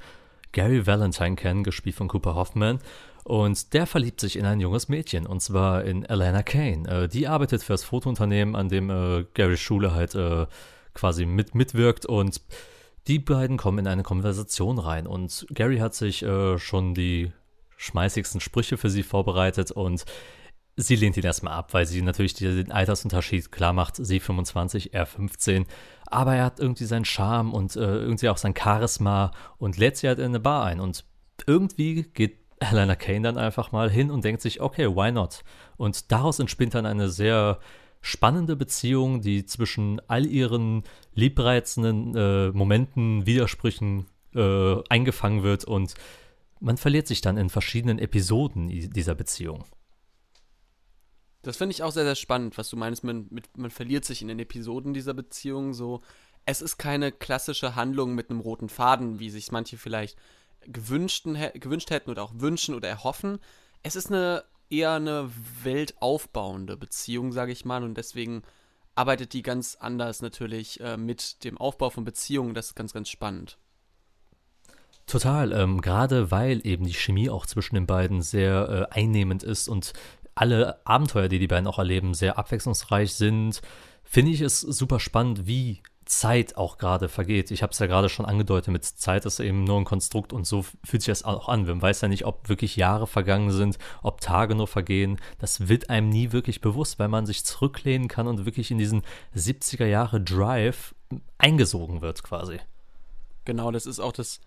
Gary 0.51 0.85
Valentine 0.85 1.35
kennen, 1.35 1.63
gespielt 1.63 1.95
von 1.95 2.07
Cooper 2.07 2.35
Hoffman. 2.35 2.79
Und 3.23 3.73
der 3.73 3.85
verliebt 3.85 4.21
sich 4.21 4.37
in 4.37 4.45
ein 4.45 4.59
junges 4.59 4.89
Mädchen, 4.89 5.27
und 5.27 5.41
zwar 5.41 5.83
in 5.83 6.05
Alana 6.05 6.41
Kane. 6.41 6.87
Äh, 6.87 7.07
die 7.07 7.27
arbeitet 7.27 7.61
für 7.63 7.73
das 7.73 7.83
Fotounternehmen, 7.83 8.55
an 8.55 8.69
dem 8.69 8.89
äh, 8.89 9.25
Garys 9.33 9.59
Schule 9.59 9.93
halt 9.93 10.15
äh, 10.15 10.47
quasi 10.93 11.25
mit, 11.25 11.53
mitwirkt. 11.53 12.05
Und 12.05 12.41
die 13.07 13.19
beiden 13.19 13.57
kommen 13.57 13.79
in 13.79 13.87
eine 13.87 14.03
Konversation 14.03 14.79
rein. 14.79 15.05
Und 15.05 15.45
Gary 15.53 15.77
hat 15.77 15.93
sich 15.93 16.23
äh, 16.23 16.57
schon 16.57 16.93
die 16.93 17.31
schmeißigsten 17.77 18.41
Sprüche 18.41 18.77
für 18.77 18.89
sie 18.89 19.03
vorbereitet. 19.03 19.71
Und 19.71 20.05
sie 20.75 20.95
lehnt 20.95 21.17
ihn 21.17 21.23
erstmal 21.23 21.53
ab, 21.53 21.73
weil 21.73 21.85
sie 21.85 22.01
natürlich 22.01 22.33
den 22.33 22.71
Altersunterschied 22.71 23.51
klar 23.51 23.73
macht. 23.73 23.95
Sie 23.97 24.19
25, 24.19 24.93
er 24.93 25.05
15. 25.05 25.65
Aber 26.09 26.35
er 26.35 26.45
hat 26.45 26.59
irgendwie 26.59 26.85
seinen 26.85 27.05
Charme 27.05 27.53
und 27.53 27.75
äh, 27.75 27.79
irgendwie 27.79 28.29
auch 28.29 28.37
sein 28.37 28.55
Charisma 28.55 29.31
und 29.57 29.77
lädt 29.77 29.97
sie 29.97 30.07
halt 30.07 30.19
in 30.19 30.25
eine 30.25 30.39
Bar 30.39 30.65
ein. 30.65 30.79
Und 30.79 31.05
irgendwie 31.45 32.03
geht 32.03 32.37
Helena 32.61 32.95
Kane 32.95 33.21
dann 33.21 33.37
einfach 33.37 33.71
mal 33.71 33.89
hin 33.89 34.11
und 34.11 34.23
denkt 34.23 34.41
sich, 34.41 34.61
okay, 34.61 34.87
why 34.87 35.11
not? 35.11 35.43
Und 35.77 36.11
daraus 36.11 36.39
entspinnt 36.39 36.75
dann 36.75 36.85
eine 36.85 37.09
sehr 37.09 37.59
spannende 38.01 38.55
Beziehung, 38.55 39.21
die 39.21 39.45
zwischen 39.45 40.01
all 40.07 40.25
ihren 40.25 40.83
liebreizenden 41.13 42.15
äh, 42.15 42.49
Momenten, 42.51 43.25
Widersprüchen 43.25 44.07
äh, 44.35 44.75
eingefangen 44.89 45.43
wird 45.43 45.65
und 45.65 45.93
man 46.59 46.77
verliert 46.77 47.07
sich 47.07 47.21
dann 47.21 47.37
in 47.37 47.49
verschiedenen 47.49 47.99
Episoden 47.99 48.67
dieser 48.67 49.15
Beziehung. 49.15 49.63
Das 51.41 51.57
finde 51.57 51.73
ich 51.73 51.83
auch 51.83 51.91
sehr, 51.91 52.03
sehr 52.03 52.15
spannend, 52.15 52.57
was 52.57 52.69
du 52.69 52.75
meinst, 52.75 53.03
man, 53.03 53.27
mit, 53.29 53.57
man 53.57 53.71
verliert 53.71 54.05
sich 54.05 54.21
in 54.21 54.27
den 54.27 54.39
Episoden 54.39 54.93
dieser 54.93 55.13
Beziehung 55.13 55.73
so. 55.73 56.01
Es 56.45 56.61
ist 56.61 56.77
keine 56.77 57.11
klassische 57.11 57.75
Handlung 57.75 58.15
mit 58.15 58.29
einem 58.29 58.39
roten 58.39 58.69
Faden, 58.69 59.19
wie 59.19 59.29
sich 59.29 59.51
manche 59.51 59.77
vielleicht 59.77 60.17
gewünschten, 60.65 61.37
gewünscht 61.53 61.91
hätten 61.91 62.09
oder 62.09 62.23
auch 62.23 62.33
wünschen 62.35 62.75
oder 62.75 62.89
erhoffen. 62.89 63.39
Es 63.83 63.95
ist 63.95 64.07
eine 64.07 64.43
eher 64.69 64.93
eine 64.93 65.29
weltaufbauende 65.63 66.77
Beziehung, 66.77 67.31
sage 67.31 67.51
ich 67.51 67.65
mal, 67.65 67.83
und 67.83 67.95
deswegen 67.95 68.43
arbeitet 68.95 69.33
die 69.33 69.41
ganz 69.41 69.77
anders 69.79 70.21
natürlich 70.21 70.79
äh, 70.81 70.97
mit 70.97 71.43
dem 71.43 71.57
Aufbau 71.57 71.89
von 71.89 72.03
Beziehungen. 72.03 72.53
Das 72.53 72.67
ist 72.67 72.75
ganz, 72.75 72.93
ganz 72.93 73.09
spannend. 73.09 73.57
Total, 75.05 75.53
ähm, 75.53 75.81
gerade 75.81 76.29
weil 76.29 76.61
eben 76.67 76.85
die 76.85 76.93
Chemie 76.93 77.31
auch 77.31 77.47
zwischen 77.47 77.75
den 77.75 77.87
beiden 77.87 78.21
sehr 78.21 78.89
äh, 78.91 78.99
einnehmend 78.99 79.41
ist 79.41 79.67
und 79.67 79.93
alle 80.39 80.79
Abenteuer, 80.85 81.27
die 81.27 81.39
die 81.39 81.47
beiden 81.47 81.67
auch 81.67 81.79
erleben, 81.79 82.13
sehr 82.13 82.37
abwechslungsreich 82.37 83.13
sind, 83.13 83.61
finde 84.03 84.31
ich 84.31 84.41
es 84.41 84.61
super 84.61 84.99
spannend, 84.99 85.47
wie 85.47 85.81
Zeit 86.05 86.55
auch 86.57 86.77
gerade 86.77 87.09
vergeht. 87.09 87.51
Ich 87.51 87.61
habe 87.61 87.71
es 87.71 87.79
ja 87.79 87.87
gerade 87.87 88.09
schon 88.09 88.25
angedeutet, 88.25 88.71
mit 88.71 88.83
Zeit 88.85 89.25
ist 89.25 89.39
eben 89.39 89.65
nur 89.65 89.77
ein 89.77 89.85
Konstrukt 89.85 90.31
und 90.33 90.47
so 90.47 90.63
fühlt 90.83 91.03
sich 91.03 91.11
das 91.11 91.23
auch 91.23 91.49
an. 91.49 91.65
Man 91.65 91.81
weiß 91.81 92.01
ja 92.01 92.07
nicht, 92.07 92.25
ob 92.25 92.47
wirklich 92.47 92.77
Jahre 92.77 93.05
vergangen 93.05 93.51
sind, 93.51 93.77
ob 94.01 94.21
Tage 94.21 94.55
nur 94.55 94.67
vergehen. 94.67 95.19
Das 95.37 95.67
wird 95.67 95.89
einem 95.89 96.09
nie 96.09 96.31
wirklich 96.31 96.61
bewusst, 96.61 96.99
weil 96.99 97.09
man 97.09 97.25
sich 97.25 97.45
zurücklehnen 97.45 98.07
kann 98.07 98.27
und 98.27 98.45
wirklich 98.45 98.71
in 98.71 98.79
diesen 98.79 99.03
70er 99.35 99.85
Jahre 99.85 100.21
Drive 100.21 100.95
eingesogen 101.37 102.01
wird 102.01 102.23
quasi. 102.23 102.59
Genau, 103.45 103.71
das 103.71 103.85
ist 103.85 103.99
auch 103.99 104.13
das, 104.13 104.39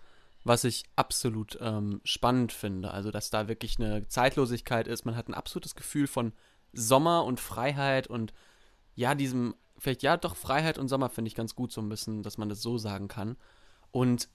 was 0.43 0.63
ich 0.63 0.83
absolut 0.95 1.57
ähm, 1.61 2.01
spannend 2.03 2.51
finde. 2.51 2.91
Also, 2.91 3.11
dass 3.11 3.29
da 3.29 3.47
wirklich 3.47 3.79
eine 3.79 4.07
Zeitlosigkeit 4.07 4.87
ist. 4.87 5.05
Man 5.05 5.15
hat 5.15 5.29
ein 5.29 5.33
absolutes 5.33 5.75
Gefühl 5.75 6.07
von 6.07 6.33
Sommer 6.73 7.23
und 7.25 7.39
Freiheit 7.39 8.07
und 8.07 8.33
ja, 8.95 9.15
diesem 9.15 9.55
vielleicht 9.77 10.03
ja 10.03 10.17
doch 10.17 10.35
Freiheit 10.35 10.77
und 10.77 10.87
Sommer 10.87 11.09
finde 11.09 11.27
ich 11.27 11.35
ganz 11.35 11.55
gut 11.55 11.71
so 11.71 11.81
ein 11.81 11.89
bisschen, 11.89 12.23
dass 12.23 12.37
man 12.37 12.49
das 12.49 12.61
so 12.61 12.77
sagen 12.77 13.07
kann. 13.07 13.37
Und 13.91 14.29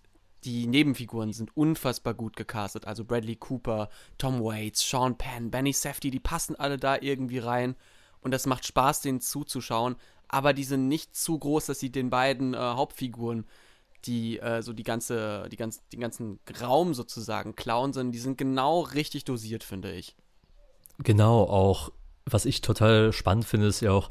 die 0.44 0.66
Nebenfiguren 0.66 1.32
sind 1.32 1.56
unfassbar 1.56 2.14
gut 2.14 2.36
gecastet. 2.36 2.86
Also 2.86 3.04
Bradley 3.04 3.36
Cooper, 3.36 3.88
Tom 4.18 4.42
Waits, 4.42 4.88
Sean 4.88 5.16
Penn, 5.16 5.50
Benny 5.50 5.72
Safdie, 5.72 6.10
die 6.10 6.20
passen 6.20 6.54
alle 6.54 6.76
da 6.76 6.98
irgendwie 7.00 7.38
rein. 7.38 7.74
Und 8.20 8.30
das 8.32 8.46
macht 8.46 8.66
Spaß, 8.66 9.00
denen 9.00 9.20
zuzuschauen. 9.20 9.96
Aber 10.28 10.52
die 10.52 10.64
sind 10.64 10.86
nicht 10.86 11.16
zu 11.16 11.38
groß, 11.38 11.66
dass 11.66 11.80
sie 11.80 11.90
den 11.90 12.10
beiden 12.10 12.54
äh, 12.54 12.58
Hauptfiguren, 12.58 13.46
die 14.04 14.38
äh, 14.38 14.62
so 14.62 14.72
die 14.72 14.82
ganze, 14.82 15.48
die 15.50 15.56
ganz, 15.56 15.86
den 15.88 16.00
ganzen 16.00 16.38
Raum 16.60 16.94
sozusagen 16.94 17.54
klauen, 17.54 17.92
sondern 17.92 18.12
die 18.12 18.18
sind 18.18 18.38
genau 18.38 18.80
richtig 18.80 19.24
dosiert, 19.24 19.64
finde 19.64 19.92
ich. 19.92 20.16
Genau, 20.98 21.42
auch 21.42 21.92
was 22.26 22.44
ich 22.44 22.60
total 22.60 23.12
spannend 23.12 23.44
finde, 23.44 23.66
ist 23.66 23.80
ja 23.80 23.92
auch, 23.92 24.10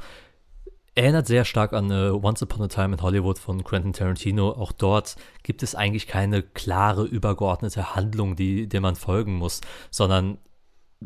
erinnert 0.95 1.27
sehr 1.27 1.45
stark 1.45 1.73
an 1.73 1.91
uh, 1.91 2.19
Once 2.23 2.41
Upon 2.41 2.63
a 2.63 2.67
Time 2.67 2.95
in 2.95 3.01
Hollywood 3.01 3.37
von 3.37 3.63
Quentin 3.63 3.93
Tarantino. 3.93 4.51
Auch 4.51 4.71
dort 4.71 5.15
gibt 5.43 5.61
es 5.61 5.75
eigentlich 5.75 6.07
keine 6.07 6.41
klare, 6.41 7.05
übergeordnete 7.05 7.95
Handlung, 7.95 8.35
die, 8.35 8.67
der 8.67 8.81
man 8.81 8.95
folgen 8.95 9.35
muss, 9.35 9.61
sondern 9.91 10.39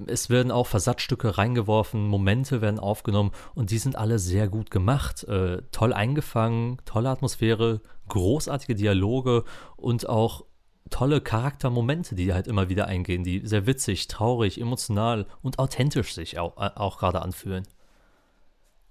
es 0.08 0.30
werden 0.30 0.52
auch 0.52 0.68
Versatzstücke 0.68 1.38
reingeworfen, 1.38 2.08
Momente 2.08 2.62
werden 2.62 2.80
aufgenommen 2.80 3.32
und 3.56 3.72
die 3.72 3.78
sind 3.78 3.96
alle 3.98 4.20
sehr 4.20 4.48
gut 4.48 4.72
gemacht. 4.72 5.24
Äh, 5.26 5.64
toll 5.72 5.94
eingefangen, 5.94 6.78
tolle 6.86 7.10
Atmosphäre, 7.10 7.82
großartige 8.08 8.76
Dialoge 8.76 9.44
und 9.76 10.08
auch 10.08 10.46
tolle 10.90 11.22
Charaktermomente, 11.22 12.16
die 12.16 12.34
halt 12.34 12.48
immer 12.48 12.70
wieder 12.70 12.88
eingehen, 12.88 13.24
die 13.24 13.42
sehr 13.46 13.66
witzig, 13.66 14.08
traurig, 14.08 14.60
emotional 14.60 15.26
und 15.42 15.60
authentisch 15.60 16.14
sich 16.14 16.40
auch, 16.40 16.58
äh, 16.58 16.72
auch 16.76 16.98
gerade 16.98 17.22
anfühlen. 17.22 17.68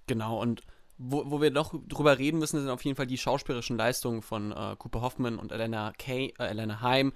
Genau, 0.07 0.41
und 0.41 0.63
wo, 0.99 1.31
wo 1.31 1.41
wir 1.41 1.51
noch 1.51 1.75
drüber 1.89 2.19
reden 2.19 2.39
müssen, 2.39 2.61
sind 2.61 2.69
auf 2.69 2.85
jeden 2.85 2.97
Fall 2.97 3.07
die 3.07 3.17
schauspielerischen 3.17 3.79
Leistungen 3.79 4.21
von 4.21 4.53
äh, 4.53 4.77
Cooper 4.77 5.01
Hoffman 5.01 5.39
und 5.39 5.51
Elena, 5.51 5.93
Kay, 5.97 6.35
äh, 6.39 6.45
Elena 6.45 6.83
Heim, 6.83 7.13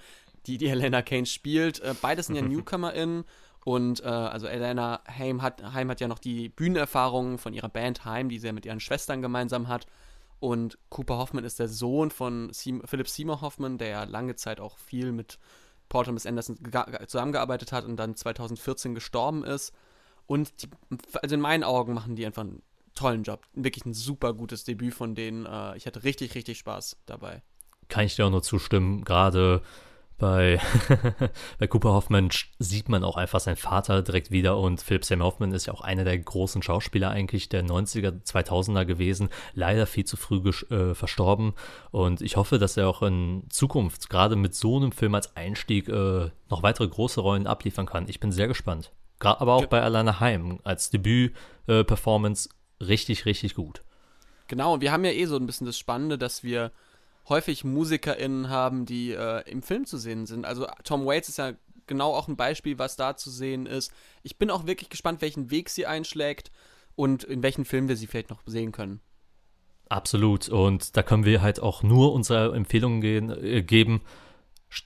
die 0.47 0.57
die 0.57 0.69
Elena 0.69 1.03
Kane 1.03 1.27
spielt. 1.27 1.81
Äh, 1.81 1.95
beides 2.01 2.27
sind 2.27 2.37
ja 2.37 2.43
NewcomerInnen 2.43 3.25
und 3.65 4.03
äh, 4.03 4.09
also 4.09 4.47
Elena 4.47 5.01
Heim 5.09 5.41
hat, 5.41 5.63
Heim 5.73 5.91
hat 5.91 6.01
ja 6.01 6.09
noch 6.09 6.19
die 6.19 6.51
Bühnenerfahrung 6.51 7.39
von 7.39 7.55
ihrer 7.55 7.71
Band 7.71 8.05
Heim, 8.05 8.29
die 8.29 8.39
sie 8.39 8.49
ja 8.49 8.53
mit 8.53 8.67
ihren 8.67 8.81
Schwestern 8.81 9.23
gemeinsam 9.23 9.69
hat. 9.69 9.87
Und 10.39 10.79
Cooper 10.91 11.17
Hoffman 11.17 11.45
ist 11.45 11.59
der 11.59 11.69
Sohn 11.69 12.11
von 12.11 12.53
Seam 12.53 12.83
Philip 12.85 13.09
Seymour 13.09 13.41
Hoffman, 13.41 13.79
der 13.79 13.89
ja 13.89 14.05
lange 14.05 14.37
Zeit 14.37 14.61
auch 14.61 14.79
viel 14.79 15.13
mit 15.13 15.39
Paul 15.89 16.05
Thomas 16.05 16.27
Anderson 16.27 16.59
zusammengearbeitet 17.07 17.73
hat 17.73 17.87
und 17.87 17.97
dann 17.97 18.15
2014 18.15 18.95
gestorben 18.95 19.45
ist. 19.45 19.73
Und 20.27 20.63
die, 20.63 20.69
also 21.23 21.35
in 21.35 21.41
meinen 21.41 21.65
Augen 21.65 21.95
machen 21.95 22.17
die 22.17 22.27
einfach 22.27 22.43
einen 22.43 22.63
tollen 22.95 23.23
Job. 23.23 23.47
Wirklich 23.55 23.87
ein 23.87 23.95
super 23.95 24.35
gutes 24.35 24.65
Debüt 24.65 24.93
von 24.93 25.15
denen. 25.15 25.47
Äh, 25.47 25.77
ich 25.79 25.87
hatte 25.87 26.05
richtig, 26.05 26.35
richtig 26.35 26.59
Spaß 26.59 26.99
dabei. 27.07 27.43
Kann 27.89 28.05
ich 28.05 28.17
dir 28.17 28.27
auch 28.27 28.31
nur 28.31 28.43
zustimmen. 28.43 29.05
Gerade 29.05 29.63
bei, 30.19 30.61
bei 31.59 31.67
Cooper 31.67 31.93
Hoffman 31.93 32.31
sieht 32.59 32.89
man 32.89 33.05
auch 33.05 33.17
einfach 33.17 33.41
seinen 33.41 33.57
Vater 33.57 34.03
direkt 34.03 34.31
wieder 34.31 34.57
und 34.59 34.81
Philip 34.81 35.05
Seymour 35.05 35.27
Hoffman 35.27 35.53
ist 35.53 35.67
ja 35.67 35.73
auch 35.73 35.81
einer 35.81 36.05
der 36.05 36.19
großen 36.19 36.63
Schauspieler 36.63 37.11
eigentlich 37.11 37.49
der 37.49 37.65
90er, 37.65 38.23
2000er 38.25 38.85
gewesen, 38.85 39.29
leider 39.55 39.87
viel 39.87 40.05
zu 40.05 40.17
früh 40.17 40.39
äh, 40.71 40.95
verstorben 40.95 41.55
und 41.91 42.23
ich 42.23 42.37
hoffe, 42.37 42.59
dass 42.59 42.77
er 42.77 42.89
auch 42.89 43.03
in 43.03 43.45
Zukunft 43.51 44.09
gerade 44.09 44.37
mit 44.37 44.55
so 44.55 44.77
einem 44.77 44.93
Film 44.93 45.15
als 45.15 45.37
Einstieg 45.37 45.89
äh, 45.89 46.31
noch 46.49 46.63
weitere 46.63 46.89
große 46.89 47.21
Rollen 47.21 47.47
abliefern 47.47 47.87
kann. 47.87 48.09
Ich 48.09 48.21
bin 48.21 48.33
sehr 48.33 48.49
gespannt. 48.49 48.93
Gra 49.19 49.37
aber 49.41 49.55
auch 49.55 49.67
bei 49.67 49.83
Alana 49.83 50.21
Heim 50.21 50.61
als 50.65 50.91
Debüt-Performance 50.91 52.49
äh, 52.81 52.85
richtig, 52.85 53.27
richtig 53.27 53.55
gut. 53.55 53.83
Genau, 54.49 54.75
und 54.75 54.81
wir 54.81 54.93
haben 54.93 55.05
ja 55.05 55.13
eh 55.13 55.25
so 55.25 55.37
ein 55.37 55.47
bisschen 55.47 55.67
das 55.67 55.79
Spannende, 55.79 56.19
dass 56.19 56.43
wir 56.43 56.71
häufig 57.29 57.65
MusikerInnen 57.65 58.49
haben, 58.49 58.87
die 58.87 59.13
äh, 59.13 59.49
im 59.51 59.63
Film 59.63 59.87
zu 59.87 59.99
sehen 59.99 60.27
sind. 60.27 60.45
Also 60.45 60.67
Tom 60.85 61.07
Waits 61.07 61.29
ist 61.29 61.39
ja 61.39 61.53
genau 61.87 62.15
auch 62.15 62.29
ein 62.29 62.37
Beispiel, 62.37 62.79
was 62.79 62.97
da 62.97 63.17
zu 63.17 63.31
sehen 63.31 63.67
ist. 63.67 63.93
Ich 64.23 64.39
bin 64.39 64.51
auch 64.51 64.67
wirklich 64.67 64.89
gespannt, 64.89 65.23
welchen 65.23 65.51
Weg 65.51 65.69
sie 65.71 65.87
einschlägt 65.87 66.51
und 66.97 67.25
in 67.25 67.43
welchen 67.43 67.65
Film 67.65 67.89
wir 67.89 67.97
sie 67.97 68.07
vielleicht 68.07 68.31
noch 68.31 68.43
sehen 68.47 68.73
können. 68.73 69.01
Absolut. 69.89 70.49
Und 70.49 70.97
da 70.97 71.03
können 71.03 71.25
wir 71.25 71.43
halt 71.43 71.61
auch 71.61 71.83
nur 71.83 72.13
unsere 72.13 72.55
Empfehlungen 72.55 73.01
gehen, 73.01 73.31
äh, 73.31 73.63
geben. 73.63 74.03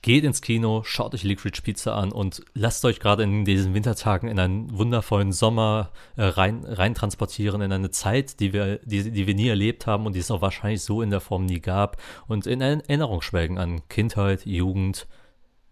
Geht 0.01 0.23
ins 0.23 0.41
Kino, 0.41 0.83
schaut 0.83 1.13
euch 1.13 1.23
Liquid 1.23 1.61
Pizza 1.61 1.95
an 1.95 2.11
und 2.11 2.43
lasst 2.53 2.85
euch 2.85 2.99
gerade 2.99 3.23
in 3.23 3.43
diesen 3.43 3.73
Wintertagen 3.73 4.29
in 4.29 4.39
einen 4.39 4.77
wundervollen 4.77 5.31
Sommer 5.31 5.91
äh, 6.15 6.23
rein, 6.23 6.63
rein 6.63 6.93
transportieren, 6.93 7.61
in 7.61 7.71
eine 7.71 7.89
Zeit, 7.89 8.39
die 8.39 8.53
wir, 8.53 8.77
die, 8.83 9.11
die 9.11 9.27
wir 9.27 9.35
nie 9.35 9.47
erlebt 9.47 9.87
haben 9.87 10.05
und 10.05 10.13
die 10.13 10.19
es 10.19 10.31
auch 10.31 10.41
wahrscheinlich 10.41 10.83
so 10.83 11.01
in 11.01 11.09
der 11.09 11.21
Form 11.21 11.45
nie 11.45 11.59
gab 11.59 12.01
und 12.27 12.47
in 12.47 12.61
Erinnerung 12.61 13.21
schwelgen 13.21 13.57
an 13.57 13.87
Kindheit, 13.89 14.45
Jugend. 14.45 15.07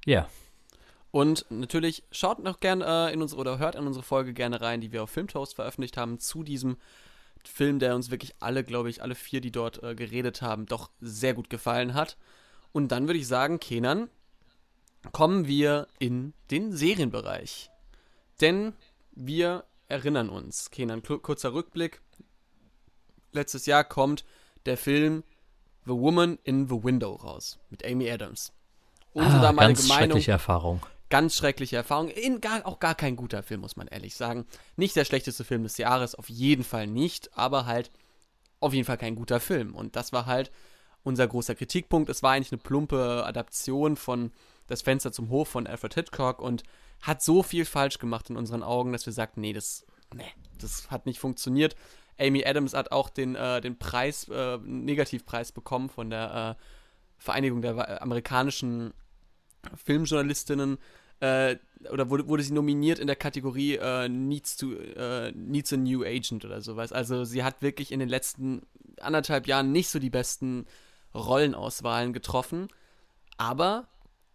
Ja. 0.05 0.21
Yeah. 0.21 0.29
Und 1.11 1.45
natürlich 1.49 2.03
schaut 2.11 2.43
noch 2.43 2.59
gerne 2.59 2.85
äh, 2.85 3.13
in 3.13 3.21
unsere 3.21 3.41
oder 3.41 3.59
hört 3.59 3.75
in 3.75 3.87
unsere 3.87 4.03
Folge 4.03 4.33
gerne 4.33 4.61
rein, 4.61 4.81
die 4.81 4.91
wir 4.91 5.03
auf 5.03 5.09
Filmtoast 5.09 5.55
veröffentlicht 5.55 5.97
haben 5.97 6.19
zu 6.19 6.43
diesem 6.43 6.77
Film, 7.43 7.79
der 7.79 7.95
uns 7.95 8.11
wirklich 8.11 8.35
alle, 8.39 8.63
glaube 8.63 8.89
ich, 8.89 9.01
alle 9.01 9.15
vier, 9.15 9.41
die 9.41 9.51
dort 9.51 9.81
äh, 9.83 9.95
geredet 9.95 10.41
haben, 10.41 10.65
doch 10.65 10.89
sehr 10.99 11.33
gut 11.33 11.49
gefallen 11.49 11.93
hat. 11.93 12.17
Und 12.77 12.89
dann 12.89 13.07
würde 13.07 13.17
ich 13.17 13.27
sagen, 13.27 13.59
Kenan, 13.59 14.07
kommen 15.11 15.47
wir 15.47 15.87
in 15.97 16.35
den 16.51 16.71
Serienbereich. 16.71 17.71
Denn 18.39 18.73
wir 19.13 19.63
erinnern 19.87 20.29
uns, 20.29 20.69
Kenan, 20.69 21.01
kurzer 21.01 21.55
Rückblick. 21.55 22.03
Letztes 23.31 23.65
Jahr 23.65 23.83
kommt 23.83 24.25
der 24.67 24.77
Film 24.77 25.23
The 25.85 25.93
Woman 25.93 26.37
in 26.43 26.67
the 26.67 26.83
Window 26.83 27.15
raus 27.15 27.57
mit 27.71 27.83
Amy 27.83 28.11
Adams. 28.11 28.53
Unsere 29.13 29.39
ah, 29.39 29.41
damalige 29.41 29.79
ganz 29.79 29.87
Meinung. 29.87 30.09
Schreckliche 30.09 30.31
Erfahrung. 30.33 30.85
Ganz 31.09 31.35
schreckliche 31.35 31.77
Erfahrung. 31.77 32.09
In 32.09 32.41
gar, 32.41 32.63
auch 32.67 32.77
gar 32.79 32.93
kein 32.93 33.15
guter 33.15 33.41
Film, 33.41 33.61
muss 33.61 33.75
man 33.75 33.87
ehrlich 33.87 34.13
sagen. 34.13 34.45
Nicht 34.75 34.95
der 34.95 35.05
schlechteste 35.05 35.43
Film 35.43 35.63
des 35.63 35.79
Jahres, 35.79 36.13
auf 36.13 36.29
jeden 36.29 36.63
Fall 36.63 36.85
nicht, 36.85 37.35
aber 37.35 37.65
halt 37.65 37.89
auf 38.59 38.71
jeden 38.71 38.85
Fall 38.85 38.99
kein 38.99 39.15
guter 39.15 39.39
Film. 39.39 39.73
Und 39.73 39.95
das 39.95 40.13
war 40.13 40.27
halt 40.27 40.51
unser 41.07 41.27
großer 41.27 41.55
Kritikpunkt. 41.55 42.09
Es 42.09 42.21
war 42.21 42.33
eigentlich 42.33 42.51
eine 42.51 42.61
plumpe 42.61 43.23
Adaption 43.25 43.95
von 43.97 44.31
Das 44.67 44.81
Fenster 44.81 45.11
zum 45.11 45.29
Hof 45.29 45.47
von 45.47 45.65
Alfred 45.65 45.93
Hitchcock 45.93 46.41
und 46.41 46.63
hat 47.01 47.23
so 47.23 47.41
viel 47.41 47.65
falsch 47.65 47.99
gemacht 47.99 48.29
in 48.29 48.37
unseren 48.37 48.63
Augen, 48.63 48.91
dass 48.91 49.05
wir 49.05 49.13
sagten, 49.13 49.41
nee, 49.41 49.53
das 49.53 49.85
nee, 50.13 50.31
das 50.59 50.89
hat 50.91 51.05
nicht 51.05 51.19
funktioniert. 51.19 51.75
Amy 52.19 52.43
Adams 52.45 52.73
hat 52.73 52.91
auch 52.91 53.09
den, 53.09 53.35
äh, 53.35 53.61
den 53.61 53.77
Preis, 53.77 54.27
äh, 54.29 54.57
Negativpreis 54.57 55.51
bekommen 55.51 55.89
von 55.89 56.09
der 56.09 56.57
äh, 56.57 56.63
Vereinigung 57.17 57.61
der 57.61 58.01
amerikanischen 58.01 58.93
Filmjournalistinnen. 59.75 60.77
Äh, 61.19 61.57
oder 61.91 62.09
wurde, 62.09 62.27
wurde 62.27 62.43
sie 62.43 62.53
nominiert 62.53 62.99
in 62.99 63.07
der 63.07 63.15
Kategorie 63.15 63.75
äh, 63.75 64.07
needs, 64.07 64.57
to, 64.57 64.73
äh, 64.73 65.31
needs 65.31 65.73
a 65.73 65.77
New 65.77 66.03
Agent 66.03 66.45
oder 66.45 66.61
sowas. 66.61 66.91
Also 66.91 67.23
sie 67.23 67.43
hat 67.43 67.61
wirklich 67.61 67.91
in 67.91 67.99
den 67.99 68.09
letzten 68.09 68.63
anderthalb 68.99 69.47
Jahren 69.47 69.71
nicht 69.71 69.89
so 69.89 69.99
die 69.99 70.09
besten 70.09 70.65
Rollenauswahlen 71.17 72.13
getroffen. 72.13 72.67
Aber 73.37 73.87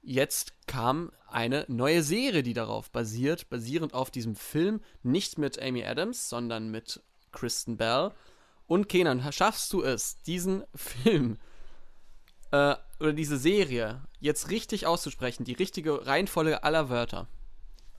jetzt 0.02 0.66
kam 0.66 1.12
eine 1.28 1.64
neue 1.68 2.02
Serie, 2.02 2.42
die 2.42 2.54
darauf 2.54 2.90
basiert, 2.90 3.48
basierend 3.48 3.94
auf 3.94 4.10
diesem 4.10 4.36
Film, 4.36 4.80
nicht 5.02 5.38
mit 5.38 5.60
Amy 5.60 5.84
Adams, 5.84 6.28
sondern 6.28 6.70
mit 6.70 7.00
Kristen 7.30 7.76
Bell. 7.76 8.12
Und 8.66 8.88
Kenan, 8.88 9.32
schaffst 9.32 9.72
du 9.72 9.82
es, 9.82 10.22
diesen 10.22 10.64
Film 10.74 11.38
äh, 12.52 12.76
oder 13.00 13.12
diese 13.12 13.38
Serie 13.38 14.02
jetzt 14.20 14.50
richtig 14.50 14.86
auszusprechen, 14.86 15.44
die 15.44 15.54
richtige 15.54 16.06
Reihenfolge 16.06 16.62
aller 16.62 16.88
Wörter? 16.88 17.26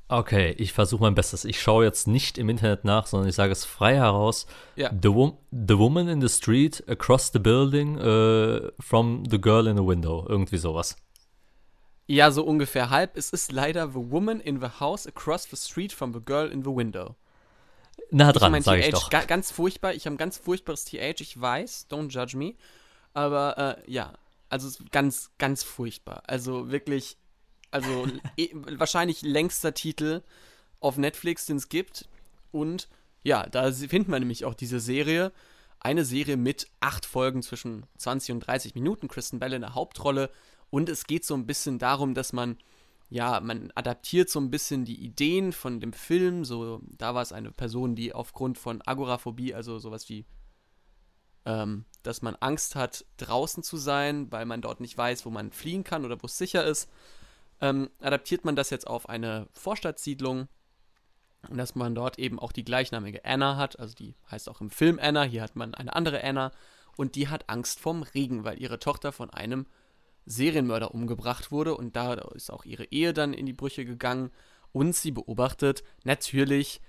Okay, 0.09 0.53
ich 0.57 0.73
versuche 0.73 1.01
mein 1.01 1.15
Bestes. 1.15 1.45
Ich 1.45 1.61
schaue 1.61 1.85
jetzt 1.85 2.07
nicht 2.07 2.37
im 2.37 2.49
Internet 2.49 2.83
nach, 2.83 3.07
sondern 3.07 3.29
ich 3.29 3.35
sage 3.35 3.51
es 3.51 3.65
frei 3.65 3.95
heraus. 3.95 4.45
Ja. 4.75 4.91
The, 4.91 5.13
wo 5.13 5.39
the 5.51 5.77
Woman 5.77 6.07
in 6.07 6.21
the 6.21 6.29
Street, 6.29 6.83
Across 6.87 7.31
the 7.33 7.39
Building, 7.39 7.97
uh, 7.97 8.69
From 8.79 9.23
the 9.29 9.39
Girl 9.39 9.67
in 9.67 9.77
the 9.77 9.83
Window. 9.83 10.25
Irgendwie 10.27 10.57
sowas. 10.57 10.97
Ja, 12.05 12.31
so 12.31 12.43
ungefähr 12.43 12.89
halb. 12.89 13.17
Es 13.17 13.31
ist 13.31 13.51
leider 13.51 13.87
The 13.87 14.11
Woman 14.11 14.39
in 14.41 14.59
the 14.59 14.79
House 14.79 15.07
Across 15.07 15.49
the 15.49 15.55
Street 15.55 15.93
from 15.93 16.13
the 16.13 16.19
Girl 16.23 16.51
in 16.51 16.63
the 16.63 16.69
Window. 16.69 17.15
Na 18.11 18.31
dran, 18.31 18.61
sag 18.61 18.79
ich 18.79 18.89
doch. 18.89 19.09
Ga 19.09 19.23
ganz 19.23 19.51
furchtbar. 19.51 19.93
Ich 19.93 20.05
habe 20.05 20.15
ein 20.15 20.17
ganz 20.17 20.37
furchtbares 20.37 20.85
TH, 20.85 21.21
ich 21.21 21.39
weiß. 21.39 21.87
Don't 21.89 22.09
judge 22.09 22.37
me. 22.37 22.55
Aber 23.13 23.57
äh, 23.85 23.91
ja, 23.91 24.13
also 24.49 24.69
ganz, 24.91 25.31
ganz 25.37 25.63
furchtbar. 25.63 26.23
Also 26.27 26.69
wirklich, 26.69 27.17
also 27.73 28.07
e 28.37 28.49
wahrscheinlich 28.53 29.21
längster 29.21 29.73
Titel 29.73 30.21
auf 30.79 30.97
Netflix, 30.97 31.45
den 31.45 31.57
es 31.57 31.69
gibt. 31.69 32.07
Und 32.51 32.87
ja, 33.23 33.47
da 33.47 33.71
finden 33.71 34.11
wir 34.11 34.19
nämlich 34.19 34.45
auch 34.45 34.53
diese 34.53 34.79
Serie. 34.79 35.31
Eine 35.79 36.05
Serie 36.05 36.37
mit 36.37 36.67
acht 36.79 37.05
Folgen 37.05 37.41
zwischen 37.41 37.85
20 37.97 38.33
und 38.33 38.39
30 38.41 38.75
Minuten. 38.75 39.07
Kristen 39.07 39.39
Bell 39.39 39.53
in 39.53 39.61
der 39.61 39.75
Hauptrolle. 39.75 40.29
Und 40.69 40.89
es 40.89 41.05
geht 41.07 41.25
so 41.25 41.33
ein 41.35 41.45
bisschen 41.45 41.79
darum, 41.79 42.13
dass 42.13 42.33
man, 42.33 42.57
ja, 43.09 43.39
man 43.39 43.71
adaptiert 43.75 44.29
so 44.29 44.39
ein 44.39 44.51
bisschen 44.51 44.85
die 44.85 45.03
Ideen 45.03 45.51
von 45.51 45.79
dem 45.79 45.93
Film. 45.93 46.45
So, 46.45 46.81
da 46.97 47.15
war 47.15 47.21
es 47.21 47.31
eine 47.31 47.51
Person, 47.51 47.95
die 47.95 48.13
aufgrund 48.13 48.57
von 48.57 48.81
Agoraphobie, 48.85 49.53
also 49.53 49.79
sowas 49.79 50.09
wie, 50.09 50.25
ähm, 51.45 51.85
dass 52.01 52.21
man 52.21 52.35
Angst 52.35 52.75
hat, 52.75 53.05
draußen 53.17 53.63
zu 53.63 53.77
sein, 53.77 54.31
weil 54.31 54.45
man 54.45 54.61
dort 54.61 54.79
nicht 54.79 54.97
weiß, 54.97 55.25
wo 55.25 55.29
man 55.29 55.51
fliehen 55.51 55.83
kann 55.83 56.05
oder 56.05 56.21
wo 56.21 56.27
es 56.27 56.37
sicher 56.37 56.65
ist, 56.65 56.89
ähm, 57.63 57.89
adaptiert 58.01 58.43
man 58.43 58.57
das 58.57 58.69
jetzt 58.69 58.85
auf 58.85 59.07
eine 59.07 59.47
Vorstadtsiedlung. 59.53 60.49
Dass 61.49 61.75
man 61.75 61.93
dort 61.93 62.19
eben 62.19 62.39
auch 62.39 62.53
die 62.53 62.63
gleichnamige 62.63 63.25
Anna 63.25 63.57
hat, 63.57 63.77
also 63.77 63.93
die 63.95 64.15
heißt 64.31 64.47
auch 64.47 64.61
im 64.61 64.69
Film 64.69 64.97
Anna, 65.01 65.23
hier 65.23 65.41
hat 65.41 65.57
man 65.57 65.73
eine 65.73 65.93
andere 65.93 66.23
Anna 66.23 66.51
und 66.95 67.15
die 67.15 67.27
hat 67.27 67.49
Angst 67.49 67.81
vorm 67.81 68.03
Regen, 68.03 68.45
weil 68.45 68.61
ihre 68.61 68.79
Tochter 68.79 69.11
von 69.11 69.29
einem 69.29 69.65
Serienmörder 70.25 70.93
umgebracht 70.93 71.51
wurde 71.51 71.75
und 71.75 71.97
da 71.97 72.13
ist 72.13 72.49
auch 72.49 72.63
ihre 72.63 72.85
Ehe 72.85 73.11
dann 73.11 73.33
in 73.33 73.45
die 73.45 73.51
Brüche 73.51 73.83
gegangen 73.83 74.31
und 74.71 74.95
sie 74.95 75.11
beobachtet 75.11 75.83
natürlich, 76.05 76.79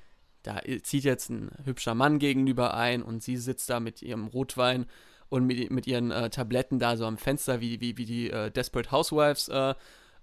da 0.45 0.61
zieht 0.83 1.03
jetzt 1.03 1.31
ein 1.31 1.51
hübscher 1.64 1.97
Mann 1.97 2.20
gegenüber 2.20 2.75
ein 2.75 3.03
und 3.03 3.25
sie 3.25 3.37
sitzt 3.37 3.70
da 3.70 3.81
mit 3.81 4.03
ihrem 4.03 4.29
Rotwein 4.29 4.87
und 5.29 5.47
mit, 5.47 5.70
mit 5.72 5.89
ihren 5.89 6.12
äh, 6.12 6.31
Tabletten 6.31 6.79
da 6.79 6.97
so 6.97 7.07
am 7.07 7.18
Fenster, 7.18 7.61
wie, 7.61 7.81
wie, 7.81 7.97
wie 7.97 8.05
die 8.05 8.31
äh, 8.31 8.53
Desperate 8.53 8.93
Housewives 8.93 9.49
äh, 9.49 9.75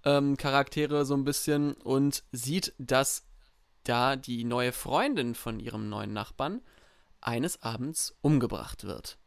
ähm, 0.04 0.36
Charaktere 0.36 1.04
so 1.04 1.14
ein 1.14 1.24
bisschen 1.24 1.74
und 1.74 2.24
sieht, 2.32 2.74
dass 2.78 3.24
da 3.84 4.16
die 4.16 4.44
neue 4.44 4.72
Freundin 4.72 5.34
von 5.34 5.60
ihrem 5.60 5.88
neuen 5.88 6.12
Nachbarn 6.12 6.60
eines 7.20 7.62
Abends 7.62 8.16
umgebracht 8.20 8.84
wird. 8.84 9.18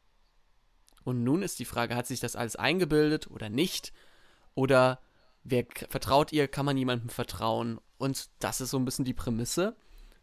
Und 1.04 1.24
nun 1.24 1.44
ist 1.44 1.60
die 1.60 1.66
Frage, 1.66 1.96
hat 1.96 2.08
sich 2.08 2.20
das 2.20 2.36
alles 2.36 2.56
eingebildet 2.56 3.30
oder 3.30 3.50
nicht? 3.50 3.94
Oder 4.56 5.00
wer 5.44 5.66
vertraut 5.90 6.32
ihr? 6.32 6.48
Kann 6.48 6.66
man 6.66 6.78
jemandem 6.78 7.10
vertrauen? 7.10 7.80
Und 7.98 8.30
das 8.40 8.60
ist 8.60 8.72
so 8.72 8.78
ein 8.78 8.86
bisschen 8.86 9.06
die 9.06 9.14
Prämisse. 9.14 9.76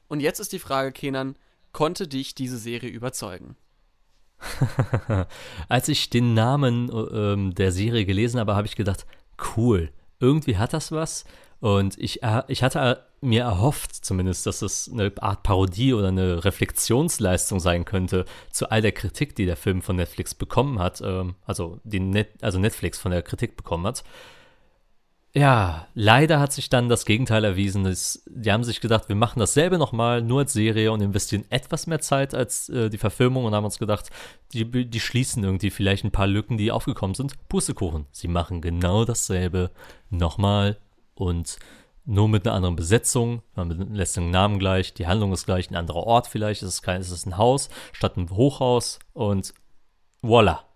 Und 0.09 0.21
jetzt 0.21 0.41
ist 0.41 0.53
die 0.53 0.59
Frage, 0.59 0.93
Kenan, 0.93 1.37
konnte 1.73 2.09
dich 2.09 2.35
diese 2.35 2.59
Serie 2.59 2.91
überzeugen? 2.91 3.57
Als 5.69 5.89
ich 5.89 6.11
den 6.11 6.35
Namen 6.35 6.89
äh, 6.91 7.55
der 7.55 7.71
Serie 7.71 8.05
gelesen 8.05 8.41
habe, 8.41 8.57
habe 8.57 8.67
ich 8.67 8.77
gedacht, 8.77 9.07
cool, 9.57 9.93
irgendwie 10.23 10.57
hat 10.57 10.73
das 10.73 10.93
was. 10.93 11.25
Und 11.61 11.99
ich, 11.99 12.23
äh, 12.23 12.43
ich 12.49 12.63
hatte 12.63 13.05
mir 13.21 13.43
erhofft 13.43 14.05
zumindest, 14.05 14.47
dass 14.47 14.63
es 14.63 14.91
eine 14.93 15.13
Art 15.21 15.43
Parodie 15.43 15.95
oder 15.95 16.09
eine 16.09 16.45
Reflexionsleistung 16.45 17.61
sein 17.61 17.85
könnte 17.85 18.25
zu 18.51 18.71
all 18.71 18.83
der 18.83 18.93
Kritik, 18.93 19.37
die 19.37 19.47
der 19.47 19.57
Film 19.57 19.83
von 19.83 19.97
Netflix 19.97 20.35
bekommen 20.35 20.81
hat, 20.81 21.01
ähm, 21.03 21.37
also, 21.47 21.79
die 21.85 22.01
Net 22.01 22.31
also 22.41 22.59
Netflix 22.59 22.99
von 22.99 23.13
der 23.13 23.23
Kritik 23.23 23.57
bekommen 23.57 23.87
hat. 23.87 24.03
Ja, 25.35 25.89
leider 25.95 26.41
hat 26.41 26.53
sich 26.53 26.69
dann 26.69 26.91
das 26.91 27.07
Gegenteil 27.07 27.43
erwiesen. 27.45 27.85
Die 28.27 28.53
haben 28.53 28.65
sich 28.65 28.83
gedacht, 28.83 29.09
wir 29.09 29.17
machen 29.17 29.39
dasselbe 29.41 29.79
nochmal, 29.79 30.21
nur 30.21 30.41
als 30.41 30.53
Serie 30.53 30.93
und 30.93 31.01
investieren 31.01 31.47
etwas 31.49 31.87
mehr 31.87 32.01
Zeit 32.01 32.35
als 32.35 32.69
äh, 32.69 32.91
die 32.91 32.99
Verfilmung 32.99 33.47
und 33.47 33.55
haben 33.55 33.65
uns 33.65 33.79
gedacht, 33.79 34.11
die, 34.53 34.67
die 34.67 35.01
schließen 35.01 35.43
irgendwie 35.43 35.71
vielleicht 35.71 36.05
ein 36.05 36.11
paar 36.11 36.27
Lücken, 36.27 36.59
die 36.59 36.71
aufgekommen 36.71 37.15
sind. 37.15 37.37
Pustekuchen. 37.49 38.07
Sie 38.11 38.29
machen 38.29 38.61
genau 38.61 39.07
dasselbe 39.07 39.71
nochmal 40.11 40.77
und 41.15 41.59
nur 42.05 42.29
mit 42.29 42.47
einer 42.47 42.55
anderen 42.55 42.77
Besetzung. 42.77 43.43
Man 43.55 43.71
lässt 43.95 44.19
den 44.19 44.31
Namen 44.31 44.59
gleich, 44.59 44.93
die 44.93 45.07
Handlung 45.07 45.33
ist 45.33 45.47
gleich, 45.47 45.71
ein 45.71 45.77
anderer 45.77 46.05
Ort 46.05 46.27
vielleicht, 46.27 46.63
es 46.63 46.69
ist, 46.69 46.83
kein, 46.83 47.01
es 47.01 47.11
ist 47.11 47.25
ein 47.25 47.39
Haus 47.39 47.71
statt 47.93 48.19
ein 48.19 48.29
Hochhaus 48.29 48.99
und 49.15 49.55
voila. 50.21 50.67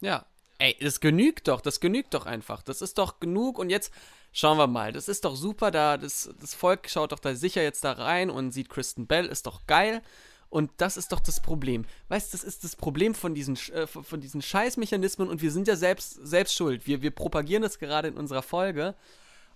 Ja, 0.00 0.26
ey, 0.64 0.76
das 0.80 1.00
genügt 1.00 1.48
doch, 1.48 1.60
das 1.60 1.78
genügt 1.80 2.14
doch 2.14 2.26
einfach. 2.26 2.62
Das 2.62 2.80
ist 2.80 2.98
doch 2.98 3.20
genug 3.20 3.58
und 3.58 3.70
jetzt 3.70 3.92
schauen 4.32 4.56
wir 4.56 4.66
mal. 4.66 4.92
Das 4.92 5.08
ist 5.08 5.24
doch 5.24 5.36
super, 5.36 5.70
da 5.70 5.98
das, 5.98 6.30
das 6.40 6.54
Volk 6.54 6.88
schaut 6.88 7.12
doch 7.12 7.18
da 7.18 7.34
sicher 7.34 7.62
jetzt 7.62 7.84
da 7.84 7.92
rein 7.92 8.30
und 8.30 8.52
sieht 8.52 8.70
Kristen 8.70 9.06
Bell, 9.06 9.26
ist 9.26 9.46
doch 9.46 9.66
geil. 9.66 10.02
Und 10.48 10.70
das 10.76 10.96
ist 10.96 11.10
doch 11.12 11.20
das 11.20 11.40
Problem. 11.40 11.84
Weißt 12.08 12.32
du, 12.32 12.36
das 12.36 12.44
ist 12.44 12.62
das 12.62 12.76
Problem 12.76 13.14
von 13.14 13.34
diesen, 13.34 13.56
äh, 13.72 13.86
von 13.86 14.20
diesen 14.20 14.40
Scheißmechanismen 14.40 15.28
und 15.28 15.42
wir 15.42 15.50
sind 15.50 15.68
ja 15.68 15.76
selbst, 15.76 16.18
selbst 16.22 16.54
schuld. 16.54 16.86
Wir, 16.86 17.02
wir 17.02 17.10
propagieren 17.10 17.62
das 17.62 17.78
gerade 17.78 18.08
in 18.08 18.16
unserer 18.16 18.42
Folge 18.42 18.94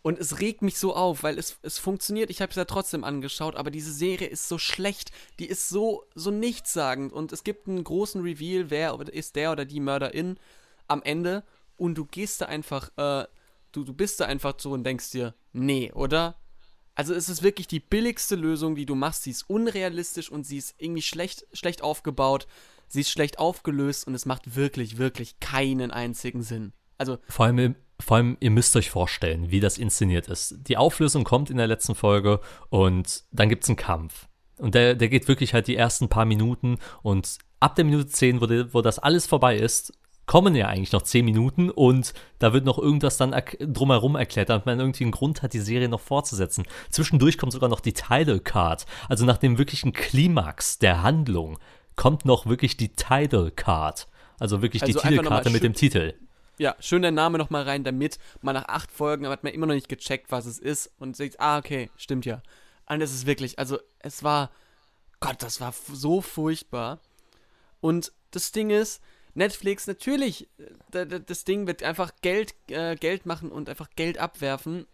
und 0.03 0.19
es 0.19 0.41
regt 0.41 0.61
mich 0.61 0.79
so 0.79 0.95
auf, 0.95 1.23
weil 1.23 1.39
es, 1.39 1.59
es 1.63 1.79
funktioniert. 1.79 2.31
Ich 2.31 2.41
habe 2.43 2.51
es 2.51 2.57
ja 2.57 2.65
trotzdem 2.65 3.05
angeschaut, 3.05 3.57
aber 3.57 3.71
diese 3.71 3.93
Serie 3.93 4.29
ist 4.29 4.49
so 4.49 4.59
schlecht. 4.59 5.13
Die 5.39 5.47
ist 5.47 5.69
so, 5.69 6.05
so 6.15 6.31
nichtssagend. 6.31 7.13
Und 7.13 7.33
es 7.33 7.45
gibt 7.45 7.69
einen 7.69 7.85
großen 7.85 8.21
Reveal, 8.21 8.71
wer 8.71 8.99
ist 9.13 9.37
der 9.37 9.53
oder 9.53 9.65
die 9.65 9.81
Mörderin 9.81 10.39
am 10.89 11.03
Ende. 11.03 11.45
Und 11.77 11.97
du 11.97 12.05
gehst 12.05 12.41
da 12.41 12.47
einfach, 12.47 12.91
äh, 12.97 13.27
du, 13.73 13.85
du 13.85 13.93
bist 13.93 14.21
da 14.21 14.27
einfach 14.27 14.55
so 14.59 14.73
und 14.73 14.85
denkst 14.85 15.11
dir, 15.11 15.35
nee, 15.53 15.93
oder? 15.93 16.37
Also 16.95 17.15
es 17.15 17.29
ist 17.29 17.43
wirklich 17.43 17.69
die 17.69 17.81
billigste 17.81 18.35
Lösung, 18.35 18.75
die 18.75 18.87
du 18.87 18.97
machst. 18.97 19.23
Sie 19.23 19.31
ist 19.31 19.49
unrealistisch 19.49 20.31
und 20.31 20.45
sie 20.45 20.57
ist 20.57 20.75
irgendwie 20.79 21.03
schlecht, 21.03 21.47
schlecht 21.53 21.83
aufgebaut. 21.83 22.49
Sie 22.89 23.03
ist 23.03 23.11
schlecht 23.11 23.39
aufgelöst 23.39 24.07
und 24.07 24.15
es 24.15 24.27
macht 24.27 24.57
wirklich, 24.57 24.99
wirklich 24.99 25.39
keinen 25.39 25.93
einzigen 25.93 26.43
Sinn. 26.43 26.73
Also 26.97 27.19
vor 27.29 27.47
allem 27.47 27.77
vor 28.01 28.17
allem, 28.17 28.37
ihr 28.41 28.51
müsst 28.51 28.77
euch 28.77 28.91
vorstellen, 28.91 29.51
wie 29.51 29.61
das 29.61 29.79
inszeniert 29.79 30.29
ist. 30.29 30.55
Die 30.69 30.77
Auflösung 30.77 31.25
kommt 31.25 31.51
in 31.51 31.57
der 31.57 31.67
letzten 31.67 31.95
Folge 31.95 32.41
und 32.69 33.25
dann 33.33 33.49
gibt 33.49 33.65
es 33.65 33.69
einen 33.69 33.77
Kampf. 33.77 34.29
Und 34.57 34.75
der, 34.75 34.95
der 34.95 35.09
geht 35.09 35.29
wirklich 35.29 35.55
halt 35.55 35.67
die 35.67 35.77
ersten 35.77 36.09
paar 36.09 36.25
Minuten 36.25 36.79
und 37.03 37.39
ab 37.61 37.75
der 37.75 37.85
Minute 37.85 38.07
10, 38.07 38.41
wo, 38.41 38.47
die, 38.47 38.73
wo 38.73 38.83
das 38.83 38.99
alles 38.99 39.27
vorbei 39.27 39.57
ist, 39.57 39.93
kommen 40.29 40.55
ja 40.55 40.69
eigentlich 40.69 40.93
noch 40.93 41.03
10 41.03 41.25
Minuten 41.25 41.71
und 41.71 42.13
da 42.39 42.53
wird 42.53 42.67
noch 42.67 42.79
irgendwas 42.79 43.17
dann 43.17 43.33
er 43.33 43.43
drumherum 43.59 44.15
erklärt, 44.15 44.51
damit 44.51 44.67
man 44.67 44.79
irgendwie 44.79 45.05
einen 45.05 45.11
Grund 45.11 45.43
hat, 45.43 45.55
die 45.55 45.59
Serie 45.59 45.89
noch 45.89 46.01
fortzusetzen. 46.01 46.65
Zwischendurch 46.91 47.39
kommt 47.39 47.53
sogar 47.53 47.71
noch 47.71 47.81
die 47.81 47.95
Title 47.95 48.39
Card. 48.39 48.85
Also 49.09 49.25
nach 49.25 49.39
dem 49.39 49.57
wirklichen 49.57 49.93
Klimax 49.93 50.79
der 50.79 51.03
Handlung 51.03 51.59
kommt 51.97 52.27
noch 52.27 52.47
wirklich 52.47 52.77
die 52.77 52.91
Title 52.91 53.51
Card. 53.51 54.07
Also 54.39 54.61
wirklich 54.61 54.83
also 54.83 55.01
die 55.01 55.09
Titelkarte 55.09 55.49
mit 55.49 55.63
dem 55.63 55.73
Titel. 55.73 56.15
Ja, 56.59 56.77
schön 56.79 57.03
der 57.03 57.11
Name 57.11 57.39
nochmal 57.39 57.63
rein, 57.63 57.83
damit 57.83 58.19
man 58.43 58.55
nach 58.55 58.69
acht 58.69 58.93
Folgen 58.93 59.27
hat 59.29 59.45
man 59.45 59.55
immer 59.55 59.67
noch 59.67 59.75
nicht 59.75 59.89
gecheckt, 59.89 60.31
was 60.31 60.45
es 60.45 60.59
ist 60.59 60.93
und 60.99 61.17
sieht, 61.17 61.41
ah, 61.41 61.57
okay, 61.57 61.91
stimmt 61.97 62.27
ja. 62.27 62.43
Und 62.87 63.01
es 63.01 63.15
ist 63.15 63.25
wirklich, 63.25 63.59
also 63.59 63.79
es 64.01 64.23
war, 64.23 64.51
Gott, 65.21 65.37
das 65.43 65.63
war 65.63 65.73
so 65.91 66.21
furchtbar. 66.21 67.01
Und 67.81 68.13
das 68.31 68.53
Ding 68.53 68.69
ist, 68.69 69.01
Netflix, 69.39 69.87
natürlich, 69.87 70.49
das 70.91 71.45
Ding 71.45 71.67
wird 71.67 71.83
einfach 71.83 72.13
Geld, 72.21 72.55
äh, 72.69 72.97
Geld 72.97 73.25
machen 73.25 73.51
und 73.51 73.69
einfach 73.69 73.89
Geld 73.97 74.19
abwerfen. 74.19 74.87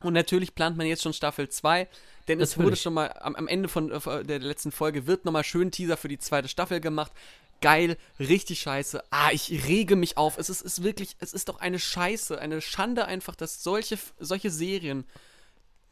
Und 0.00 0.12
natürlich 0.12 0.54
plant 0.54 0.76
man 0.76 0.86
jetzt 0.86 1.02
schon 1.02 1.12
Staffel 1.12 1.48
2, 1.48 1.88
denn 2.28 2.40
es 2.40 2.50
Natürlich. 2.50 2.66
wurde 2.66 2.76
schon 2.76 2.94
mal 2.94 3.12
am, 3.20 3.34
am 3.34 3.48
Ende 3.48 3.68
von 3.68 3.90
äh, 3.90 4.24
der 4.24 4.38
letzten 4.38 4.70
Folge 4.70 5.06
wird 5.06 5.24
nochmal 5.24 5.44
schön 5.44 5.70
Teaser 5.70 5.96
für 5.96 6.08
die 6.08 6.18
zweite 6.18 6.48
Staffel 6.48 6.80
gemacht. 6.80 7.12
Geil, 7.60 7.96
richtig 8.20 8.60
scheiße. 8.60 9.02
Ah, 9.10 9.30
ich 9.32 9.66
rege 9.66 9.96
mich 9.96 10.16
auf. 10.16 10.38
Es 10.38 10.50
ist, 10.50 10.60
ist 10.60 10.84
wirklich, 10.84 11.16
es 11.18 11.32
ist 11.32 11.48
doch 11.48 11.58
eine 11.58 11.80
Scheiße, 11.80 12.38
eine 12.38 12.60
Schande 12.60 13.06
einfach, 13.06 13.34
dass 13.34 13.64
solche, 13.64 13.98
solche 14.20 14.50
Serien, 14.50 15.04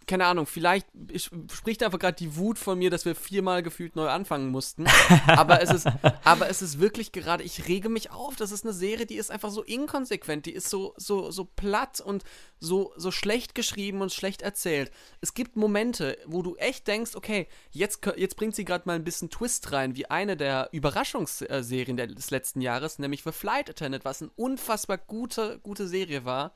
keine 0.07 0.27
Ahnung, 0.27 0.47
vielleicht 0.47 0.87
ich, 1.11 1.31
spricht 1.53 1.83
einfach 1.83 1.99
gerade 1.99 2.17
die 2.17 2.37
Wut 2.37 2.59
von 2.59 2.79
mir, 2.79 2.91
dass 2.91 3.05
wir 3.05 3.15
viermal 3.17 3.63
gefühlt 3.63 3.97
neu 3.97 4.09
anfangen 4.09 4.51
mussten. 4.51 4.87
aber 5.27 5.61
es 5.63 5.71
ist, 5.71 5.89
aber 6.23 6.49
es 6.49 6.63
ist 6.63 6.79
wirklich 6.79 7.11
gerade, 7.13 7.43
ich 7.43 7.67
rege 7.67 7.89
mich 7.89 8.11
auf. 8.13 8.37
Das 8.37 8.53
ist 8.53 8.65
eine 8.65 8.73
Serie, 8.73 9.07
die 9.07 9.17
ist 9.17 9.31
einfach 9.31 9.51
so 9.51 9.63
inkonsequent, 9.63 10.47
die 10.47 10.53
ist 10.53 10.71
so, 10.71 10.95
so, 10.97 11.31
so 11.31 11.45
platt 11.45 12.01
und 12.01 12.23
so, 12.61 12.93
so 12.97 13.11
schlecht 13.11 13.55
geschrieben 13.55 14.01
und 14.01 14.13
schlecht 14.13 14.43
erzählt. 14.43 14.93
Es 15.21 15.35
gibt 15.35 15.57
Momente, 15.57 16.17
wo 16.27 16.43
du 16.43 16.55
echt 16.57 16.87
denkst, 16.87 17.17
okay, 17.17 17.49
jetzt, 17.71 18.01
jetzt 18.17 18.37
bringt 18.37 18.55
sie 18.55 18.65
gerade 18.65 18.85
mal 18.87 18.95
ein 18.95 19.05
bisschen 19.05 19.31
Twist 19.31 19.73
rein, 19.73 19.97
wie 19.97 20.09
eine 20.09 20.37
der 20.37 20.69
Überraschungsserien 20.73 21.97
der- 21.97 22.07
des 22.07 22.31
letzten 22.31 22.61
Jahres, 22.61 22.99
nämlich 22.99 23.23
The 23.25 23.33
Flight 23.33 23.71
Attendant, 23.71 24.05
was 24.05 24.23
eine 24.23 24.31
unfassbar 24.37 24.99
gute, 24.99 25.59
gute 25.63 25.89
Serie 25.89 26.25
war. 26.25 26.53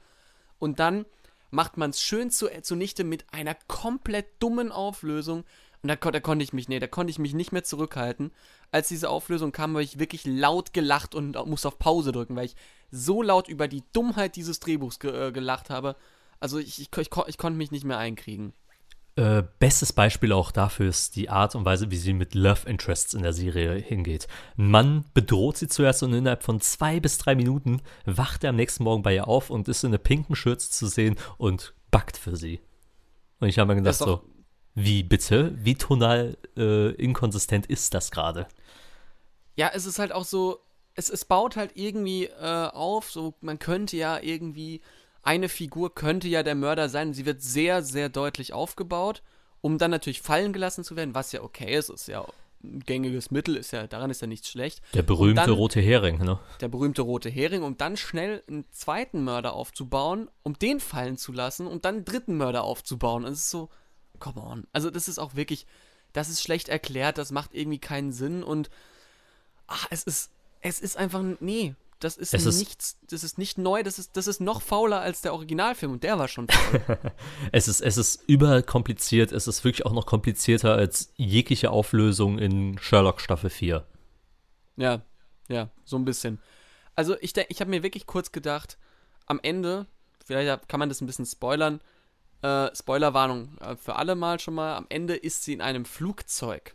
Und 0.58 0.78
dann 0.78 1.06
macht 1.50 1.76
man 1.76 1.90
es 1.90 2.00
schön 2.00 2.30
zu, 2.30 2.48
zunichte 2.62 3.04
mit 3.04 3.24
einer 3.32 3.56
komplett 3.68 4.26
dummen 4.38 4.72
Auflösung. 4.72 5.44
Und 5.82 5.88
da, 5.88 5.96
da 5.96 6.20
konnte 6.20 6.42
ich 6.42 6.52
mich, 6.52 6.68
nee, 6.68 6.78
da 6.78 6.86
konnte 6.86 7.10
ich 7.10 7.18
mich 7.18 7.34
nicht 7.34 7.52
mehr 7.52 7.64
zurückhalten. 7.64 8.32
Als 8.70 8.88
diese 8.88 9.08
Auflösung 9.08 9.52
kam, 9.52 9.72
habe 9.72 9.82
ich 9.82 9.98
wirklich 9.98 10.24
laut 10.26 10.72
gelacht 10.72 11.14
und 11.14 11.34
musste 11.46 11.68
auf 11.68 11.78
Pause 11.78 12.12
drücken, 12.12 12.36
weil 12.36 12.46
ich 12.46 12.56
so 12.90 13.22
laut 13.22 13.48
über 13.48 13.68
die 13.68 13.84
Dummheit 13.92 14.36
dieses 14.36 14.60
Drehbuchs 14.60 14.98
ge 14.98 15.28
äh, 15.28 15.32
gelacht 15.32 15.70
habe. 15.70 15.96
Also 16.38 16.58
ich, 16.58 16.80
ich, 16.80 16.90
ich, 16.96 17.10
ich 17.26 17.38
konnte 17.38 17.56
mich 17.56 17.70
nicht 17.70 17.84
mehr 17.84 17.98
einkriegen. 17.98 18.52
Äh, 19.20 19.44
bestes 19.58 19.92
Beispiel 19.92 20.32
auch 20.32 20.50
dafür 20.50 20.88
ist 20.88 21.14
die 21.14 21.28
Art 21.28 21.54
und 21.54 21.66
Weise, 21.66 21.90
wie 21.90 21.98
sie 21.98 22.14
mit 22.14 22.34
Love 22.34 22.66
Interests 22.66 23.12
in 23.12 23.22
der 23.22 23.34
Serie 23.34 23.74
hingeht. 23.74 24.28
Ein 24.56 24.70
Mann 24.70 25.04
bedroht 25.12 25.58
sie 25.58 25.68
zuerst 25.68 26.02
und 26.02 26.14
innerhalb 26.14 26.42
von 26.42 26.62
zwei 26.62 27.00
bis 27.00 27.18
drei 27.18 27.34
Minuten 27.34 27.82
wacht 28.06 28.44
er 28.44 28.50
am 28.50 28.56
nächsten 28.56 28.82
Morgen 28.82 29.02
bei 29.02 29.14
ihr 29.14 29.28
auf 29.28 29.50
und 29.50 29.68
ist 29.68 29.84
in 29.84 29.90
einer 29.90 29.98
pinken 29.98 30.36
Schürze 30.36 30.70
zu 30.70 30.86
sehen 30.86 31.16
und 31.36 31.74
backt 31.90 32.16
für 32.16 32.34
sie. 32.34 32.60
Und 33.40 33.48
ich 33.48 33.58
habe 33.58 33.74
mir 33.74 33.82
gedacht 33.82 33.98
so, 33.98 34.22
wie 34.74 35.02
bitte? 35.02 35.52
Wie 35.54 35.74
tonal 35.74 36.38
äh, 36.56 36.92
inkonsistent 36.92 37.66
ist 37.66 37.92
das 37.92 38.10
gerade? 38.10 38.48
Ja, 39.54 39.70
es 39.74 39.84
ist 39.84 39.98
halt 39.98 40.12
auch 40.12 40.24
so, 40.24 40.60
es, 40.94 41.10
es 41.10 41.26
baut 41.26 41.56
halt 41.56 41.72
irgendwie 41.74 42.24
äh, 42.24 42.68
auf, 42.68 43.10
so 43.10 43.34
man 43.42 43.58
könnte 43.58 43.98
ja 43.98 44.18
irgendwie, 44.18 44.80
eine 45.22 45.48
Figur 45.48 45.94
könnte 45.94 46.28
ja 46.28 46.42
der 46.42 46.54
Mörder 46.54 46.88
sein. 46.88 47.12
Sie 47.14 47.26
wird 47.26 47.42
sehr, 47.42 47.82
sehr 47.82 48.08
deutlich 48.08 48.52
aufgebaut, 48.52 49.22
um 49.60 49.78
dann 49.78 49.90
natürlich 49.90 50.22
fallen 50.22 50.52
gelassen 50.52 50.84
zu 50.84 50.96
werden, 50.96 51.14
was 51.14 51.32
ja 51.32 51.42
okay 51.42 51.76
ist, 51.76 51.90
ist 51.90 52.08
ja 52.08 52.24
ein 52.62 52.80
gängiges 52.80 53.30
Mittel, 53.30 53.56
ist 53.56 53.72
ja, 53.72 53.86
daran 53.86 54.10
ist 54.10 54.20
ja 54.20 54.26
nichts 54.26 54.48
schlecht. 54.48 54.82
Der 54.92 55.02
berühmte 55.02 55.42
dann- 55.42 55.50
rote 55.50 55.80
Hering, 55.80 56.18
ne? 56.18 56.38
Der 56.60 56.68
berühmte 56.68 57.02
rote 57.02 57.30
Hering, 57.30 57.62
um 57.62 57.76
dann 57.78 57.96
schnell 57.96 58.42
einen 58.48 58.64
zweiten 58.70 59.24
Mörder 59.24 59.54
aufzubauen, 59.54 60.28
um 60.42 60.58
den 60.58 60.78
fallen 60.80 61.16
zu 61.16 61.32
lassen 61.32 61.66
und 61.66 61.84
dann 61.86 61.96
einen 61.96 62.04
dritten 62.04 62.36
Mörder 62.36 62.64
aufzubauen. 62.64 63.24
Und 63.24 63.32
es 63.32 63.40
ist 63.40 63.50
so, 63.50 63.70
come 64.18 64.40
on. 64.42 64.66
Also 64.72 64.90
das 64.90 65.08
ist 65.08 65.18
auch 65.18 65.36
wirklich, 65.36 65.66
das 66.12 66.28
ist 66.28 66.42
schlecht 66.42 66.68
erklärt, 66.68 67.16
das 67.16 67.30
macht 67.30 67.54
irgendwie 67.54 67.78
keinen 67.78 68.12
Sinn 68.12 68.42
und 68.42 68.68
ach, 69.66 69.86
es 69.90 70.02
ist, 70.02 70.30
es 70.60 70.80
ist 70.80 70.98
einfach, 70.98 71.22
nee, 71.40 71.74
das 72.00 72.16
ist 72.16 72.34
Es 72.34 72.46
ist- 72.46 72.58
nichts, 72.58 72.98
das 73.08 73.22
ist 73.24 73.38
nicht 73.38 73.58
neu, 73.58 73.82
das 73.82 73.98
ist, 73.98 74.16
das 74.16 74.26
ist 74.26 74.40
noch 74.40 74.62
fauler 74.62 75.00
als 75.00 75.20
der 75.22 75.32
Originalfilm 75.34 75.92
und 75.92 76.02
der 76.02 76.18
war 76.18 76.28
schon 76.28 76.48
faul. 76.48 76.98
Es 77.52 77.68
ist, 77.68 77.80
es 77.80 77.96
ist 77.96 78.22
überkompliziert, 78.26 79.32
es 79.32 79.46
ist 79.46 79.62
wirklich 79.64 79.86
auch 79.86 79.92
noch 79.92 80.06
komplizierter 80.06 80.74
als 80.74 81.12
jegliche 81.16 81.70
Auflösung 81.70 82.38
in 82.38 82.78
Sherlock 82.78 83.20
Staffel 83.20 83.50
4. 83.50 83.86
Ja, 84.76 85.02
ja, 85.48 85.68
so 85.84 85.96
ein 85.96 86.04
bisschen. 86.04 86.40
Also 86.96 87.16
ich 87.20 87.32
denke, 87.32 87.50
ich 87.52 87.60
habe 87.60 87.70
mir 87.70 87.82
wirklich 87.82 88.06
kurz 88.06 88.32
gedacht, 88.32 88.78
am 89.26 89.38
Ende, 89.42 89.86
vielleicht 90.24 90.68
kann 90.68 90.80
man 90.80 90.88
das 90.88 91.00
ein 91.00 91.06
bisschen 91.06 91.26
spoilern, 91.26 91.80
äh, 92.42 92.74
Spoilerwarnung 92.74 93.58
äh, 93.58 93.76
für 93.76 93.96
alle 93.96 94.14
mal 94.14 94.40
schon 94.40 94.54
mal, 94.54 94.76
am 94.76 94.86
Ende 94.88 95.14
ist 95.16 95.44
sie 95.44 95.52
in 95.52 95.60
einem 95.60 95.84
Flugzeug. 95.84 96.74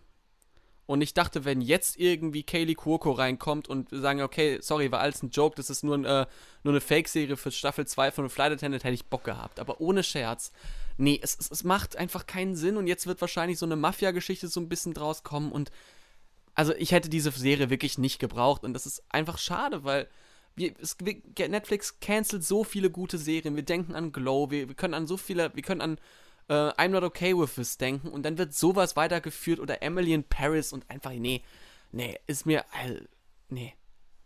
Und 0.88 1.02
ich 1.02 1.14
dachte, 1.14 1.46
wenn 1.46 1.62
jetzt 1.62 1.98
irgendwie 1.98 2.44
Kaylee 2.44 2.76
Cuoco 2.76 3.12
reinkommt 3.12 3.68
und 3.68 3.90
sagen, 3.92 4.22
okay, 4.22 4.60
sorry, 4.62 4.92
war 4.92 5.00
alles 5.00 5.24
ein 5.24 5.32
Joke, 5.32 5.56
das 5.56 5.70
ist 5.72 5.84
nur, 5.84 5.98
ein, 5.98 6.06
äh, 6.06 6.28
nur 6.64 6.74
eine 6.74 6.82
Fake-Serie 6.82 7.38
für 7.38 7.52
Staffel 7.52 7.88
2 7.88 8.12
von 8.12 8.30
Flight 8.30 8.52
Attendant, 8.52 8.84
hätte 8.84 8.94
ich 8.94 9.06
Bock 9.06 9.24
gehabt. 9.24 9.60
Aber 9.60 9.82
ohne 9.82 10.04
Scherz. 10.04 10.52
Nee, 10.98 11.20
es, 11.22 11.36
es, 11.40 11.50
es 11.50 11.64
macht 11.64 11.98
einfach 11.98 12.28
keinen 12.28 12.56
Sinn 12.56 12.78
und 12.78 12.88
jetzt 12.88 13.08
wird 13.08 13.20
wahrscheinlich 13.20 13.58
so 13.58 13.66
eine 13.66 13.76
Mafia-Geschichte 13.76 14.48
so 14.48 14.60
ein 14.60 14.70
bisschen 14.70 14.94
draus 14.94 15.24
kommen 15.24 15.52
und 15.52 15.72
also 16.54 16.74
ich 16.74 16.94
hätte 16.94 17.10
diese 17.10 17.32
Serie 17.32 17.70
wirklich 17.70 17.98
nicht 17.98 18.18
gebraucht 18.18 18.64
und 18.64 18.74
das 18.74 18.86
ist 18.86 19.04
einfach 19.10 19.38
schade, 19.38 19.84
weil 19.84 20.08
wir, 20.56 20.74
es, 20.82 20.96
Netflix 21.38 22.00
cancelt 22.00 22.46
so 22.46 22.64
viele 22.64 22.90
gute 22.90 23.18
Serien. 23.18 23.58
Wir 23.58 23.64
denken 23.64 23.94
an 23.94 24.14
Glow, 24.14 24.52
wir, 24.52 24.70
wir 24.70 24.76
können 24.76 24.94
an 24.94 25.06
so 25.06 25.18
viele, 25.18 25.54
wir 25.54 25.64
können 25.64 25.82
an 25.82 26.00
äh, 26.48 26.54
I'm 26.54 26.90
Not 26.90 27.04
Okay 27.04 27.36
With 27.38 27.56
This 27.56 27.78
denken 27.78 28.10
und 28.10 28.24
dann 28.24 28.38
wird 28.38 28.54
sowas 28.54 28.96
weitergeführt 28.96 29.60
oder 29.60 29.82
Emily 29.82 30.14
in 30.14 30.24
Paris 30.24 30.74
und 30.74 30.90
einfach, 30.90 31.12
nee, 31.12 31.42
nee, 31.92 32.18
ist 32.28 32.46
mir, 32.46 32.64
nee. 33.50 33.74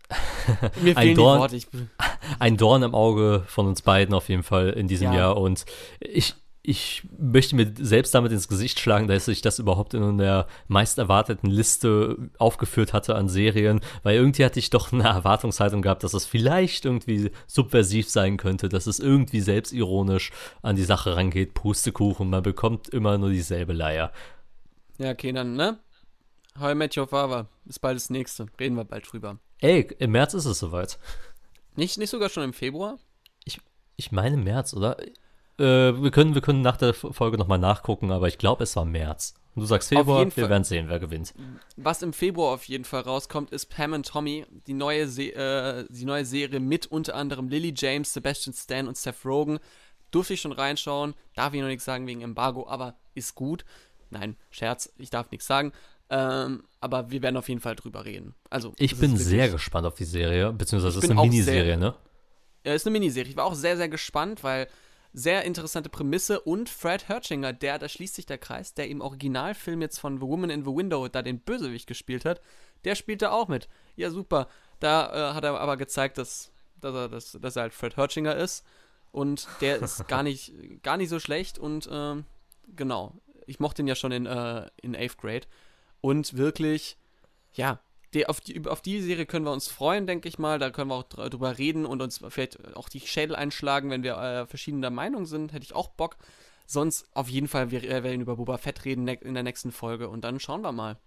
mir 0.82 0.98
Ein 0.98 1.16
Dorn- 1.16 1.50
Ein 2.40 2.58
Dorn 2.58 2.84
im 2.84 2.96
Auge 2.96 3.44
von 3.48 3.68
uns 3.68 3.82
beiden 3.82 4.14
auf 4.16 4.30
jeden 4.30 4.44
Fall 4.44 4.70
in 4.72 4.88
diesem 4.88 5.12
Ja. 5.14 5.18
Jahr 5.20 5.38
und 5.38 5.66
ich, 6.00 6.36
ich 6.70 7.02
möchte 7.18 7.56
mir 7.56 7.74
selbst 7.80 8.14
damit 8.14 8.32
ins 8.32 8.48
Gesicht 8.48 8.80
schlagen, 8.80 9.08
dass 9.08 9.28
ich 9.28 9.42
das 9.42 9.58
überhaupt 9.58 9.96
in 9.96 10.20
der 10.20 10.46
meist 10.68 11.00
erwarteten 11.00 11.50
Liste 11.50 12.30
aufgeführt 12.38 12.94
hatte 12.94 13.16
an 13.16 13.28
Serien, 13.28 13.80
weil 14.04 14.16
irgendwie 14.16 14.46
hatte 14.46 14.60
ich 14.60 14.70
doch 14.70 14.94
eine 14.94 15.06
Erwartungshaltung 15.06 15.82
gehabt, 15.82 16.04
dass 16.04 16.14
es 16.14 16.28
vielleicht 16.28 16.86
irgendwie 16.86 17.32
subversiv 17.48 18.08
sein 18.08 18.38
könnte, 18.38 18.70
dass 18.70 18.86
es 18.86 19.00
irgendwie 19.00 19.42
selbstironisch 19.42 20.30
an 20.62 20.76
die 20.76 20.84
Sache 20.84 21.16
rangeht, 21.16 21.56
Pustekuchen, 21.56 22.30
man 22.30 22.44
bekommt 22.44 22.88
immer 22.90 23.18
nur 23.18 23.32
dieselbe 23.32 23.74
Leier. 23.74 24.12
ja, 25.00 25.10
okay, 25.10 25.32
dann, 25.32 25.56
ne? 25.56 25.80
How 26.60 26.74
I 26.74 26.76
Met 26.76 26.96
Your 26.96 27.08
Father 27.08 27.48
ist 27.66 27.80
bald 27.80 27.96
das 27.96 28.12
nächste. 28.12 28.46
Reden 28.60 28.76
wir 28.76 28.86
bald 28.86 29.12
drüber. 29.12 29.40
Ey, 29.58 29.88
im 29.98 30.12
März 30.12 30.36
ist 30.36 30.46
es 30.46 30.60
soweit. 30.60 31.00
Nicht, 31.76 31.98
nicht 31.98 32.12
sogar 32.12 32.30
schon 32.30 32.44
im 32.44 32.54
Februar? 32.54 33.00
Ich, 33.44 33.60
ich 33.96 34.12
meine 34.12 34.38
März, 34.38 34.76
oder? 34.76 34.98
Äh, 35.60 36.02
wir, 36.02 36.12
können, 36.12 36.34
wir 36.36 36.42
können 36.42 36.62
nach 36.62 36.78
der 36.78 36.94
Folge 36.94 37.38
nochmal 37.38 37.60
nachgucken, 37.60 38.12
aber 38.12 38.28
ich 38.28 38.38
glaube, 38.38 38.64
es 38.64 38.76
war 38.76 38.86
März. 38.86 39.36
Und 39.56 39.62
du 39.62 39.66
sagst 39.68 39.90
Februar, 39.90 40.24
wir 40.26 40.32
Fall. 40.32 40.50
werden 40.50 40.64
sehen, 40.64 40.86
wer 40.90 41.00
gewinnt. 41.00 41.34
Was 41.76 42.02
im 42.02 42.14
Februar 42.14 42.54
auf 42.54 42.64
jeden 42.66 42.86
Fall 42.86 43.02
rauskommt, 43.02 43.52
ist 43.52 43.66
Pam 43.66 43.94
and 43.94 44.08
Tommy, 44.08 44.46
die 44.68 44.74
neue, 44.74 45.08
Se 45.08 45.24
äh, 45.34 45.86
die 45.90 46.06
neue 46.06 46.24
Serie 46.24 46.60
mit 46.60 46.88
unter 46.88 47.16
anderem 47.16 47.50
Lily 47.50 47.74
James, 47.76 48.14
Sebastian 48.14 48.54
Stan 48.54 48.88
und 48.88 48.96
Seth 48.96 49.26
Rogen. 49.26 49.60
Durfte 50.12 50.34
ich 50.34 50.42
schon 50.42 50.52
reinschauen, 50.54 51.14
darf 51.36 51.54
ich 51.54 51.62
noch 51.62 51.68
nichts 51.68 51.86
sagen 51.86 52.08
wegen 52.08 52.22
Embargo, 52.22 52.68
aber 52.68 52.96
ist 53.16 53.36
gut. 53.36 53.66
Nein, 54.12 54.38
Scherz, 54.50 54.92
ich 54.98 55.10
darf 55.10 55.30
nichts 55.32 55.46
sagen. 55.46 55.72
Ähm, 56.10 56.64
aber 56.80 57.12
wir 57.12 57.22
werden 57.22 57.38
auf 57.38 57.50
jeden 57.50 57.62
Fall 57.62 57.76
drüber 57.76 58.06
reden. 58.06 58.34
Also, 58.50 58.74
Ich 58.78 58.98
bin 58.98 59.16
sehr 59.18 59.50
gespannt 59.50 59.86
auf 59.86 59.94
die 59.94 60.06
Serie, 60.06 60.52
beziehungsweise 60.54 60.98
es 60.98 61.04
ist 61.04 61.12
eine 61.12 61.22
Miniserie, 61.22 61.66
sehr- 61.66 61.78
ne? 61.78 61.94
Ja, 62.66 62.74
ist 62.74 62.88
eine 62.88 62.94
Miniserie. 62.94 63.30
Ich 63.30 63.38
war 63.38 63.46
auch 63.46 63.54
sehr, 63.54 63.78
sehr 63.78 63.90
gespannt, 63.90 64.44
weil 64.44 64.68
sehr 65.14 65.44
interessante 65.44 65.90
Prämisse 65.90 66.40
und 66.40 66.70
Fred 66.70 67.10
Herchinger, 67.10 67.54
der, 67.54 67.80
da 67.80 67.90
schließt 67.90 68.16
sich 68.16 68.26
der 68.26 68.38
Kreis, 68.38 68.74
der 68.74 68.88
im 68.88 69.02
Originalfilm 69.02 69.82
jetzt 69.82 70.00
von 70.00 70.18
The 70.18 70.28
Woman 70.28 70.50
in 70.50 70.64
the 70.64 70.72
Window 70.72 71.08
da 71.08 71.22
den 71.22 71.40
Bösewicht 71.40 71.88
gespielt 71.88 72.26
hat, 72.26 72.42
der 72.84 72.96
spielt 72.96 73.22
da 73.22 73.32
auch 73.32 73.48
mit. 73.48 73.68
Ja, 73.96 74.12
super. 74.12 74.48
Da 74.80 75.32
äh, 75.32 75.34
hat 75.34 75.44
er 75.44 75.60
aber 75.60 75.78
gezeigt, 75.78 76.18
dass, 76.18 76.52
dass, 76.80 76.96
er, 76.96 77.10
dass, 77.10 77.38
dass 77.42 77.56
er 77.56 77.64
halt 77.64 77.74
Fred 77.74 77.98
Herchinger 77.98 78.36
ist 78.36 78.66
und 79.12 79.48
der 79.62 79.78
ist 79.78 80.08
gar 80.08 80.24
nicht, 80.24 80.54
gar 80.84 80.98
nicht 80.98 81.10
so 81.10 81.20
schlecht 81.20 81.58
und 81.58 81.90
ähm, 81.92 82.26
genau. 82.76 83.16
Ich 83.48 83.60
mochte 83.60 83.82
ihn 83.82 83.88
ja 83.88 83.96
schon 83.96 84.12
in, 84.12 84.28
äh, 84.28 84.70
in 84.82 84.96
8th 84.96 85.18
Grade 85.18 85.48
und 86.02 86.38
wirklich, 86.38 86.98
ja, 87.54 87.80
die, 88.14 88.28
auf, 88.28 88.42
die, 88.42 88.66
auf 88.68 88.82
die 88.82 89.02
Serie 89.02 89.26
können 89.26 89.46
wir 89.46 89.52
uns 89.52 89.68
freuen, 89.68 90.08
denke 90.08 90.28
ich 90.28 90.40
mal. 90.40 90.60
Da 90.60 90.70
können 90.72 90.90
wir 90.90 90.96
auch 90.96 91.04
dr 91.04 91.30
drüber 91.30 91.58
reden 91.58 91.86
und 91.86 92.02
uns 92.02 92.22
vielleicht 92.30 92.76
auch 92.76 92.90
die 92.90 93.02
Schädel 93.02 93.36
einschlagen, 93.36 93.90
wenn 93.92 94.04
wir 94.04 94.18
äh, 94.18 94.46
verschiedener 94.48 94.90
Meinung 94.90 95.26
sind. 95.26 95.54
Hätte 95.54 95.64
ich 95.66 95.76
auch 95.76 95.90
Bock. 95.90 96.18
Sonst 96.66 97.08
auf 97.14 97.30
jeden 97.30 97.48
Fall, 97.48 97.72
wir 97.72 97.84
äh, 97.84 98.04
werden 98.04 98.22
über 98.22 98.36
Boba 98.36 98.58
Fett 98.58 98.86
reden 98.86 99.04
ne 99.04 99.14
in 99.16 99.34
der 99.34 99.44
nächsten 99.44 99.72
Folge 99.72 100.10
und 100.10 100.24
dann 100.24 100.40
schauen 100.40 100.62
wir 100.62 100.72
mal. 100.72 100.98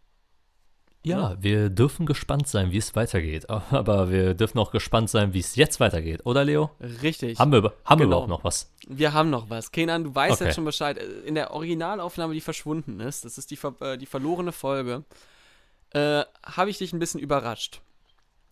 Ja, 1.05 1.37
wir 1.41 1.69
dürfen 1.69 2.07
gespannt 2.07 2.47
sein, 2.47 2.71
wie 2.71 2.79
es 2.79 2.95
weitergeht. 2.95 3.51
Aber 3.51 4.11
wir 4.11 4.35
dürfen 4.35 4.59
auch 4.59 4.71
gespannt 4.71 5.11
sein, 5.11 5.35
wie 5.35 5.41
es 5.41 5.57
jetzt 5.57 5.81
weitergeht, 5.81 6.25
oder 6.27 6.45
Leo? 6.45 6.71
Richtig. 6.81 7.41
Haben 7.41 7.51
wir, 7.53 7.73
haben 7.85 7.99
wir 7.99 8.07
Genau. 8.07 8.19
überhaupt 8.25 8.29
noch 8.29 8.45
was? 8.45 8.73
Wir 8.87 9.13
haben 9.13 9.31
noch 9.31 9.51
was. 9.51 9.73
Kenan, 9.73 10.05
du 10.05 10.15
weißt 10.15 10.35
Okay. 10.35 10.45
jetzt 10.45 10.55
schon 10.55 10.65
Bescheid. 10.65 10.99
In 10.99 11.35
der 11.35 11.53
Originalaufnahme, 11.53 12.35
die 12.35 12.41
verschwunden 12.41 13.01
ist, 13.01 13.25
das 13.25 13.37
ist 13.37 13.51
die, 13.51 13.57
ver 13.57 13.75
äh, 13.81 13.99
die 13.99 14.07
verlorene 14.07 14.53
Folge, 14.53 15.05
äh, 15.95 16.25
habe 16.45 16.71
ich 16.71 16.79
dich 16.79 16.93
ein 16.93 16.99
bisschen 16.99 17.21
überrascht. 17.21 17.81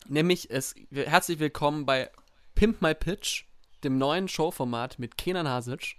Nämlich, 0.06 0.50
es, 0.50 0.74
herzlich 0.90 1.38
willkommen 1.38 1.86
bei 1.86 2.10
Pimp 2.54 2.82
My 2.82 2.94
Pitch, 2.94 3.44
dem 3.84 3.98
neuen 3.98 4.28
Showformat 4.28 4.98
mit 4.98 5.16
Kenan 5.16 5.48
Hasic. 5.48 5.96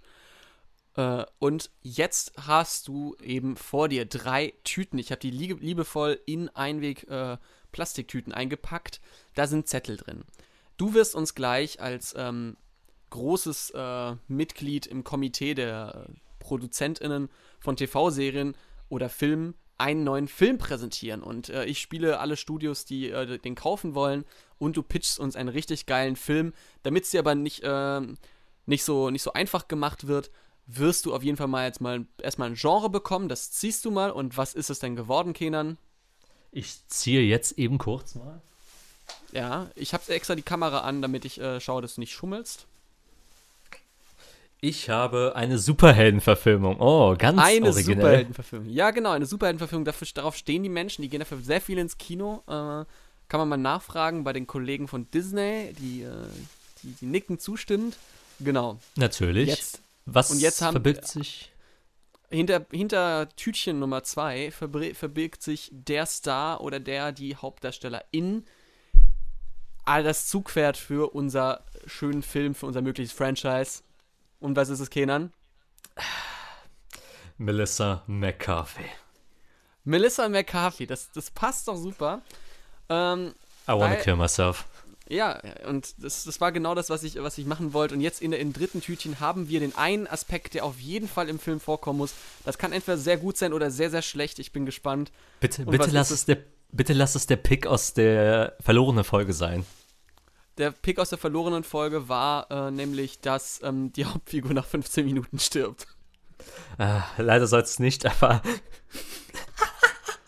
Äh, 0.96 1.24
und 1.38 1.70
jetzt 1.80 2.32
hast 2.36 2.88
du 2.88 3.16
eben 3.22 3.56
vor 3.56 3.88
dir 3.88 4.04
drei 4.04 4.54
Tüten. 4.64 4.98
Ich 4.98 5.10
habe 5.10 5.20
die 5.20 5.30
liebevoll 5.30 6.20
in 6.26 6.48
Einweg-Plastiktüten 6.50 8.32
äh, 8.32 8.36
eingepackt. 8.36 9.00
Da 9.34 9.46
sind 9.46 9.68
Zettel 9.68 9.96
drin. 9.96 10.24
Du 10.76 10.94
wirst 10.94 11.14
uns 11.14 11.34
gleich 11.34 11.80
als 11.80 12.14
ähm, 12.16 12.56
großes 13.10 13.70
äh, 13.70 14.16
Mitglied 14.28 14.86
im 14.86 15.04
Komitee 15.04 15.54
der 15.54 16.06
ProduzentInnen 16.38 17.30
von 17.60 17.76
TV-Serien 17.76 18.56
oder 18.88 19.08
Filmen 19.08 19.54
einen 19.82 20.04
neuen 20.04 20.28
Film 20.28 20.58
präsentieren. 20.58 21.22
Und 21.22 21.48
äh, 21.48 21.64
ich 21.64 21.80
spiele 21.80 22.20
alle 22.20 22.36
Studios, 22.36 22.84
die 22.84 23.10
äh, 23.10 23.38
den 23.38 23.56
kaufen 23.56 23.96
wollen. 23.96 24.24
Und 24.58 24.76
du 24.76 24.82
pitchst 24.82 25.18
uns 25.18 25.34
einen 25.34 25.48
richtig 25.48 25.86
geilen 25.86 26.14
Film. 26.14 26.52
Damit 26.84 27.04
es 27.04 27.10
dir 27.10 27.18
aber 27.18 27.34
nicht, 27.34 27.64
äh, 27.64 28.00
nicht, 28.66 28.84
so, 28.84 29.10
nicht 29.10 29.22
so 29.22 29.32
einfach 29.32 29.66
gemacht 29.66 30.06
wird, 30.06 30.30
wirst 30.66 31.04
du 31.04 31.12
auf 31.12 31.24
jeden 31.24 31.36
Fall 31.36 31.48
mal 31.48 31.66
jetzt 31.66 31.80
mal 31.80 32.06
erstmal 32.22 32.48
ein 32.48 32.54
Genre 32.54 32.90
bekommen. 32.90 33.28
Das 33.28 33.50
ziehst 33.50 33.84
du 33.84 33.90
mal. 33.90 34.12
Und 34.12 34.36
was 34.36 34.54
ist 34.54 34.70
es 34.70 34.78
denn 34.78 34.94
geworden, 34.94 35.32
Kenan? 35.32 35.78
Ich 36.52 36.86
ziehe 36.86 37.22
jetzt 37.22 37.58
eben 37.58 37.78
kurz 37.78 38.14
mal. 38.14 38.40
Ja, 39.32 39.68
ich 39.74 39.94
habe 39.94 40.12
extra 40.12 40.36
die 40.36 40.42
Kamera 40.42 40.82
an, 40.82 41.02
damit 41.02 41.24
ich 41.24 41.40
äh, 41.40 41.60
schaue, 41.60 41.82
dass 41.82 41.96
du 41.96 42.00
nicht 42.00 42.12
schummelst. 42.12 42.66
Ich 44.64 44.88
habe 44.88 45.32
eine 45.34 45.58
Superheldenverfilmung. 45.58 46.80
Oh, 46.80 47.16
ganz 47.18 47.36
eine 47.36 47.66
originell. 47.66 47.72
Eine 47.72 47.82
Superheldenverfilmung. 47.82 48.68
Ja, 48.68 48.92
genau, 48.92 49.10
eine 49.10 49.26
Superheldenverfilmung. 49.26 49.84
Dafür, 49.84 50.06
darauf 50.14 50.36
stehen 50.36 50.62
die 50.62 50.68
Menschen. 50.68 51.02
Die 51.02 51.08
gehen 51.08 51.18
dafür 51.18 51.38
sehr 51.38 51.60
viel 51.60 51.78
ins 51.78 51.98
Kino. 51.98 52.44
Äh, 52.46 52.84
kann 53.28 53.40
man 53.40 53.48
mal 53.48 53.56
nachfragen 53.56 54.22
bei 54.22 54.32
den 54.32 54.46
Kollegen 54.46 54.86
von 54.86 55.10
Disney, 55.10 55.74
die, 55.80 56.02
äh, 56.02 56.12
die, 56.84 56.92
die 56.92 57.06
nicken 57.06 57.40
zustimmend. 57.40 57.96
Genau. 58.38 58.78
Natürlich. 58.94 59.48
Jetzt, 59.48 59.80
Was 60.06 60.30
und 60.30 60.38
jetzt 60.38 60.62
haben, 60.62 60.74
verbirgt 60.74 61.08
sich? 61.08 61.50
Hinter, 62.30 62.64
hinter 62.70 63.30
Tütchen 63.34 63.80
Nummer 63.80 64.04
zwei 64.04 64.52
verbirgt 64.52 65.42
sich 65.42 65.70
der 65.72 66.06
Star 66.06 66.60
oder 66.60 66.78
der, 66.78 67.10
die 67.10 67.34
Hauptdarsteller 67.34 68.04
in 68.12 68.44
all 69.84 70.04
das 70.04 70.28
Zugpferd 70.28 70.76
für 70.76 71.12
unser 71.14 71.64
schönen 71.86 72.22
Film, 72.22 72.54
für 72.54 72.66
unser 72.66 72.80
mögliches 72.80 73.12
Franchise. 73.12 73.82
Und 74.42 74.56
was 74.56 74.68
ist 74.68 74.80
es, 74.80 74.90
Kenan? 74.90 75.32
Melissa 77.38 78.02
McCarthy. 78.06 78.84
Melissa 79.84 80.28
McCarthy, 80.28 80.86
das, 80.86 81.10
das 81.12 81.30
passt 81.30 81.68
doch 81.68 81.76
super. 81.76 82.22
Ähm, 82.88 83.34
I 83.68 83.72
wanna 83.72 83.94
weil, 83.94 84.00
kill 84.00 84.16
myself. 84.16 84.64
Ja, 85.08 85.40
und 85.68 85.94
das, 85.98 86.24
das 86.24 86.40
war 86.40 86.52
genau 86.52 86.74
das, 86.74 86.90
was 86.90 87.02
ich, 87.02 87.22
was 87.22 87.38
ich 87.38 87.46
machen 87.46 87.72
wollte. 87.72 87.94
Und 87.94 88.00
jetzt 88.00 88.22
in 88.22 88.30
der, 88.30 88.40
im 88.40 88.52
dritten 88.52 88.80
Tütchen 88.80 89.20
haben 89.20 89.48
wir 89.48 89.60
den 89.60 89.76
einen 89.76 90.06
Aspekt, 90.06 90.54
der 90.54 90.64
auf 90.64 90.80
jeden 90.80 91.08
Fall 91.08 91.28
im 91.28 91.38
Film 91.38 91.60
vorkommen 91.60 91.98
muss. 91.98 92.14
Das 92.44 92.58
kann 92.58 92.72
entweder 92.72 92.98
sehr 92.98 93.18
gut 93.18 93.36
sein 93.36 93.52
oder 93.52 93.70
sehr, 93.70 93.90
sehr 93.90 94.02
schlecht. 94.02 94.38
Ich 94.38 94.52
bin 94.52 94.66
gespannt. 94.66 95.12
Bitte, 95.40 95.66
bitte 95.66 95.90
lass, 95.90 96.10
es 96.10 96.24
der, 96.24 96.38
bitte 96.70 96.92
lass 96.92 97.14
es 97.14 97.26
der 97.26 97.36
Pick 97.36 97.66
aus 97.66 97.94
der 97.94 98.56
verlorenen 98.60 99.04
Folge 99.04 99.32
sein. 99.32 99.64
Der 100.58 100.70
Pick 100.70 100.98
aus 100.98 101.08
der 101.08 101.18
verlorenen 101.18 101.64
Folge 101.64 102.08
war 102.08 102.50
äh, 102.50 102.70
nämlich, 102.70 103.20
dass 103.20 103.60
ähm, 103.62 103.92
die 103.92 104.04
Hauptfigur 104.06 104.52
nach 104.52 104.66
15 104.66 105.04
Minuten 105.06 105.38
stirbt. 105.38 105.86
Äh, 106.78 107.00
leider 107.18 107.46
soll 107.46 107.62
es 107.62 107.78
nicht, 107.78 108.06
aber. 108.06 108.42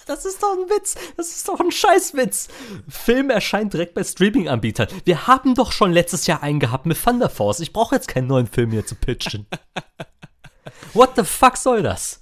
Das 0.06 0.26
ist 0.26 0.42
doch 0.42 0.52
ein 0.52 0.68
Witz. 0.68 0.96
Das 1.16 1.30
ist 1.30 1.48
doch 1.48 1.58
ein 1.58 1.70
Scheißwitz. 1.70 2.48
Film 2.88 3.30
erscheint 3.30 3.72
direkt 3.72 3.94
bei 3.94 4.04
Streaming-Anbietern. 4.04 4.88
Wir 5.04 5.26
haben 5.26 5.54
doch 5.54 5.72
schon 5.72 5.92
letztes 5.92 6.26
Jahr 6.26 6.42
einen 6.42 6.60
gehabt 6.60 6.84
mit 6.84 7.02
Thunder 7.02 7.30
Force. 7.30 7.60
Ich 7.60 7.72
brauche 7.72 7.94
jetzt 7.94 8.08
keinen 8.08 8.26
neuen 8.26 8.46
Film 8.46 8.70
hier 8.70 8.84
zu 8.84 8.96
pitchen. 8.96 9.46
What 10.92 11.12
the 11.16 11.24
fuck 11.24 11.56
soll 11.56 11.82
das? 11.82 12.20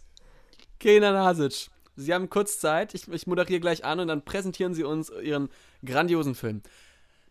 Kenan 0.78 1.16
Hasic. 1.16 1.70
Sie 1.96 2.14
haben 2.14 2.30
kurz 2.30 2.61
Zeit. 2.61 2.94
Ich, 2.94 3.09
ich 3.09 3.26
moderiere 3.26 3.61
gleich 3.61 3.84
an 3.84 3.98
und 3.98 4.09
dann 4.09 4.24
präsentieren 4.24 4.74
Sie 4.74 4.84
uns 4.84 5.11
Ihren 5.11 5.48
grandiosen 5.84 6.34
Film. 6.36 6.62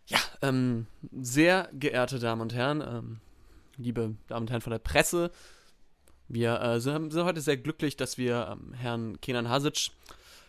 Ja, 0.06 0.18
ähm, 0.42 0.86
sehr 1.12 1.68
geehrte 1.72 2.18
Damen 2.18 2.40
und 2.40 2.54
Herren, 2.54 2.80
ähm, 2.80 3.20
liebe 3.76 4.16
Damen 4.28 4.44
und 4.44 4.50
Herren 4.50 4.60
von 4.60 4.72
der 4.72 4.78
Presse, 4.78 5.30
wir 6.28 6.60
äh, 6.60 6.80
sind, 6.80 7.14
heute 7.14 7.40
sehr 7.40 7.56
glücklich, 7.56 7.96
dass 7.96 8.16
wir 8.18 8.48
ähm, 8.52 8.72
Herrn 8.72 9.20
Kenan 9.20 9.48
Hasic 9.48 9.90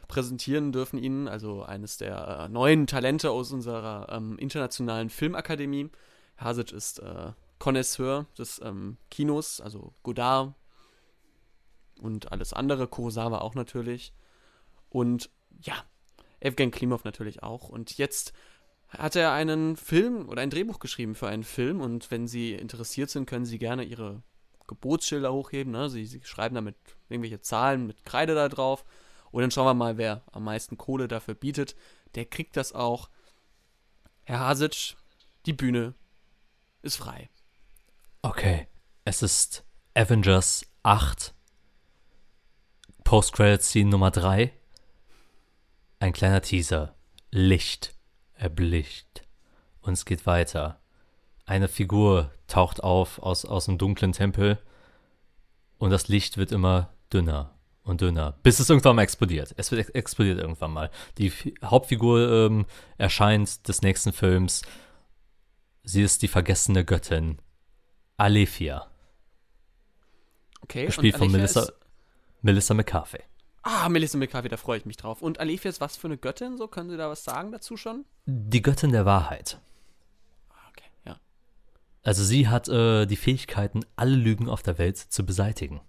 präsentieren 0.08 0.72
dürfen 0.72 0.97
Ihnen, 0.97 1.28
also 1.28 1.64
eines 1.64 1.97
der 1.97 2.45
äh, 2.45 2.49
neuen 2.49 2.88
Talente 2.88 3.32
aus 3.32 3.51
unserer 3.51 4.08
ähm, 4.10 4.38
internationalen 4.38 5.10
Filmakademie. 5.10 5.89
Hasic 6.38 6.72
ist 6.72 6.99
äh, 6.99 7.32
Connoisseur 7.60 8.26
des 8.38 8.62
ähm, 8.64 8.97
Kinos, 9.10 9.62
also 9.62 9.93
Godard 10.04 10.54
und 12.01 12.32
alles 12.32 12.54
andere, 12.54 12.88
Kurosawa 12.88 13.39
auch 13.39 13.56
natürlich. 13.56 14.14
Und 14.89 15.30
ja, 15.62 15.76
Evgen 16.39 16.72
Klimov 16.72 17.04
natürlich 17.04 17.43
auch. 17.43 17.70
Und 17.70 17.97
jetzt 17.97 18.34
hat 18.97 19.15
er 19.15 19.31
einen 19.31 19.75
Film 19.75 20.29
oder 20.29 20.41
ein 20.41 20.49
Drehbuch 20.49 20.79
geschrieben 20.79 21.15
für 21.15 21.27
einen 21.27 21.43
Film 21.43 21.81
und 21.81 22.11
wenn 22.11 22.27
Sie 22.27 22.53
interessiert 22.53 23.09
sind, 23.09 23.25
können 23.25 23.45
Sie 23.45 23.57
gerne 23.57 23.83
Ihre 23.83 24.21
Gebotsschilder 24.67 25.33
hochheben. 25.33 25.73
Ne? 25.73 25.89
Sie, 25.89 26.05
Sie 26.05 26.21
schreiben 26.23 26.55
damit 26.55 26.75
irgendwelche 27.09 27.41
Zahlen 27.41 27.87
mit 27.87 28.05
Kreide 28.05 28.35
da 28.35 28.49
drauf 28.49 28.85
und 29.31 29.41
dann 29.41 29.51
schauen 29.51 29.65
wir 29.65 29.73
mal, 29.73 29.97
wer 29.97 30.23
am 30.31 30.43
meisten 30.43 30.77
Kohle 30.77 31.07
dafür 31.07 31.33
bietet. 31.33 31.75
Der 32.15 32.25
kriegt 32.25 32.55
das 32.55 32.73
auch. 32.73 33.09
Herr 34.23 34.39
Hasic, 34.39 34.95
die 35.45 35.53
Bühne 35.53 35.95
ist 36.81 36.97
frei. 36.97 37.29
Okay, 38.21 38.67
es 39.05 39.21
ist 39.21 39.65
Avengers 39.95 40.65
8. 40.83 41.33
Post-Credit-Scene 43.03 43.89
Nummer 43.89 44.11
3. 44.11 44.53
Ein 45.99 46.13
kleiner 46.13 46.41
Teaser. 46.41 46.95
Licht 47.31 47.92
erblickt. 48.43 49.23
Und 49.81 49.93
es 49.93 50.05
geht 50.05 50.25
weiter. 50.25 50.79
Eine 51.45 51.67
Figur 51.67 52.31
taucht 52.47 52.83
auf 52.83 53.19
aus, 53.19 53.45
aus 53.45 53.65
dem 53.65 53.77
dunklen 53.77 54.11
Tempel 54.11 54.59
und 55.77 55.89
das 55.89 56.07
Licht 56.07 56.37
wird 56.37 56.51
immer 56.51 56.93
dünner 57.11 57.57
und 57.83 57.99
dünner, 57.99 58.37
bis 58.43 58.59
es 58.59 58.69
irgendwann 58.69 58.95
mal 58.95 59.01
explodiert. 59.01 59.53
Es 59.57 59.71
wird 59.71 59.93
explodiert 59.93 60.39
irgendwann 60.39 60.71
mal. 60.71 60.89
Die 61.17 61.27
F 61.27 61.47
Hauptfigur 61.63 62.31
ähm, 62.31 62.65
erscheint 62.97 63.67
des 63.67 63.81
nächsten 63.81 64.13
Films. 64.13 64.61
Sie 65.83 66.01
ist 66.01 66.21
die 66.21 66.29
vergessene 66.29 66.85
Göttin 66.85 67.39
Alephia. 68.15 68.87
Okay. 70.61 70.85
Gespielt 70.85 71.17
von 71.17 71.29
Melissa, 71.29 71.67
Melissa 72.41 72.73
McCarthy. 72.73 73.19
Ah, 73.63 73.89
Melissa 73.89 74.17
McCarthy, 74.17 74.47
da 74.47 74.57
freue 74.57 74.77
ich 74.77 74.85
mich 74.85 74.95
drauf. 74.95 75.21
Und 75.21 75.41
Alethea 75.41 75.69
ist 75.69 75.81
was 75.81 75.97
für 75.97 76.07
eine 76.07 76.17
Göttin? 76.17 76.57
So, 76.57 76.69
können 76.69 76.89
Sie 76.89 76.97
da 76.97 77.09
was 77.09 77.25
sagen 77.25 77.51
dazu 77.51 77.75
schon? 77.75 78.05
Die 78.26 78.61
Göttin 78.61 78.91
der 78.91 79.05
Wahrheit. 79.05 79.59
Ah, 80.49 80.69
okay, 80.69 80.89
ja. 81.05 81.19
Also 82.03 82.24
sie 82.24 82.47
hat 82.47 82.69
äh, 82.69 83.05
die 83.05 83.17
Fähigkeiten, 83.17 83.82
alle 83.95 84.15
Lügen 84.15 84.47
auf 84.47 84.63
der 84.63 84.78
Welt 84.78 84.97
zu 84.97 85.26
beseitigen. 85.26 85.82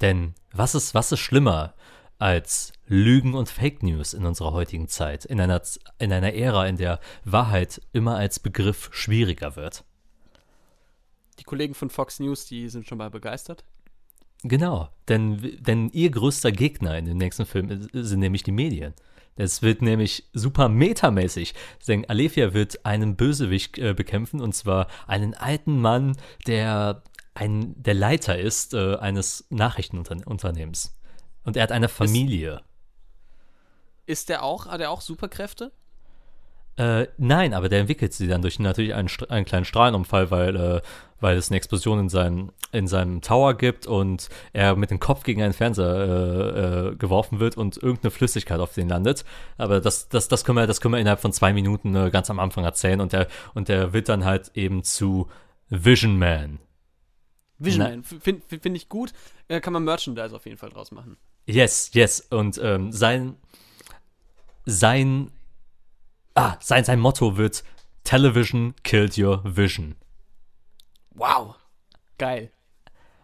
Denn 0.00 0.34
was 0.52 0.74
ist, 0.74 0.94
was 0.94 1.12
ist 1.12 1.20
schlimmer 1.20 1.74
als 2.18 2.72
Lügen 2.86 3.34
und 3.34 3.48
Fake 3.48 3.82
News 3.82 4.14
in 4.14 4.26
unserer 4.26 4.52
heutigen 4.52 4.88
Zeit, 4.88 5.24
in 5.24 5.40
einer, 5.40 5.62
in 5.98 6.12
einer 6.12 6.34
Ära, 6.34 6.66
in 6.66 6.76
der 6.76 6.98
Wahrheit 7.24 7.80
immer 7.92 8.16
als 8.16 8.40
Begriff 8.40 8.90
schwieriger 8.92 9.54
wird? 9.54 9.84
Die 11.38 11.44
Kollegen 11.44 11.74
von 11.74 11.88
Fox 11.88 12.18
News, 12.18 12.46
die 12.46 12.68
sind 12.68 12.86
schon 12.86 12.98
mal 12.98 13.10
begeistert. 13.10 13.64
Genau, 14.42 14.90
denn, 15.08 15.58
denn 15.60 15.90
ihr 15.90 16.10
größter 16.10 16.50
Gegner 16.50 16.98
in 16.98 17.04
dem 17.04 17.18
nächsten 17.18 17.46
Film 17.46 17.88
sind 17.92 18.20
nämlich 18.20 18.42
die 18.42 18.52
Medien. 18.52 18.94
Es 19.36 19.62
wird 19.62 19.82
nämlich 19.82 20.28
super 20.32 20.68
metamäßig. 20.68 21.54
Denn 21.88 22.08
Alefia 22.08 22.52
wird 22.52 22.84
einen 22.84 23.16
Bösewicht 23.16 23.78
äh, 23.78 23.94
bekämpfen 23.94 24.40
und 24.40 24.54
zwar 24.54 24.86
einen 25.06 25.34
alten 25.34 25.80
Mann, 25.80 26.16
der 26.46 27.02
ein, 27.34 27.74
der 27.82 27.94
Leiter 27.94 28.38
ist 28.38 28.74
äh, 28.74 28.96
eines 28.96 29.46
Nachrichtenunternehmens. 29.50 30.96
Und 31.44 31.56
er 31.56 31.62
hat 31.62 31.72
eine 31.72 31.88
Familie. 31.88 32.62
Ist, 34.06 34.20
ist 34.20 34.28
der 34.28 34.42
auch, 34.42 34.66
hat 34.66 34.80
er 34.80 34.90
auch 34.90 35.00
Superkräfte? 35.00 35.72
Äh, 36.76 37.08
nein, 37.18 37.54
aber 37.54 37.68
der 37.68 37.80
entwickelt 37.80 38.12
sie 38.12 38.28
dann 38.28 38.42
durch 38.42 38.58
natürlich 38.58 38.94
einen, 38.94 39.08
einen 39.28 39.44
kleinen 39.44 39.64
Strahlenunfall, 39.64 40.30
weil, 40.30 40.56
äh, 40.56 40.80
weil 41.20 41.36
es 41.36 41.50
eine 41.50 41.56
Explosion 41.56 41.98
in 41.98 42.08
seinem, 42.08 42.50
in 42.72 42.86
seinem 42.86 43.20
Tower 43.20 43.54
gibt 43.54 43.86
und 43.86 44.28
er 44.52 44.76
mit 44.76 44.90
dem 44.90 45.00
Kopf 45.00 45.22
gegen 45.22 45.42
einen 45.42 45.52
Fernseher 45.52 45.86
äh, 45.86 46.90
äh 46.90 46.96
geworfen 46.96 47.40
wird 47.40 47.56
und 47.56 47.76
irgendeine 47.76 48.10
Flüssigkeit 48.10 48.60
auf 48.60 48.74
den 48.74 48.88
landet. 48.88 49.24
Aber 49.58 49.80
das, 49.80 50.08
das, 50.08 50.28
das, 50.28 50.44
können, 50.44 50.58
wir, 50.58 50.66
das 50.66 50.80
können 50.80 50.94
wir 50.94 51.00
innerhalb 51.00 51.20
von 51.20 51.32
zwei 51.32 51.52
Minuten 51.52 51.94
äh, 51.94 52.10
ganz 52.10 52.30
am 52.30 52.38
Anfang 52.38 52.64
erzählen 52.64 53.00
und 53.00 53.12
der, 53.12 53.26
und 53.54 53.68
der 53.68 53.92
wird 53.92 54.08
dann 54.08 54.24
halt 54.24 54.50
eben 54.54 54.82
zu 54.82 55.28
Vision 55.68 56.18
Man. 56.18 56.58
Vision 57.58 57.84
Man, 57.84 58.04
finde 58.04 58.42
find 58.46 58.76
ich 58.76 58.88
gut. 58.88 59.12
Äh, 59.48 59.60
kann 59.60 59.72
man 59.72 59.84
Merchandise 59.84 60.34
auf 60.34 60.46
jeden 60.46 60.56
Fall 60.56 60.70
draus 60.70 60.90
machen. 60.90 61.16
Yes, 61.46 61.90
yes. 61.94 62.20
Und 62.30 62.60
ähm, 62.62 62.92
sein, 62.92 63.36
sein 64.66 65.30
Ah, 66.34 66.56
sein, 66.60 66.84
sein 66.84 67.00
Motto 67.00 67.36
wird 67.36 67.64
Television 68.04 68.74
killed 68.82 69.18
your 69.18 69.42
vision. 69.44 69.96
Wow. 71.10 71.56
Geil. 72.18 72.50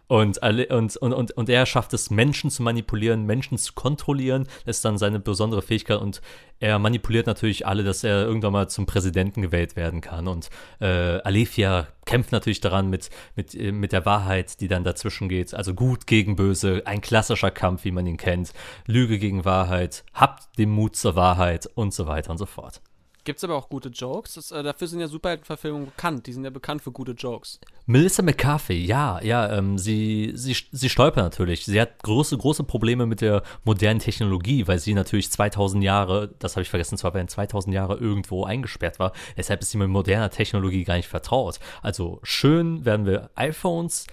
Und, 0.09 0.41
alle, 0.43 0.69
und, 0.69 0.97
und, 0.97 1.13
und, 1.13 1.33
und 1.33 1.49
er 1.49 1.67
schafft 1.67 1.93
es, 1.93 2.11
Menschen 2.11 2.49
zu 2.49 2.63
manipulieren, 2.63 3.27
Menschen 3.27 3.59
zu 3.59 3.73
kontrollieren. 3.73 4.47
Das 4.65 4.77
ist 4.77 4.85
dann 4.85 4.99
seine 4.99 5.19
besondere 5.19 5.63
Fähigkeit. 5.63 6.01
Und 6.01 6.21
er 6.61 6.79
manipuliert 6.79 7.27
natürlich 7.27 7.67
alle, 7.67 7.83
dass 7.83 8.05
er 8.05 8.25
irgendwann 8.25 8.53
mal 8.53 8.69
zum 8.69 8.87
Präsidenten 8.87 9.43
gewählt 9.43 9.75
werden 9.75 10.01
kann. 10.01 10.29
Und 10.29 10.49
äh, 10.81 10.87
Alefia 11.23 11.89
kämpft 12.05 12.31
natürlich 12.31 12.61
daran 12.61 12.89
mit, 12.89 13.11
mit, 13.35 13.55
äh, 13.57 13.73
mit 13.73 13.91
der 13.91 14.07
Wahrheit, 14.07 14.61
die 14.61 14.69
dann 14.69 14.85
dazwischen 14.85 15.29
geht. 15.29 15.55
Also 15.55 15.75
gut 15.75 16.07
gegen 16.07 16.37
böse, 16.37 16.83
ein 16.85 17.01
klassischer 17.01 17.51
Kampf, 17.51 17.85
wie 17.85 17.91
man 17.91 18.07
ihn 18.07 18.17
kennt. 18.17 18.53
Lüge 18.87 19.19
gegen 19.19 19.45
Wahrheit, 19.45 20.05
habt 20.15 20.57
den 20.57 20.71
Mut 20.71 20.95
zur 20.95 21.17
Wahrheit 21.17 21.69
und 21.75 21.93
so 21.93 22.07
weiter 22.07 22.31
und 22.31 22.39
so 22.39 22.47
fort. 22.47 22.81
Gibt 23.27 23.39
es 23.39 23.45
aber 23.45 23.57
auch 23.57 23.69
gute 23.69 23.89
Jokes? 23.89 24.35
Das, 24.35 24.53
äh, 24.53 24.63
dafür 24.63 24.87
sind 24.87 25.01
ja 25.01 25.09
Superheldenverfilmungen 25.09 25.87
bekannt. 25.87 26.29
Die 26.29 26.33
sind 26.33 26.45
ja 26.45 26.51
bekannt 26.51 26.81
für 26.81 26.93
gute 26.93 27.11
Jokes. 27.11 27.59
Melissa 27.85 28.23
McCarthy, 28.23 28.87
ja, 28.87 29.21
ja, 29.21 29.53
ähm, 29.53 29.79
sie, 29.79 30.31
sie, 30.37 30.57
sie 30.71 30.89
stolpert 30.89 31.25
natürlich. 31.25 31.65
Sie 31.65 31.81
hat 31.81 32.05
große, 32.05 32.39
große 32.39 32.63
Probleme 32.63 33.05
mit 33.05 33.21
der 33.21 33.43
modernen 33.65 33.99
Technologie, 33.99 34.69
weil 34.69 34.79
sie 34.79 34.95
natürlich 34.95 35.29
2000 35.33 35.83
Jahre, 35.83 36.37
das 36.39 36.55
habe 36.55 36.63
ich 36.63 36.71
vergessen 36.71 36.97
zu 36.99 37.09
erwähnen, 37.09 37.27
2000 37.27 37.75
Jahre 37.75 37.97
irgendwo 37.97 38.45
eingesperrt 38.45 39.01
war. 39.01 39.13
Deshalb 39.37 39.61
ist 39.61 39.73
sie 39.73 39.79
mit 39.79 39.89
moderner 39.89 40.31
Technologie 40.31 40.85
gar 40.85 40.95
nicht 40.95 41.09
vertraut. 41.09 41.59
Also 41.83 42.21
schön 42.23 42.85
werden 42.85 43.07
wir 43.07 43.31
iPhones, 43.35 44.07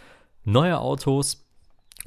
neue 0.43 0.79
Autos, 0.79 1.45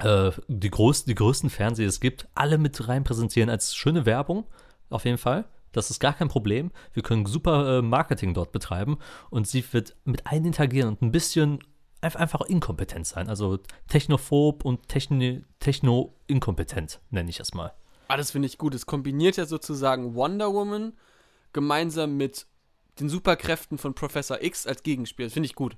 äh, 0.01 0.33
die, 0.49 0.71
groß, 0.71 1.05
die 1.05 1.15
größten 1.15 1.51
Fernseher 1.51 1.87
es 1.87 2.01
gibt, 2.01 2.27
alle 2.35 2.59
mit 2.59 2.89
rein 2.89 3.05
präsentieren 3.05 3.49
als 3.49 3.77
schöne 3.77 4.07
Werbung, 4.07 4.45
auf 4.91 5.05
jeden 5.05 5.19
Fall. 5.19 5.45
Das 5.77 5.91
ist 5.91 6.01
gar 6.01 6.15
kein 6.15 6.29
Problem. 6.29 6.71
Wir 6.95 7.03
können 7.03 7.27
super 7.27 7.79
äh, 7.79 7.83
Marketing 7.83 8.33
dort 8.33 8.51
betreiben 8.51 8.97
und 9.29 9.47
sie 9.47 9.63
wird 9.73 9.95
mit 10.05 10.27
allen 10.27 10.47
interagieren 10.47 10.89
und 10.89 11.03
ein 11.03 11.13
bisschen 11.13 11.59
einfach 12.01 12.41
inkompetent 12.43 13.07
sein. 13.07 13.29
Also 13.29 13.59
technophob 13.89 14.65
und 14.65 14.89
techno-inkompetent, 14.89 17.01
nenne 17.11 17.29
ich 17.29 17.41
es 17.41 17.53
mal. 17.53 17.75
Ah, 18.09 18.17
das 18.17 18.31
finde 18.31 18.47
ich 18.47 18.57
gut. 18.57 18.75
Es 18.75 18.87
kombiniert 18.87 19.37
ja 19.37 19.45
sozusagen 19.45 20.15
Wonder 20.15 20.53
Woman 20.53 20.95
gemeinsam 21.53 22.17
mit 22.17 22.47
den 22.99 23.11
Superkräften 23.11 23.77
von 23.77 23.95
Professor 23.95 24.43
X 24.43 24.67
als 24.67 24.83
Gegenspiel. 24.83 25.27
Das 25.27 25.35
finde 25.35 25.47
ich 25.47 25.55
gut. 25.55 25.77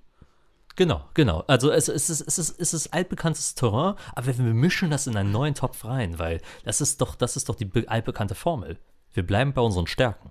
Genau, 0.77 1.09
genau. 1.15 1.43
Also 1.49 1.73
es, 1.73 1.89
es, 1.89 2.09
ist, 2.09 2.21
es, 2.21 2.39
ist, 2.39 2.61
es 2.61 2.73
ist 2.73 2.95
altbekanntes 2.95 3.57
Terrain, 3.57 3.97
aber 4.15 4.39
wir 4.39 4.55
mischen 4.55 4.91
das 4.91 5.09
in 5.09 5.17
einen 5.17 5.33
neuen 5.33 5.55
Topf 5.55 5.85
rein, 5.85 6.21
weil 6.21 6.41
das 6.63 6.81
ist 6.81 7.01
doch, 7.01 7.17
das 7.17 7.37
ist 7.37 7.49
doch 7.49 7.57
die 7.57 7.89
altbekannte 7.89 8.37
Formel. 8.37 8.79
Wir 9.13 9.27
bleiben 9.27 9.53
bei 9.53 9.63
unseren 9.63 9.87
Stärken. 9.87 10.31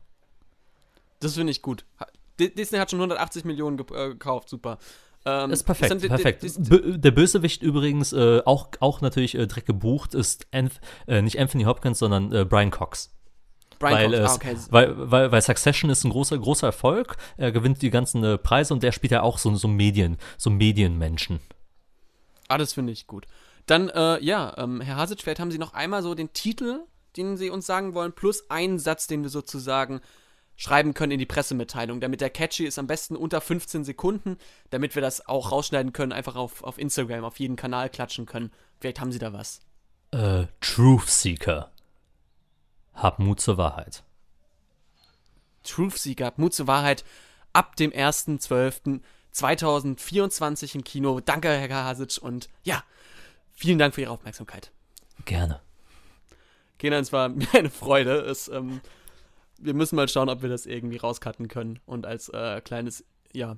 Das 1.20 1.36
finde 1.36 1.52
ich 1.52 1.62
gut. 1.62 1.86
Disney 2.40 2.78
hat 2.78 2.92
schon 2.92 3.00
180 3.00 3.46
Millionen 3.46 3.80
äh, 3.80 4.10
gekauft, 4.10 4.50
super. 4.50 4.78
Ähm, 5.26 5.52
ist 5.52 5.64
perfekt, 5.64 5.92
ist 5.92 6.08
perfekt. 6.08 6.46
der 7.04 7.12
Bösewicht 7.12 7.62
übrigens, 7.62 8.14
äh, 8.14 8.42
auch, 8.46 8.70
auch 8.80 9.02
natürlich 9.02 9.36
äh, 9.36 9.48
Dreck 9.48 9.66
gebucht, 9.66 10.14
ist 10.14 10.48
Anth 10.54 10.80
äh, 11.08 11.22
nicht 11.22 11.40
Anthony 11.40 11.64
Hopkins, 11.64 12.00
sondern 12.00 12.32
äh, 12.32 12.46
Brian 12.46 12.72
Cox. 12.72 13.14
Brian 13.80 14.12
weil, 14.12 14.22
Cox, 14.22 14.32
ah, 14.32 14.36
okay. 14.36 14.58
weil, 14.70 15.12
weil, 15.12 15.32
weil 15.32 15.42
Succession 15.42 15.90
ist 15.90 16.04
ein 16.06 16.12
großer, 16.12 16.38
großer 16.38 16.68
Erfolg. 16.68 17.18
Er 17.36 17.52
gewinnt 17.52 17.82
die 17.82 17.90
ganzen 17.90 18.24
äh, 18.24 18.38
Preise 18.38 18.74
und 18.74 18.84
der 18.84 18.92
spielt 18.92 19.12
ja 19.12 19.22
auch 19.22 19.38
so, 19.38 19.54
so 19.56 19.68
Medien, 19.68 20.18
so 20.38 20.50
Medienmenschen. 20.50 21.40
Ah, 22.48 22.58
das 22.58 22.74
finde 22.74 22.94
ich 22.94 23.08
gut. 23.08 23.28
Dann, 23.66 23.92
ja, 24.22 24.54
ähm, 24.58 24.80
Herr 24.80 24.96
Hasic, 24.96 25.22
vielleicht 25.22 25.42
haben 25.42 25.52
Sie 25.52 25.58
noch 25.58 25.74
einmal 25.74 26.02
so 26.02 26.16
den 26.16 26.32
Titel 26.32 26.86
den 27.18 27.38
sie 27.38 27.50
uns 27.50 27.66
sagen 27.66 27.94
wollen, 27.94 28.14
plus 28.14 28.50
einen 28.50 28.80
Satz, 28.80 29.08
den 29.08 29.24
wir 29.24 29.30
sozusagen 29.30 30.02
schreiben 30.56 30.94
können 30.94 31.14
in 31.14 31.20
die 31.20 31.26
Pressemitteilung, 31.26 32.02
damit 32.02 32.20
der 32.20 32.32
catchy 32.32 32.66
ist, 32.66 32.80
am 32.80 32.88
besten 32.88 33.16
unter 33.16 33.40
15 33.42 33.84
Sekunden, 33.84 34.38
damit 34.72 34.96
wir 34.96 35.04
das 35.04 35.28
auch 35.28 35.52
rausschneiden 35.52 35.94
können, 35.94 36.12
einfach 36.12 36.36
auf, 36.36 36.64
auf 36.64 36.80
Instagram, 36.80 37.24
auf 37.24 37.40
jeden 37.40 37.56
Kanal 37.56 37.90
klatschen 37.90 38.26
können. 38.26 38.52
Vielleicht 38.80 39.00
haben 39.00 39.12
sie 39.12 39.20
da 39.20 39.34
was. 39.34 39.62
Äh, 40.12 40.48
Truth 40.62 41.10
Seeker. 41.10 41.72
Hab 42.94 43.20
Mut 43.20 43.40
zur 43.40 43.58
Wahrheit. 43.58 44.04
Truth 45.64 46.00
Seeker, 46.00 46.26
hab 46.26 46.40
Mut 46.40 46.56
zur 46.56 46.66
Wahrheit. 46.66 47.06
Ab 47.54 47.76
dem 47.76 47.92
1.12.2024 47.92 50.74
im 50.76 50.84
Kino. 50.84 51.20
Danke, 51.20 51.50
Herr 51.50 51.86
Hasic, 51.86 52.18
und 52.22 52.50
ja, 52.64 52.84
vielen 53.54 53.78
Dank 53.78 53.94
für 53.94 54.02
Ihre 54.02 54.10
Aufmerksamkeit. 54.12 54.72
Gerne. 55.26 55.62
Kenan, 56.78 57.02
es 57.02 57.14
war 57.14 57.30
mir 57.30 57.48
eine 57.54 57.70
Freude. 57.70 58.20
Es, 58.22 58.48
ähm, 58.48 58.82
wir 59.60 59.74
müssen 59.74 59.96
mal 59.96 60.08
schauen, 60.08 60.30
ob 60.30 60.42
wir 60.42 60.50
das 60.50 60.66
irgendwie 60.66 60.98
rauscutten 60.98 61.48
können 61.48 61.80
und 61.86 62.06
als 62.06 62.30
äh, 62.30 62.62
kleines, 62.62 63.04
ja, 63.34 63.58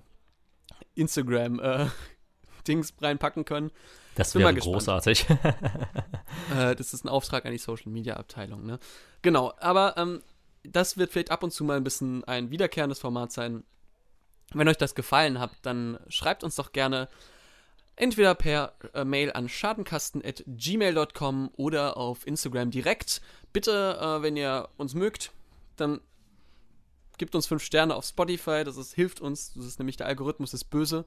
Instagram-Dings 0.96 2.90
äh, 2.92 2.94
reinpacken 3.02 3.46
können. 3.46 3.72
Das 4.16 4.36
wäre 4.36 4.54
großartig. 4.54 5.26
äh, 6.56 6.76
das 6.76 6.94
ist 6.94 7.06
ein 7.06 7.10
Auftrag 7.10 7.46
an 7.46 7.52
die 7.52 7.58
Social-Media-Abteilung, 7.58 8.66
ne? 8.66 8.80
Genau, 9.22 9.54
aber 9.60 9.96
ähm, 9.98 10.22
das 10.64 10.98
wird 10.98 11.12
vielleicht 11.12 11.32
ab 11.32 11.44
und 11.44 11.52
zu 11.52 11.64
mal 11.64 11.78
ein 11.78 11.84
bisschen 11.84 12.24
ein 12.26 12.52
wiederkehrendes 12.52 13.00
Format 13.00 13.32
sein. 13.32 13.64
Wenn 14.54 14.68
euch 14.68 14.78
das 14.78 14.96
gefallen 14.96 15.40
hat, 15.40 15.52
dann 15.62 16.00
schreibt 16.10 16.44
uns 16.44 16.56
doch 16.56 16.72
gerne 16.72 17.08
Entweder 18.00 18.34
per 18.34 18.74
äh, 18.94 19.04
Mail 19.04 19.34
an 19.34 19.50
schadenkasten.gmail.com 19.50 21.50
oder 21.58 21.98
auf 21.98 22.26
Instagram 22.26 22.72
direkt. 22.72 23.20
Bitte, 23.52 24.00
äh, 24.00 24.22
wenn 24.22 24.38
ihr 24.38 24.70
uns 24.78 24.94
mögt, 24.94 25.34
dann 25.76 26.00
gebt 27.18 27.36
uns 27.36 27.46
fünf 27.46 27.62
Sterne 27.62 27.96
auf 27.96 28.06
Spotify. 28.06 28.64
Das 28.64 28.78
ist, 28.78 28.94
hilft 28.94 29.20
uns. 29.20 29.52
Das 29.54 29.66
ist 29.66 29.80
nämlich 29.80 29.98
der 29.98 30.08
Algorithmus 30.08 30.54
ist 30.54 30.70
böse. 30.70 31.04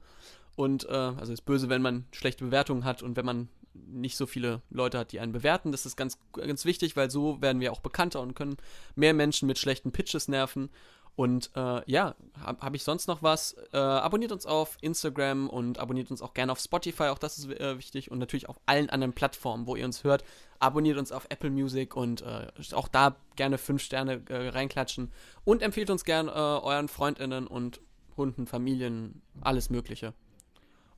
Und, 0.55 0.87
äh, 0.87 0.91
also 0.91 1.33
ist 1.33 1.45
böse, 1.45 1.67
wenn 1.67 1.81
man 1.81 2.05
schlechte 2.11 2.45
Bewertungen 2.45 2.85
hat 2.85 3.01
und 3.01 3.15
wenn 3.15 3.25
man 3.25 3.49
nicht 3.73 4.15
so 4.15 4.27
viele 4.27 4.61
Leute 4.69 4.99
hat, 4.99 5.13
die 5.13 5.19
einen 5.19 5.31
bewerten. 5.31 5.71
Das 5.71 5.87
ist 5.87 5.95
ganz, 5.95 6.19
ganz 6.33 6.63
wichtig, 6.63 6.95
weil 6.95 7.09
so 7.09 7.41
werden 7.41 7.59
wir 7.59 7.71
auch 7.71 7.79
bekannter 7.79 8.21
und 8.21 8.35
können 8.35 8.57
mehr 8.95 9.15
Menschen 9.15 9.47
mit 9.47 9.57
schlechten 9.57 9.91
Pitches 9.91 10.27
nerven. 10.27 10.69
Und 11.15 11.51
äh, 11.55 11.81
ja, 11.89 12.15
habe 12.39 12.65
hab 12.65 12.73
ich 12.73 12.83
sonst 12.83 13.07
noch 13.07 13.21
was? 13.21 13.55
Äh, 13.71 13.77
abonniert 13.77 14.31
uns 14.31 14.47
auf 14.47 14.77
Instagram 14.81 15.47
und 15.47 15.77
abonniert 15.77 16.09
uns 16.09 16.23
auch 16.23 16.33
gerne 16.33 16.51
auf 16.51 16.59
Spotify, 16.59 17.03
auch 17.03 17.19
das 17.19 17.37
ist 17.37 17.49
äh, 17.49 17.77
wichtig. 17.77 18.09
Und 18.09 18.17
natürlich 18.17 18.49
auf 18.49 18.59
allen 18.65 18.89
anderen 18.89 19.13
Plattformen, 19.13 19.67
wo 19.67 19.75
ihr 19.75 19.85
uns 19.85 20.03
hört. 20.03 20.23
Abonniert 20.59 20.97
uns 20.97 21.11
auf 21.11 21.27
Apple 21.29 21.51
Music 21.51 21.95
und 21.95 22.23
äh, 22.23 22.47
auch 22.73 22.87
da 22.87 23.15
gerne 23.35 23.59
fünf 23.59 23.83
Sterne 23.83 24.23
äh, 24.27 24.49
reinklatschen. 24.49 25.11
Und 25.43 25.61
empfiehlt 25.61 25.91
uns 25.91 26.03
gerne 26.03 26.31
äh, 26.31 26.33
euren 26.33 26.87
FreundInnen 26.87 27.45
und 27.45 27.79
Hunden, 28.17 28.47
Familien, 28.47 29.21
alles 29.41 29.69
Mögliche. 29.69 30.13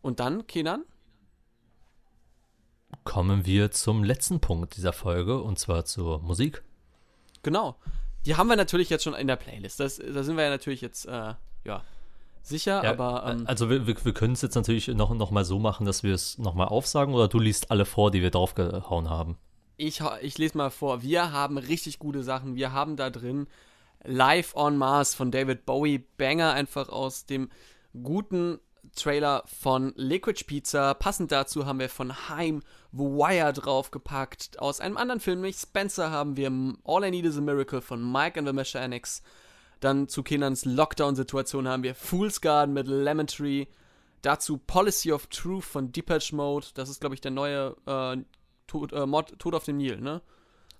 Und 0.01 0.21
dann, 0.21 0.47
Kenan? 0.47 0.85
Kommen 3.03 3.45
wir 3.45 3.71
zum 3.71 4.03
letzten 4.03 4.39
Punkt 4.39 4.77
dieser 4.77 4.93
Folge 4.93 5.41
und 5.41 5.59
zwar 5.59 5.83
zur 5.83 6.19
Musik. 6.19 6.63
Genau 7.43 7.75
die 8.25 8.35
haben 8.35 8.47
wir 8.47 8.55
natürlich 8.55 8.89
jetzt 8.89 9.03
schon 9.03 9.13
in 9.13 9.27
der 9.27 9.35
Playlist. 9.35 9.79
Das, 9.79 9.97
da 9.97 10.23
sind 10.23 10.37
wir 10.37 10.43
ja 10.43 10.49
natürlich 10.49 10.81
jetzt, 10.81 11.05
äh, 11.05 11.33
ja, 11.63 11.83
sicher, 12.41 12.83
ja, 12.83 12.91
aber. 12.91 13.25
Ähm, 13.27 13.47
also, 13.47 13.69
wir, 13.69 13.87
wir, 13.87 13.95
wir 14.03 14.13
können 14.13 14.33
es 14.33 14.41
jetzt 14.41 14.55
natürlich 14.55 14.87
noch, 14.89 15.13
noch 15.13 15.31
mal 15.31 15.45
so 15.45 15.59
machen, 15.59 15.85
dass 15.85 16.03
wir 16.03 16.13
es 16.13 16.37
noch 16.37 16.53
mal 16.53 16.65
aufsagen 16.65 17.13
oder 17.13 17.27
du 17.27 17.39
liest 17.39 17.71
alle 17.71 17.85
vor, 17.85 18.11
die 18.11 18.21
wir 18.21 18.31
draufgehauen 18.31 19.09
haben? 19.09 19.37
Ich, 19.77 20.01
ich 20.21 20.37
lese 20.37 20.57
mal 20.57 20.69
vor. 20.69 21.01
Wir 21.01 21.31
haben 21.31 21.57
richtig 21.57 21.99
gute 21.99 22.23
Sachen. 22.23 22.55
Wir 22.55 22.71
haben 22.71 22.95
da 22.95 23.09
drin 23.09 23.47
Live 24.03 24.55
on 24.55 24.77
Mars 24.77 25.15
von 25.15 25.31
David 25.31 25.65
Bowie, 25.65 25.99
Banger 26.17 26.53
einfach 26.53 26.89
aus 26.89 27.25
dem 27.25 27.49
guten 28.03 28.59
Trailer 28.95 29.43
von 29.45 29.93
Liquid 29.95 30.43
Pizza. 30.45 30.93
Passend 30.93 31.31
dazu 31.31 31.65
haben 31.65 31.79
wir 31.79 31.89
von 31.89 32.29
Heim 32.29 32.63
The 32.91 32.99
Wire 32.99 33.53
draufgepackt. 33.53 34.59
Aus 34.59 34.79
einem 34.79 34.97
anderen 34.97 35.19
Film, 35.19 35.41
nämlich 35.41 35.57
Spencer, 35.57 36.11
haben 36.11 36.37
wir 36.37 36.51
All 36.83 37.03
I 37.03 37.11
Need 37.11 37.25
is 37.25 37.37
a 37.37 37.41
Miracle 37.41 37.81
von 37.81 38.11
Mike 38.11 38.39
and 38.39 38.47
the 38.47 38.53
Mechanics. 38.53 39.21
Dann 39.81 40.07
zu 40.07 40.23
Kinans 40.23 40.65
Lockdown-Situation 40.65 41.67
haben 41.67 41.83
wir 41.83 41.93
Fool's 41.93 42.41
Garden 42.41 42.73
mit 42.73 42.87
Lemon 42.87 43.27
Tree. 43.27 43.65
Dazu 44.21 44.57
Policy 44.57 45.11
of 45.11 45.27
Truth 45.27 45.65
von 45.65 45.91
Depeche 45.91 46.35
Mode. 46.35 46.67
Das 46.73 46.89
ist, 46.89 47.01
glaube 47.01 47.15
ich, 47.15 47.21
der 47.21 47.31
neue 47.31 47.75
äh, 47.85 48.17
Tod, 48.65 48.93
äh, 48.93 49.05
Mod, 49.05 49.37
Tod 49.37 49.53
auf 49.53 49.65
dem 49.65 49.77
Nil, 49.77 50.01
ne? 50.01 50.21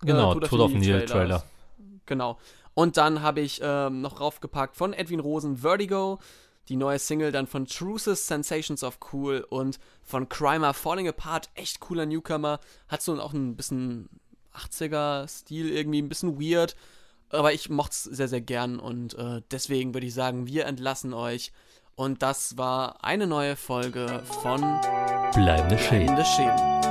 Genau, 0.02 0.32
äh, 0.32 0.34
Tod, 0.34 0.50
Tod 0.50 0.62
auf 0.62 0.72
dem 0.72 0.80
Nil 0.80 1.06
Trailer. 1.06 1.44
Genau. 2.06 2.40
Und 2.74 2.98
dann 2.98 3.22
habe 3.22 3.42
ich 3.42 3.62
ähm, 3.64 4.02
noch 4.02 4.14
draufgepackt 4.14 4.76
von 4.76 4.94
Edwin 4.94 5.20
Rosen 5.20 5.58
Vertigo 5.58 6.20
die 6.70 6.76
neue 6.76 7.00
Single 7.00 7.32
dann 7.32 7.48
von 7.48 7.66
Truces 7.66 8.28
Sensations 8.28 8.84
of 8.84 9.00
Cool 9.12 9.46
und 9.50 9.80
von 10.04 10.30
Crimer 10.30 10.74
Falling 10.74 11.08
Apart, 11.08 11.50
echt 11.56 11.80
cooler 11.80 12.06
Newcomer, 12.06 12.60
hat 12.88 13.02
so 13.02 13.20
auch 13.20 13.34
ein 13.34 13.56
bisschen 13.56 14.10
80er-Stil 14.54 15.72
irgendwie, 15.72 16.02
ein 16.02 16.10
bisschen 16.10 16.40
weird, 16.40 16.76
aber 17.30 17.54
ich 17.54 17.70
mochte 17.70 17.92
es 17.92 18.04
sehr, 18.04 18.28
sehr 18.28 18.42
gern 18.42 18.80
und 18.80 19.16
äh, 19.16 19.42
deswegen 19.52 19.94
würde 19.94 20.08
ich 20.08 20.14
sagen, 20.14 20.48
wir 20.48 20.66
entlassen 20.66 21.14
euch 21.14 21.52
und 21.96 22.22
das 22.22 22.58
war 22.58 23.04
eine 23.04 23.28
neue 23.28 23.56
Folge 23.56 24.24
von 24.42 24.62
Bleibende 25.34 25.78
Schäden. 25.78 26.16
Bleibende 26.16 26.26
Schäden. 26.26 26.85